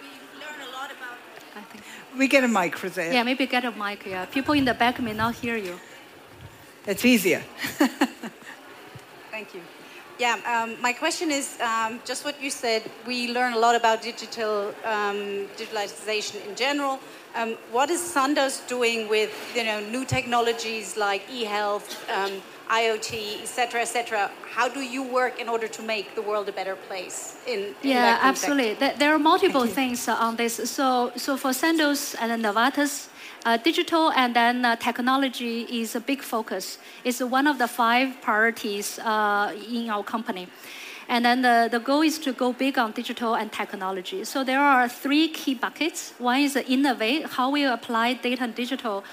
We 0.00 0.40
learn 0.40 0.60
a 0.68 0.72
lot 0.72 0.90
about. 0.90 2.18
We 2.18 2.26
get 2.28 2.44
a 2.44 2.48
mic, 2.48 2.82
Rosette. 2.82 3.12
Yeah, 3.12 3.22
maybe 3.22 3.46
get 3.46 3.64
a 3.64 3.72
mic. 3.72 4.06
Yeah, 4.06 4.24
people 4.26 4.54
in 4.54 4.64
the 4.64 4.74
back 4.74 5.00
may 5.00 5.12
not 5.12 5.34
hear 5.34 5.56
you. 5.56 5.78
That's 6.84 7.04
easier. 7.04 7.42
Thank 9.30 9.54
you. 9.54 9.60
Yeah, 10.18 10.36
um, 10.46 10.80
my 10.82 10.92
question 10.92 11.30
is 11.30 11.60
um, 11.60 12.00
just 12.04 12.24
what 12.24 12.42
you 12.42 12.50
said. 12.50 12.82
We 13.06 13.32
learn 13.32 13.52
a 13.52 13.58
lot 13.58 13.76
about 13.76 14.02
digital 14.02 14.74
um, 14.84 15.46
digitalization 15.56 16.44
in 16.44 16.56
general. 16.56 16.98
Um, 17.36 17.56
what 17.70 17.88
is 17.88 18.00
Sandoz 18.00 18.60
doing 18.66 19.08
with 19.08 19.30
you 19.54 19.62
know 19.62 19.78
new 19.78 20.04
technologies 20.04 20.96
like 20.96 21.22
e-health, 21.30 21.86
um, 22.10 22.32
IoT, 22.68 23.42
etc., 23.42 23.82
etc.? 23.82 24.30
How 24.50 24.68
do 24.68 24.80
you 24.80 25.04
work 25.04 25.40
in 25.40 25.48
order 25.48 25.68
to 25.68 25.82
make 25.82 26.16
the 26.16 26.22
world 26.22 26.48
a 26.48 26.52
better 26.52 26.74
place? 26.74 27.36
In, 27.46 27.60
in 27.60 27.74
yeah, 27.82 28.18
absolutely. 28.20 28.74
There 28.98 29.14
are 29.14 29.20
multiple 29.20 29.66
things 29.66 30.08
on 30.08 30.34
this. 30.34 30.54
So, 30.68 31.12
so 31.14 31.36
for 31.36 31.52
Sandoz 31.52 32.16
and 32.20 32.42
Novartis. 32.42 33.07
Uh, 33.44 33.56
digital 33.56 34.10
and 34.12 34.34
then 34.34 34.64
uh, 34.64 34.76
technology 34.76 35.62
is 35.70 35.94
a 35.94 36.00
big 36.00 36.22
focus. 36.22 36.78
It's 37.04 37.22
one 37.22 37.46
of 37.46 37.58
the 37.58 37.68
five 37.68 38.20
priorities 38.20 38.98
uh, 38.98 39.54
in 39.70 39.88
our 39.88 40.02
company. 40.02 40.48
And 41.08 41.24
then 41.24 41.42
the, 41.42 41.68
the 41.70 41.78
goal 41.78 42.02
is 42.02 42.18
to 42.18 42.32
go 42.32 42.52
big 42.52 42.76
on 42.78 42.92
digital 42.92 43.34
and 43.34 43.50
technology. 43.50 44.24
So 44.24 44.44
there 44.44 44.60
are 44.60 44.88
three 44.88 45.28
key 45.28 45.54
buckets. 45.54 46.12
One 46.18 46.40
is 46.40 46.56
innovate, 46.56 47.26
how 47.26 47.50
we 47.50 47.64
apply 47.64 48.14
data 48.14 48.44
and 48.44 48.54
digital, 48.54 49.04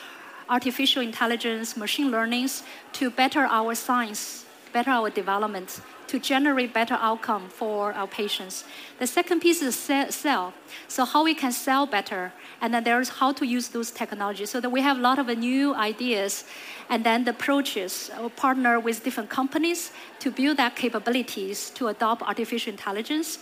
artificial 0.50 1.02
intelligence, 1.02 1.78
machine 1.78 2.12
learnings 2.12 2.64
to 2.94 3.10
better 3.10 3.46
our 3.46 3.76
science, 3.76 4.46
better 4.74 4.92
our 4.92 5.10
development 5.10 5.80
to 6.08 6.20
generate 6.20 6.74
better 6.74 6.98
outcome 7.02 7.50
for 7.50 7.94
our 7.94 8.08
patients. 8.08 8.64
The 9.00 9.08
second 9.08 9.42
piece 9.42 9.62
is 9.62 9.76
sell. 9.76 10.54
So 10.88 11.06
how 11.06 11.24
we 11.24 11.34
can 11.34 11.52
sell 11.52 11.86
better, 11.86 12.32
and 12.62 12.74
then 12.74 12.84
there's 12.84 13.10
how 13.10 13.32
to 13.34 13.46
use 13.46 13.70
those 13.70 13.92
technologies. 13.92 14.50
So 14.50 14.60
that 14.60 14.70
we 14.70 14.82
have 14.82 14.98
a 14.98 15.02
lot 15.02 15.20
of 15.20 15.28
new 15.38 15.76
ideas, 15.76 16.46
and 16.90 17.04
then 17.04 17.24
the 17.24 17.32
approaches. 17.32 18.12
We'll 18.20 18.30
partner 18.30 18.80
with 18.80 19.04
different 19.04 19.30
companies 19.30 19.92
to 20.20 20.32
build 20.32 20.58
that 20.58 20.76
capabilities 20.76 21.70
to 21.72 21.88
adopt 21.88 22.22
artificial 22.22 22.72
intelligence. 22.72 23.40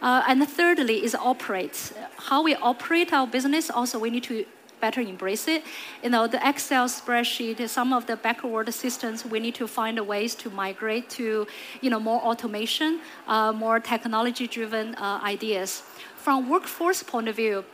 Uh, 0.00 0.22
and 0.28 0.48
thirdly 0.48 1.04
is 1.04 1.14
operate. 1.14 1.92
How 2.16 2.42
we 2.42 2.54
operate 2.54 3.12
our 3.12 3.26
business, 3.26 3.68
also 3.68 3.98
we 3.98 4.10
need 4.10 4.24
to 4.24 4.44
better 4.80 5.00
embrace 5.00 5.48
it. 5.48 5.62
You 6.02 6.10
know, 6.10 6.26
the 6.26 6.40
Excel 6.48 6.86
spreadsheet, 6.88 7.68
some 7.68 7.92
of 7.92 8.06
the 8.06 8.16
backward 8.16 8.72
systems, 8.72 9.24
we 9.24 9.40
need 9.40 9.54
to 9.56 9.66
find 9.66 9.98
ways 10.06 10.34
to 10.36 10.50
migrate 10.50 11.08
to, 11.10 11.46
you 11.80 11.90
know, 11.90 12.00
more 12.00 12.20
automation, 12.20 13.00
uh, 13.26 13.52
more 13.52 13.80
technology-driven 13.80 14.94
uh, 14.94 15.20
ideas. 15.22 15.82
From 16.16 16.48
workforce 16.48 17.02
point 17.02 17.28
of 17.28 17.36
view, 17.36 17.64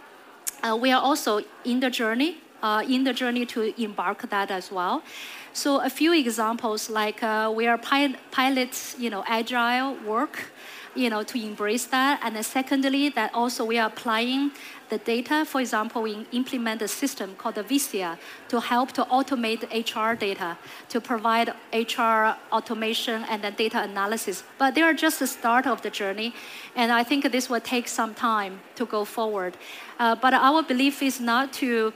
uh, 0.62 0.76
we 0.76 0.92
are 0.92 1.02
also 1.02 1.40
in 1.64 1.80
the 1.80 1.90
journey, 1.90 2.38
uh, 2.62 2.82
in 2.88 3.04
the 3.04 3.12
journey 3.12 3.44
to 3.46 3.74
embark 3.82 4.28
that 4.30 4.50
as 4.50 4.70
well. 4.72 5.02
So 5.52 5.80
a 5.80 5.90
few 5.90 6.12
examples, 6.12 6.90
like 6.90 7.22
uh, 7.22 7.52
we 7.54 7.66
are 7.66 7.78
pilot, 7.78 8.16
pilot, 8.30 8.94
you 8.98 9.10
know, 9.10 9.22
agile 9.26 9.94
work 10.04 10.50
you 10.94 11.10
know, 11.10 11.22
to 11.22 11.38
embrace 11.38 11.86
that. 11.86 12.20
And 12.22 12.36
then 12.36 12.42
secondly, 12.42 13.08
that 13.10 13.34
also 13.34 13.64
we 13.64 13.78
are 13.78 13.88
applying 13.88 14.52
the 14.88 14.98
data. 14.98 15.44
For 15.44 15.60
example, 15.60 16.02
we 16.02 16.26
implement 16.32 16.82
a 16.82 16.88
system 16.88 17.34
called 17.36 17.56
the 17.56 17.64
Visier 17.64 18.18
to 18.48 18.60
help 18.60 18.92
to 18.92 19.04
automate 19.04 19.62
HR 19.72 20.14
data, 20.16 20.56
to 20.88 21.00
provide 21.00 21.54
HR 21.72 22.36
automation 22.52 23.24
and 23.24 23.42
then 23.42 23.54
data 23.54 23.82
analysis. 23.82 24.44
But 24.58 24.74
they 24.74 24.82
are 24.82 24.94
just 24.94 25.18
the 25.18 25.26
start 25.26 25.66
of 25.66 25.82
the 25.82 25.90
journey. 25.90 26.34
And 26.76 26.92
I 26.92 27.02
think 27.02 27.30
this 27.32 27.48
will 27.50 27.60
take 27.60 27.88
some 27.88 28.14
time 28.14 28.60
to 28.76 28.86
go 28.86 29.04
forward. 29.04 29.56
Uh, 29.98 30.14
but 30.14 30.34
our 30.34 30.62
belief 30.62 31.02
is 31.02 31.20
not 31.20 31.52
to 31.54 31.92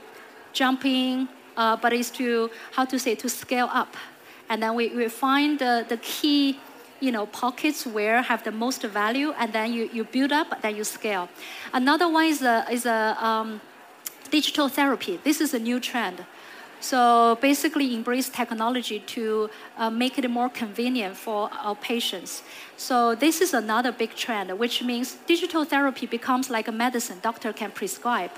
jump 0.53 0.85
in, 0.85 1.29
uh, 1.57 1.75
but 1.75 1.93
is 1.93 2.09
to, 2.11 2.49
how 2.71 2.85
to 2.85 2.97
say, 2.97 3.15
to 3.15 3.29
scale 3.29 3.69
up. 3.71 3.95
And 4.49 4.63
then 4.63 4.73
we, 4.73 4.89
we 4.89 5.07
find 5.09 5.59
the, 5.59 5.85
the 5.87 5.97
key 5.97 6.59
you 6.99 7.11
know, 7.11 7.25
pockets 7.25 7.85
where 7.85 8.21
have 8.21 8.43
the 8.43 8.51
most 8.51 8.83
value, 8.83 9.33
and 9.37 9.53
then 9.53 9.73
you, 9.73 9.89
you 9.93 10.03
build 10.03 10.31
up, 10.31 10.61
then 10.61 10.75
you 10.75 10.83
scale. 10.83 11.29
Another 11.73 12.07
one 12.09 12.25
is 12.25 12.41
a, 12.41 12.65
is 12.71 12.85
a 12.85 13.17
um, 13.19 13.61
digital 14.29 14.69
therapy. 14.69 15.19
This 15.23 15.41
is 15.41 15.53
a 15.53 15.59
new 15.59 15.79
trend. 15.79 16.25
So 16.81 17.37
basically, 17.41 17.93
embrace 17.93 18.29
technology 18.29 18.99
to 18.99 19.49
uh, 19.77 19.89
make 19.89 20.17
it 20.17 20.29
more 20.29 20.49
convenient 20.49 21.17
for 21.17 21.49
our 21.61 21.75
patients. 21.75 22.41
So 22.77 23.15
this 23.15 23.41
is 23.41 23.53
another 23.53 23.91
big 23.91 24.15
trend, 24.15 24.57
which 24.57 24.81
means 24.81 25.17
digital 25.27 25.65
therapy 25.65 26.05
becomes 26.05 26.49
like 26.49 26.69
a 26.69 26.71
medicine 26.71 27.19
doctor 27.21 27.51
can 27.51 27.71
prescribe. 27.71 28.31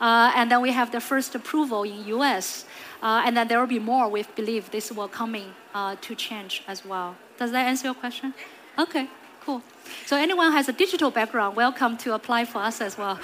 Uh, 0.00 0.32
and 0.34 0.50
then 0.50 0.62
we 0.62 0.70
have 0.70 0.92
the 0.92 1.00
first 1.00 1.34
approval 1.34 1.82
in 1.82 2.06
US. 2.06 2.64
Uh, 3.02 3.22
and 3.24 3.36
then 3.36 3.48
there 3.48 3.60
will 3.60 3.66
be 3.66 3.78
more. 3.78 4.08
We 4.08 4.24
believe 4.34 4.70
this 4.70 4.90
will 4.90 5.08
coming 5.08 5.52
uh, 5.74 5.96
to 6.00 6.14
change 6.14 6.62
as 6.66 6.84
well. 6.84 7.16
Does 7.38 7.52
that 7.52 7.66
answer 7.66 7.86
your 7.86 7.94
question? 7.94 8.34
Okay, 8.78 9.08
cool. 9.42 9.62
So 10.06 10.16
anyone 10.16 10.52
has 10.52 10.68
a 10.68 10.72
digital 10.72 11.10
background, 11.10 11.56
welcome 11.56 11.96
to 11.98 12.14
apply 12.14 12.44
for 12.44 12.58
us 12.58 12.80
as 12.80 12.98
well. 12.98 13.14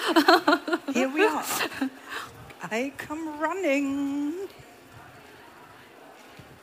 Here 0.93 1.09
we 1.09 1.25
are. 1.25 1.45
I 2.71 2.93
come 2.97 3.39
running. 3.41 4.33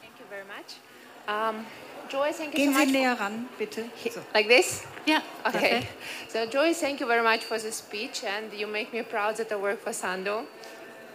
Thank 0.01 0.13
you 0.19 0.25
very 0.29 0.45
much. 0.47 0.77
Um, 1.27 1.65
Joy, 2.09 2.31
thank 2.33 2.57
you 2.57 2.65
Gehen 2.65 2.73
so 2.73 2.79
Sie 2.79 2.85
much. 2.85 2.95
näher 2.95 3.19
ran, 3.19 3.49
bitte. 3.57 3.89
So. 4.11 4.21
Like 4.33 4.47
this? 4.47 4.85
yeah. 5.05 5.21
Okay. 5.45 5.87
So, 6.29 6.45
Joy, 6.45 6.73
thank 6.73 6.99
you 6.99 7.05
very 7.07 7.23
much 7.23 7.43
for 7.43 7.57
the 7.57 7.71
speech, 7.71 8.23
and 8.23 8.51
you 8.53 8.67
make 8.67 8.91
me 8.93 9.01
proud 9.03 9.37
that 9.37 9.51
I 9.51 9.55
work 9.55 9.79
for 9.81 9.93
Sandoz, 9.93 10.45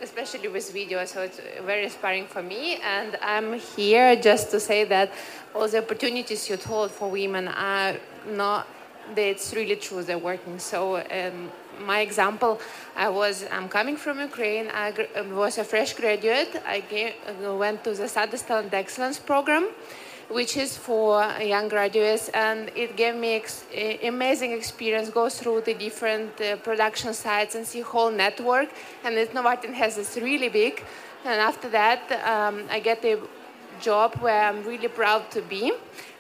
especially 0.03 0.49
with 0.49 0.72
video. 0.72 1.05
So 1.05 1.22
it's 1.22 1.40
very 1.64 1.84
inspiring 1.84 2.26
for 2.26 2.42
me. 2.42 2.76
And 2.76 3.16
I'm 3.22 3.55
here 3.55 4.16
just 4.16 4.51
to 4.51 4.61
say 4.61 4.84
that 4.84 5.12
all 5.55 5.68
the 5.68 5.78
opportunities 5.78 6.49
you 6.49 6.57
told 6.57 6.90
for 6.90 7.11
women 7.11 7.49
are 7.49 7.97
not. 8.28 8.66
It's 9.16 9.55
really 9.55 9.76
true. 9.76 10.03
They're 10.03 10.18
working. 10.18 10.59
So. 10.59 10.97
Um, 10.97 11.51
my 11.80 12.01
example, 12.01 12.61
I 12.97 13.09
was 13.09 13.44
I'm 13.51 13.68
coming 13.68 13.97
from 13.97 14.20
Ukraine. 14.20 14.70
I 14.72 14.92
was 15.32 15.59
a 15.59 15.64
fresh 15.64 15.92
graduate. 15.94 16.62
I 16.66 16.80
came, 16.80 17.12
went 17.59 17.84
to 17.84 17.94
the 17.94 18.09
Studies 18.09 18.42
Talent 18.42 18.72
Excellence 18.72 19.18
program, 19.18 19.68
which 20.29 20.57
is 20.57 20.77
for 20.77 21.24
young 21.41 21.68
graduates, 21.68 22.29
and 22.31 22.70
it 22.74 22.97
gave 22.97 23.14
me 23.14 23.35
ex- 23.37 23.64
amazing 24.03 24.53
experience. 24.53 25.09
Go 25.11 25.29
through 25.29 25.62
the 25.62 25.74
different 25.74 26.41
uh, 26.41 26.57
production 26.57 27.14
sites 27.14 27.55
and 27.55 27.66
see 27.66 27.81
whole 27.81 28.11
network. 28.11 28.68
And 29.05 29.14
it, 29.14 29.33
Novartis 29.33 29.72
has 29.74 29.97
this 29.97 30.16
really 30.16 30.49
big. 30.49 30.83
And 31.24 31.41
after 31.41 31.68
that, 31.70 32.01
um, 32.27 32.64
I 32.70 32.81
get 32.81 33.05
a 33.05 33.18
job 33.81 34.14
where 34.16 34.43
I'm 34.43 34.64
really 34.64 34.89
proud 34.89 35.31
to 35.31 35.43
be. 35.43 35.72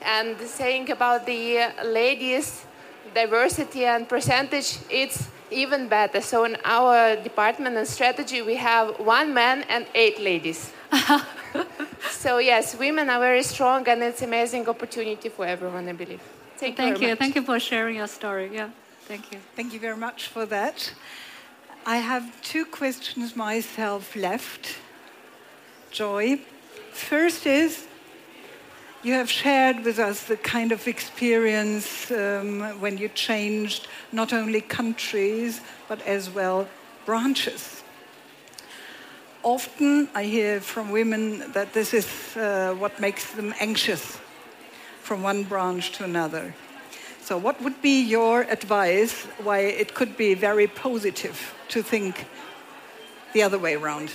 And 0.02 0.40
saying 0.40 0.90
about 0.90 1.26
the 1.26 1.72
ladies 1.84 2.66
diversity 3.14 3.84
and 3.84 4.08
percentage, 4.08 4.78
it's 4.90 5.28
even 5.50 5.88
better. 5.88 6.20
So 6.20 6.44
in 6.44 6.56
our 6.64 7.16
department 7.16 7.76
and 7.76 7.86
strategy, 7.86 8.42
we 8.42 8.56
have 8.56 8.98
one 9.00 9.32
man 9.32 9.64
and 9.68 9.86
eight 9.94 10.20
ladies. 10.20 10.72
so 12.10 12.38
yes, 12.38 12.76
women 12.78 13.08
are 13.10 13.20
very 13.20 13.42
strong, 13.42 13.88
and 13.88 14.02
it's 14.02 14.22
amazing 14.22 14.68
opportunity 14.68 15.28
for 15.28 15.46
everyone, 15.46 15.88
I 15.88 15.92
believe. 15.92 16.22
Thank, 16.56 16.76
Thank 16.76 16.78
you. 16.78 16.98
very 16.98 17.00
you. 17.00 17.08
much. 17.12 17.18
Thank 17.18 17.34
you 17.36 17.42
for 17.42 17.60
sharing 17.60 17.96
your 17.96 18.06
story. 18.08 18.50
Yeah. 18.52 18.70
Thank 19.06 19.32
you. 19.32 19.38
Thank 19.54 19.72
you 19.72 19.80
very 19.80 19.96
much 19.96 20.28
for 20.28 20.46
that. 20.46 20.92
I 21.84 21.98
have 21.98 22.24
two 22.42 22.64
questions 22.64 23.36
myself 23.36 24.16
left. 24.16 24.78
Joy. 25.90 26.40
First 26.92 27.46
is 27.46 27.86
you 29.02 29.12
have 29.12 29.30
shared 29.30 29.84
with 29.84 29.98
us 29.98 30.24
the 30.24 30.36
kind 30.36 30.72
of 30.72 30.88
experience 30.88 32.10
um, 32.10 32.80
when 32.80 32.98
you 32.98 33.08
changed 33.08 33.86
not 34.10 34.32
only 34.32 34.60
countries 34.60 35.60
but 35.88 36.02
as 36.02 36.28
well 36.28 36.66
branches. 37.04 37.84
Often 39.46 40.08
I 40.12 40.24
hear 40.24 40.60
from 40.60 40.90
women 40.90 41.52
that 41.52 41.72
this 41.72 41.94
is 41.94 42.06
uh, 42.36 42.74
what 42.74 42.98
makes 42.98 43.30
them 43.30 43.54
anxious 43.60 44.18
from 45.02 45.22
one 45.22 45.44
branch 45.44 45.92
to 45.98 46.04
another. 46.04 46.52
So, 47.22 47.38
what 47.38 47.62
would 47.62 47.80
be 47.80 48.02
your 48.02 48.42
advice 48.42 49.22
why 49.44 49.58
it 49.58 49.94
could 49.94 50.16
be 50.16 50.34
very 50.34 50.66
positive 50.66 51.54
to 51.68 51.80
think 51.80 52.26
the 53.34 53.44
other 53.44 53.56
way 53.58 53.76
around? 53.76 54.10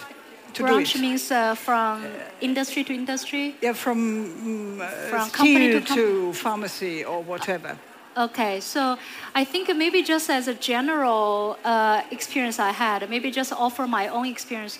To 0.55 0.63
Branch 0.63 0.97
means 0.97 1.31
uh, 1.31 1.55
from 1.55 2.03
industry 2.41 2.83
to 2.83 2.93
industry. 2.93 3.55
Yeah, 3.61 3.71
from, 3.71 3.97
mm, 3.97 4.81
uh, 4.81 4.87
From 5.07 5.29
company 5.29 5.71
to 5.71 5.81
com- 5.81 5.97
to 5.97 6.33
pharmacy 6.33 7.05
or 7.05 7.23
whatever. 7.23 7.77
Okay, 8.17 8.59
so 8.59 8.97
I 9.33 9.45
think 9.45 9.73
maybe 9.73 10.03
just 10.03 10.29
as 10.29 10.49
a 10.49 10.53
general 10.53 11.57
uh, 11.63 12.01
experience 12.11 12.59
I 12.59 12.71
had, 12.71 13.09
maybe 13.09 13.31
just 13.31 13.53
offer 13.53 13.87
my 13.87 14.09
own 14.09 14.25
experience. 14.25 14.79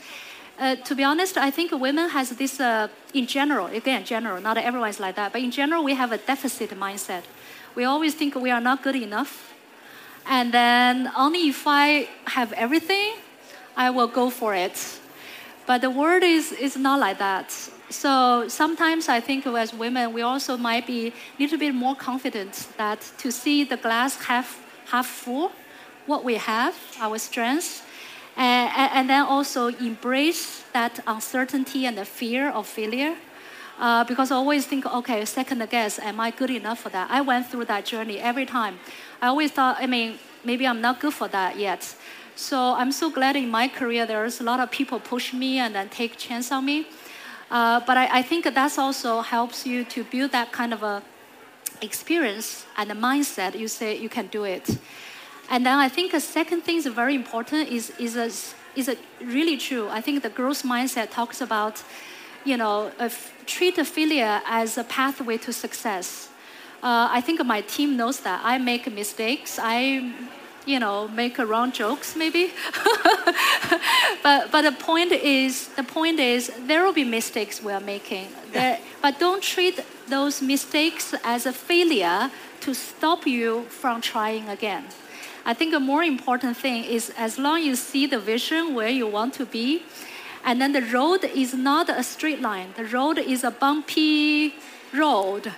Uh, 0.60 0.76
to 0.76 0.96
be 0.96 1.04
honest, 1.04 1.38
I 1.38 1.52
think 1.52 1.72
women 1.72 2.10
has 2.10 2.30
this 2.30 2.60
uh, 2.60 2.88
in 3.14 3.26
general. 3.26 3.68
Again, 3.68 4.04
general. 4.06 4.42
Not 4.42 4.58
everyone 4.58 4.90
is 4.90 5.00
like 5.00 5.16
that, 5.16 5.34
but 5.34 5.42
in 5.42 5.52
general, 5.52 5.84
we 5.84 5.96
have 5.96 6.12
a 6.12 6.18
deficit 6.18 6.70
mindset. 6.72 7.24
We 7.76 7.86
always 7.86 8.14
think 8.14 8.36
we 8.36 8.52
are 8.52 8.62
not 8.62 8.84
good 8.84 8.96
enough, 8.96 9.54
and 10.28 10.52
then 10.52 11.12
only 11.18 11.50
if 11.50 11.64
I 11.66 12.10
have 12.26 12.54
everything, 12.54 13.14
I 13.76 13.90
will 13.90 14.08
go 14.08 14.30
for 14.30 14.54
it. 14.54 15.00
But 15.66 15.82
the 15.82 15.90
world 15.90 16.24
is, 16.24 16.52
is 16.52 16.76
not 16.76 17.00
like 17.00 17.18
that. 17.20 17.52
So 17.90 18.48
sometimes 18.48 19.10
I 19.10 19.20
think 19.20 19.46
as 19.48 19.74
women, 19.74 20.14
we 20.14 20.22
also 20.22 20.58
might 20.58 20.88
be 20.88 21.08
a 21.08 21.14
little 21.40 21.58
bit 21.58 21.74
more 21.74 21.96
confident 21.96 22.68
that 22.78 23.00
to 23.20 23.32
see 23.32 23.64
the 23.64 23.78
glass 23.78 24.16
half, 24.24 24.60
half 24.88 25.08
full, 25.08 25.52
what 26.08 26.24
we 26.24 26.36
have, 26.36 26.76
our 27.00 27.18
strengths, 27.18 27.84
and, 28.36 28.92
and 28.94 29.10
then 29.10 29.24
also 29.24 29.68
embrace 29.68 30.64
that 30.74 31.00
uncertainty 31.08 31.86
and 31.86 31.98
the 31.98 32.06
fear 32.06 32.50
of 32.50 32.68
failure. 32.68 33.16
Uh, 33.80 34.04
because 34.04 34.32
I 34.32 34.36
always 34.36 34.68
think, 34.68 34.86
okay, 34.86 35.26
second 35.26 35.68
guess, 35.70 35.98
am 35.98 36.20
I 36.20 36.30
good 36.32 36.52
enough 36.52 36.80
for 36.82 36.90
that? 36.90 37.10
I 37.10 37.22
went 37.22 37.48
through 37.48 37.66
that 37.66 37.86
journey 37.86 38.20
every 38.20 38.46
time. 38.46 38.80
I 39.22 39.28
always 39.28 39.52
thought, 39.52 39.78
I 39.80 39.88
mean, 39.88 40.20
maybe 40.44 40.68
I'm 40.68 40.82
not 40.82 41.00
good 41.00 41.14
for 41.14 41.28
that 41.30 41.58
yet. 41.58 41.96
So 42.36 42.74
I'm 42.74 42.92
so 42.92 43.10
glad 43.10 43.36
in 43.36 43.50
my 43.50 43.68
career 43.68 44.06
there's 44.06 44.40
a 44.40 44.44
lot 44.44 44.60
of 44.60 44.72
people 44.72 45.00
push 45.00 45.34
me 45.34 45.58
and 45.58 45.74
then 45.76 45.90
take 45.90 46.18
chance 46.18 46.52
on 46.52 46.66
me. 46.66 46.88
Uh, 47.50 47.82
but 47.86 47.98
I, 47.98 48.20
I 48.20 48.22
think 48.22 48.46
that's 48.54 48.78
also 48.78 49.22
helps 49.22 49.66
you 49.66 49.84
to 49.86 50.04
build 50.06 50.32
that 50.32 50.52
kind 50.52 50.74
of 50.74 50.84
a 50.84 51.04
experience 51.82 52.66
and 52.78 52.92
a 52.92 52.96
mindset. 52.96 53.58
You 53.58 53.68
say 53.68 53.98
you 53.98 54.10
can 54.10 54.28
do 54.28 54.44
it. 54.44 54.78
And 55.52 55.66
then 55.66 55.78
I 55.80 55.90
think 55.90 56.14
a 56.14 56.22
second 56.22 56.62
thing 56.62 56.78
is 56.78 56.88
very 56.88 57.14
important 57.14 57.70
is 57.70 57.92
is 58.00 58.16
a, 58.16 58.28
is 58.80 58.88
a 58.88 58.96
really 59.20 59.58
true. 59.58 59.90
I 59.90 60.00
think 60.00 60.24
the 60.24 60.30
growth 60.30 60.64
mindset 60.64 61.12
talks 61.12 61.42
about, 61.42 61.84
you 62.46 62.56
know, 62.56 62.90
treat 63.46 63.78
a 63.78 63.84
failure 63.84 64.40
as 64.48 64.78
a 64.78 64.86
pathway 64.86 65.38
to 65.40 65.52
success. 65.52 66.30
Uh, 66.82 67.18
I 67.18 67.20
think 67.22 67.44
my 67.46 67.62
team 67.62 67.98
knows 67.98 68.22
that. 68.22 68.40
I 68.46 68.60
make 68.60 68.90
mistakes. 68.92 69.60
I, 69.62 70.14
you 70.66 70.80
know, 70.80 71.10
make 71.10 71.38
wrong 71.38 71.74
jokes 71.74 72.16
maybe. 72.16 72.44
but 74.24 74.52
but 74.54 74.62
the 74.62 74.76
point 74.80 75.12
is 75.12 75.68
the 75.76 75.84
point 75.84 76.20
is 76.20 76.50
there 76.66 76.82
will 76.86 76.96
be 77.04 77.04
mistakes 77.04 77.62
we 77.62 77.74
are 77.74 77.86
making. 77.86 78.28
There, 78.54 78.80
but 79.02 79.20
don't 79.20 79.44
treat 79.44 79.84
those 80.08 80.42
mistakes 80.42 81.14
as 81.26 81.46
a 81.46 81.52
failure 81.52 82.32
to 82.62 82.74
stop 82.74 83.28
you 83.28 83.66
from 83.70 84.00
trying 84.00 84.48
again. 84.48 84.86
I 85.46 85.54
think 85.54 85.74
a 85.74 85.80
more 85.80 86.04
important 86.04 86.58
thing 86.58 86.84
is 86.84 87.12
as 87.18 87.38
long 87.40 87.64
you 87.64 87.76
see 87.76 88.06
the 88.06 88.20
vision 88.20 88.76
where 88.76 88.90
you 88.90 89.08
want 89.08 89.34
to 89.36 89.46
be, 89.46 89.84
and 90.44 90.62
then 90.62 90.72
the 90.72 90.82
road 90.82 91.24
is 91.24 91.54
not 91.54 91.90
a 91.90 92.04
straight 92.04 92.42
line. 92.42 92.74
The 92.76 92.86
road 92.86 93.18
is 93.18 93.44
a 93.44 93.52
bumpy 93.52 94.56
road. 94.94 95.52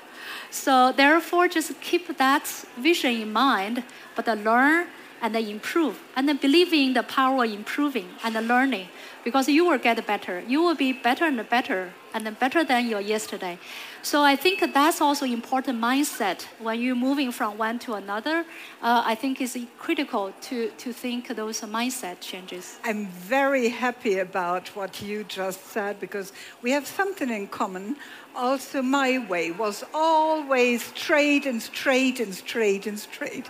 So 0.51 0.91
therefore, 0.91 1.47
just 1.47 1.79
keep 1.81 2.17
that 2.17 2.47
vision 2.77 3.11
in 3.11 3.33
mind, 3.33 3.83
but 4.15 4.27
learn 4.27 4.87
and 5.21 5.33
then 5.33 5.47
improve, 5.47 6.01
and 6.15 6.27
then 6.27 6.37
believe 6.37 6.73
in 6.73 6.93
the 6.93 7.03
power 7.03 7.45
of 7.45 7.51
improving 7.51 8.09
and 8.23 8.35
learning, 8.47 8.89
because 9.23 9.47
you 9.47 9.65
will 9.65 9.77
get 9.77 10.05
better. 10.05 10.43
You 10.45 10.61
will 10.61 10.75
be 10.75 10.91
better 10.91 11.25
and 11.25 11.49
better, 11.49 11.93
and 12.13 12.25
then 12.25 12.35
better 12.39 12.63
than 12.65 12.89
your 12.89 12.99
yesterday. 12.99 13.57
So 14.03 14.21
I 14.21 14.35
think 14.35 14.59
that's 14.73 14.99
also 14.99 15.25
important 15.25 15.79
mindset 15.79 16.41
when 16.59 16.81
you're 16.81 16.93
moving 16.93 17.31
from 17.31 17.57
one 17.57 17.79
to 17.79 17.93
another. 17.93 18.45
Uh, 18.81 19.01
I 19.05 19.15
think 19.15 19.39
it's 19.39 19.57
critical 19.79 20.33
to, 20.41 20.71
to 20.71 20.91
think 20.91 21.29
those 21.29 21.61
mindset 21.61 22.19
changes. 22.19 22.79
I'm 22.83 23.07
very 23.07 23.69
happy 23.69 24.19
about 24.19 24.67
what 24.75 25.01
you 25.01 25.23
just 25.23 25.67
said 25.67 26.01
because 26.01 26.33
we 26.61 26.71
have 26.71 26.85
something 26.85 27.29
in 27.29 27.47
common. 27.47 27.95
Also, 28.35 28.81
my 28.81 29.19
way 29.19 29.51
was 29.51 29.85
always 29.93 30.83
straight 30.83 31.45
and 31.45 31.61
straight 31.61 32.19
and 32.19 32.35
straight 32.35 32.85
and 32.85 32.99
straight. 32.99 33.49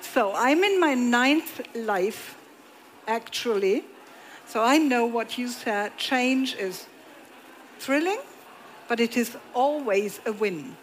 So 0.00 0.32
I'm 0.34 0.64
in 0.64 0.80
my 0.80 0.94
ninth 0.94 1.60
life, 1.74 2.34
actually. 3.06 3.84
So 4.46 4.62
I 4.62 4.78
know 4.78 5.04
what 5.04 5.36
you 5.36 5.48
said. 5.48 5.98
Change 5.98 6.54
is 6.54 6.86
thrilling, 7.78 8.20
but 8.92 9.00
it 9.00 9.16
is 9.16 9.30
always 9.54 10.20
a 10.26 10.32
win. 10.32 10.76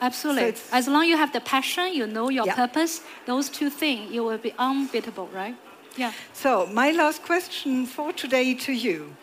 Absolutely. 0.00 0.50
it's- 0.50 0.68
as 0.70 0.86
long 0.86 1.02
as 1.02 1.08
you 1.08 1.16
have 1.16 1.32
the 1.32 1.40
passion, 1.40 1.92
you 1.92 2.06
know 2.06 2.28
your 2.28 2.46
Yeah. 2.46 2.54
purpose, 2.54 3.00
those 3.26 3.48
two 3.48 3.68
things, 3.68 4.12
you 4.14 4.22
will 4.22 4.38
be 4.38 4.52
unbeatable, 4.58 5.28
right? 5.40 5.56
Yeah. 5.96 6.12
So, 6.32 6.50
my 6.82 6.92
last 6.92 7.24
question 7.24 7.86
for 7.86 8.12
today 8.12 8.54
to 8.66 8.72
you. 8.72 9.16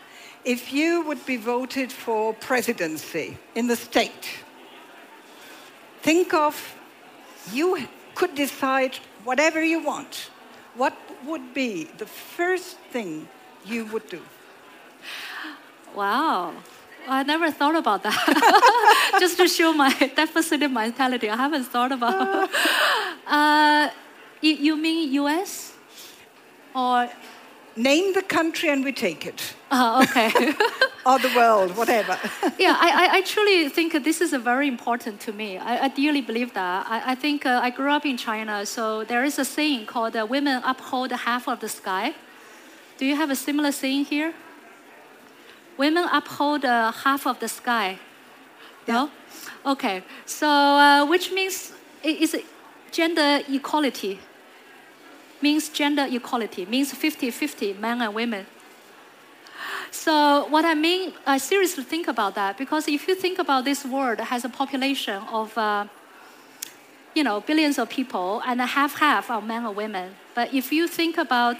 if 0.44 0.72
you 0.72 0.90
would 1.06 1.24
be 1.24 1.36
voted 1.54 1.92
for 1.92 2.34
presidency 2.34 3.38
in 3.54 3.68
the 3.68 3.76
state, 3.76 4.24
think 6.02 6.34
of 6.34 6.54
you 7.52 7.68
could 8.16 8.34
decide 8.34 8.94
whatever 9.24 9.60
you 9.62 9.78
want. 9.90 10.30
What 10.74 10.94
would 11.28 11.54
be 11.54 11.70
the 12.02 12.06
first 12.36 12.76
thing 12.92 13.28
you 13.64 13.86
would 13.92 14.06
do? 14.08 14.20
Wow. 15.94 16.52
I 17.08 17.22
never 17.22 17.50
thought 17.50 17.76
about 17.76 18.02
that. 18.02 19.16
Just 19.20 19.36
to 19.38 19.48
show 19.48 19.72
my 19.72 19.92
deficit 20.16 20.70
mentality, 20.70 21.28
I 21.28 21.36
haven't 21.36 21.64
thought 21.64 21.92
about. 21.92 22.50
uh, 23.26 23.90
you, 24.40 24.54
you 24.54 24.76
mean 24.76 25.12
U.S. 25.14 25.74
or 26.74 27.08
Name 27.74 28.12
the 28.12 28.22
country 28.22 28.68
and 28.68 28.84
we 28.84 28.92
take 28.92 29.24
it. 29.24 29.54
uh, 29.70 30.04
okay? 30.04 30.52
Or 31.06 31.18
the 31.18 31.32
world, 31.34 31.74
whatever. 31.74 32.18
yeah, 32.58 32.76
I, 32.78 33.06
I, 33.06 33.16
I 33.16 33.20
truly 33.22 33.68
think 33.70 34.04
this 34.04 34.20
is 34.20 34.34
a 34.34 34.38
very 34.38 34.68
important 34.68 35.20
to 35.20 35.32
me. 35.32 35.56
I, 35.56 35.84
I 35.84 35.88
dearly 35.88 36.20
believe 36.20 36.52
that. 36.52 36.86
I, 36.88 37.12
I 37.12 37.14
think 37.14 37.46
uh, 37.46 37.60
I 37.62 37.70
grew 37.70 37.90
up 37.90 38.04
in 38.04 38.18
China, 38.18 38.66
so 38.66 39.04
there 39.04 39.24
is 39.24 39.38
a 39.38 39.44
saying 39.44 39.86
called 39.86 40.14
uh, 40.14 40.26
"Women 40.28 40.60
uphold 40.64 41.12
half 41.12 41.48
of 41.48 41.60
the 41.60 41.68
sky." 41.68 42.14
Do 42.98 43.06
you 43.06 43.16
have 43.16 43.30
a 43.30 43.36
similar 43.36 43.72
saying 43.72 44.04
here? 44.04 44.34
Women 45.78 46.08
uphold 46.12 46.64
uh, 46.64 46.92
half 46.92 47.26
of 47.26 47.38
the 47.40 47.48
sky. 47.48 47.98
No? 48.86 49.10
Okay. 49.64 50.02
So, 50.26 50.46
uh, 50.48 51.06
which 51.06 51.30
means 51.32 51.72
i- 52.04 52.08
is 52.20 52.36
gender 52.90 53.40
equality? 53.48 54.18
Means 55.40 55.68
gender 55.70 56.06
equality 56.10 56.66
means 56.66 56.92
50-50 56.92 57.74
men 57.78 58.00
and 58.02 58.14
women. 58.14 58.46
So 59.90 60.46
what 60.48 60.64
I 60.64 60.74
mean, 60.74 61.12
I 61.26 61.38
seriously 61.38 61.84
think 61.84 62.08
about 62.08 62.34
that 62.34 62.56
because 62.56 62.88
if 62.88 63.06
you 63.08 63.14
think 63.14 63.38
about 63.38 63.64
this 63.64 63.84
world 63.84 64.20
has 64.20 64.44
a 64.44 64.48
population 64.48 65.22
of, 65.30 65.56
uh, 65.58 65.86
you 67.14 67.22
know, 67.24 67.40
billions 67.40 67.78
of 67.78 67.88
people 67.88 68.40
and 68.46 68.60
half 68.60 68.98
half 68.98 69.30
are 69.30 69.42
men 69.42 69.66
or 69.66 69.72
women. 69.72 70.14
But 70.34 70.54
if 70.54 70.72
you 70.72 70.88
think 70.88 71.18
about, 71.18 71.58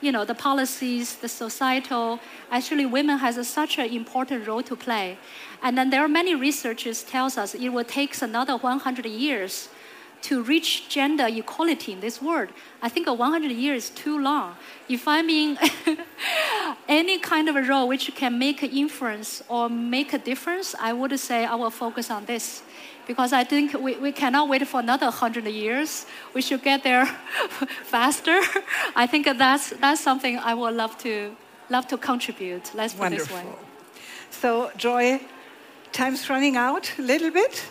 you 0.00 0.12
know, 0.12 0.24
the 0.24 0.34
policies, 0.34 1.16
the 1.16 1.28
societal, 1.28 2.20
actually 2.50 2.86
women 2.86 3.18
has 3.18 3.36
a, 3.36 3.44
such 3.44 3.78
an 3.78 3.90
important 3.90 4.46
role 4.46 4.62
to 4.62 4.76
play. 4.76 5.18
And 5.62 5.76
then 5.76 5.90
there 5.90 6.02
are 6.02 6.08
many 6.08 6.34
researchers 6.34 7.02
tells 7.02 7.38
us 7.38 7.54
it 7.54 7.70
will 7.70 7.84
take 7.84 8.20
another 8.20 8.56
100 8.56 9.06
years 9.06 9.68
to 10.22 10.42
reach 10.42 10.88
gender 10.88 11.26
equality 11.28 11.92
in 11.92 12.00
this 12.00 12.20
world. 12.20 12.48
I 12.82 12.88
think 12.88 13.06
a 13.06 13.12
100 13.12 13.52
years 13.52 13.84
is 13.84 13.90
too 13.90 14.18
long. 14.18 14.56
If 14.88 15.06
I'm 15.06 15.28
in 15.28 15.58
any 16.88 17.18
kind 17.18 17.48
of 17.48 17.56
a 17.56 17.62
role 17.62 17.86
which 17.86 18.12
can 18.14 18.38
make 18.38 18.62
an 18.62 18.70
influence 18.70 19.42
or 19.48 19.68
make 19.68 20.12
a 20.12 20.18
difference, 20.18 20.74
I 20.80 20.92
would 20.92 21.18
say 21.20 21.44
I 21.44 21.54
will 21.54 21.70
focus 21.70 22.10
on 22.10 22.24
this. 22.24 22.62
Because 23.06 23.32
I 23.32 23.44
think 23.44 23.74
we, 23.74 23.96
we 23.96 24.12
cannot 24.12 24.48
wait 24.48 24.66
for 24.66 24.80
another 24.80 25.06
100 25.06 25.46
years. 25.46 26.06
We 26.34 26.42
should 26.42 26.62
get 26.62 26.82
there 26.82 27.06
faster. 27.84 28.40
I 28.96 29.06
think 29.06 29.26
that's, 29.38 29.70
that's 29.70 30.00
something 30.00 30.38
I 30.38 30.54
would 30.54 30.74
love 30.74 30.98
to, 30.98 31.36
love 31.70 31.86
to 31.88 31.96
contribute. 31.96 32.72
Let's 32.74 32.94
put 32.94 33.12
it 33.12 33.18
this 33.18 33.30
way. 33.30 33.36
Wonderful. 33.36 33.66
So, 34.30 34.70
Joy, 34.76 35.20
time's 35.92 36.28
running 36.28 36.56
out 36.56 36.92
a 36.98 37.02
little 37.02 37.30
bit. 37.30 37.64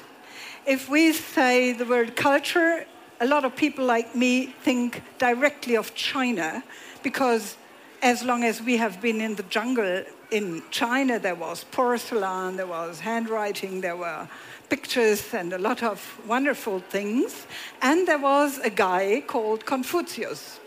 If 0.66 0.90
we 0.90 1.14
say 1.14 1.74
the 1.74 1.86
word 1.86 2.16
culture, 2.16 2.86
a 3.20 3.28
lot 3.28 3.46
of 3.46 3.56
people 3.56 3.86
like 3.86 4.16
me 4.16 4.48
think 4.64 5.04
directly 5.18 5.76
of 5.76 5.94
China 5.96 6.64
because 7.04 7.58
as 8.06 8.22
long 8.24 8.44
as 8.44 8.62
we 8.62 8.78
have 8.78 9.02
been 9.02 9.20
in 9.20 9.34
the 9.34 9.42
jungle 9.50 10.04
in 10.30 10.62
China, 10.70 11.18
there 11.18 11.34
was 11.34 11.64
porcelain, 11.64 12.56
there 12.56 12.68
was 12.68 13.00
handwriting, 13.00 13.82
there 13.82 13.96
were 13.98 14.30
pictures 14.70 15.34
and 15.34 15.52
a 15.52 15.58
lot 15.58 15.82
of 15.82 16.22
wonderful 16.28 16.80
things. 16.82 17.48
And 17.82 18.08
there 18.08 18.20
was 18.20 18.60
a 18.60 18.70
guy 18.70 19.24
called 19.26 19.66
Confucius. 19.66 20.60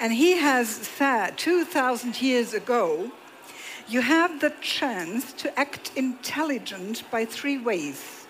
And 0.00 0.12
he 0.12 0.32
has 0.32 0.68
said 0.68 1.38
2,000 1.38 2.20
years 2.20 2.54
ago 2.54 3.12
you 3.86 4.00
have 4.00 4.40
the 4.40 4.52
chance 4.60 5.32
to 5.34 5.56
act 5.56 5.92
intelligent 5.94 7.04
by 7.08 7.24
three 7.24 7.58
ways. 7.58 8.26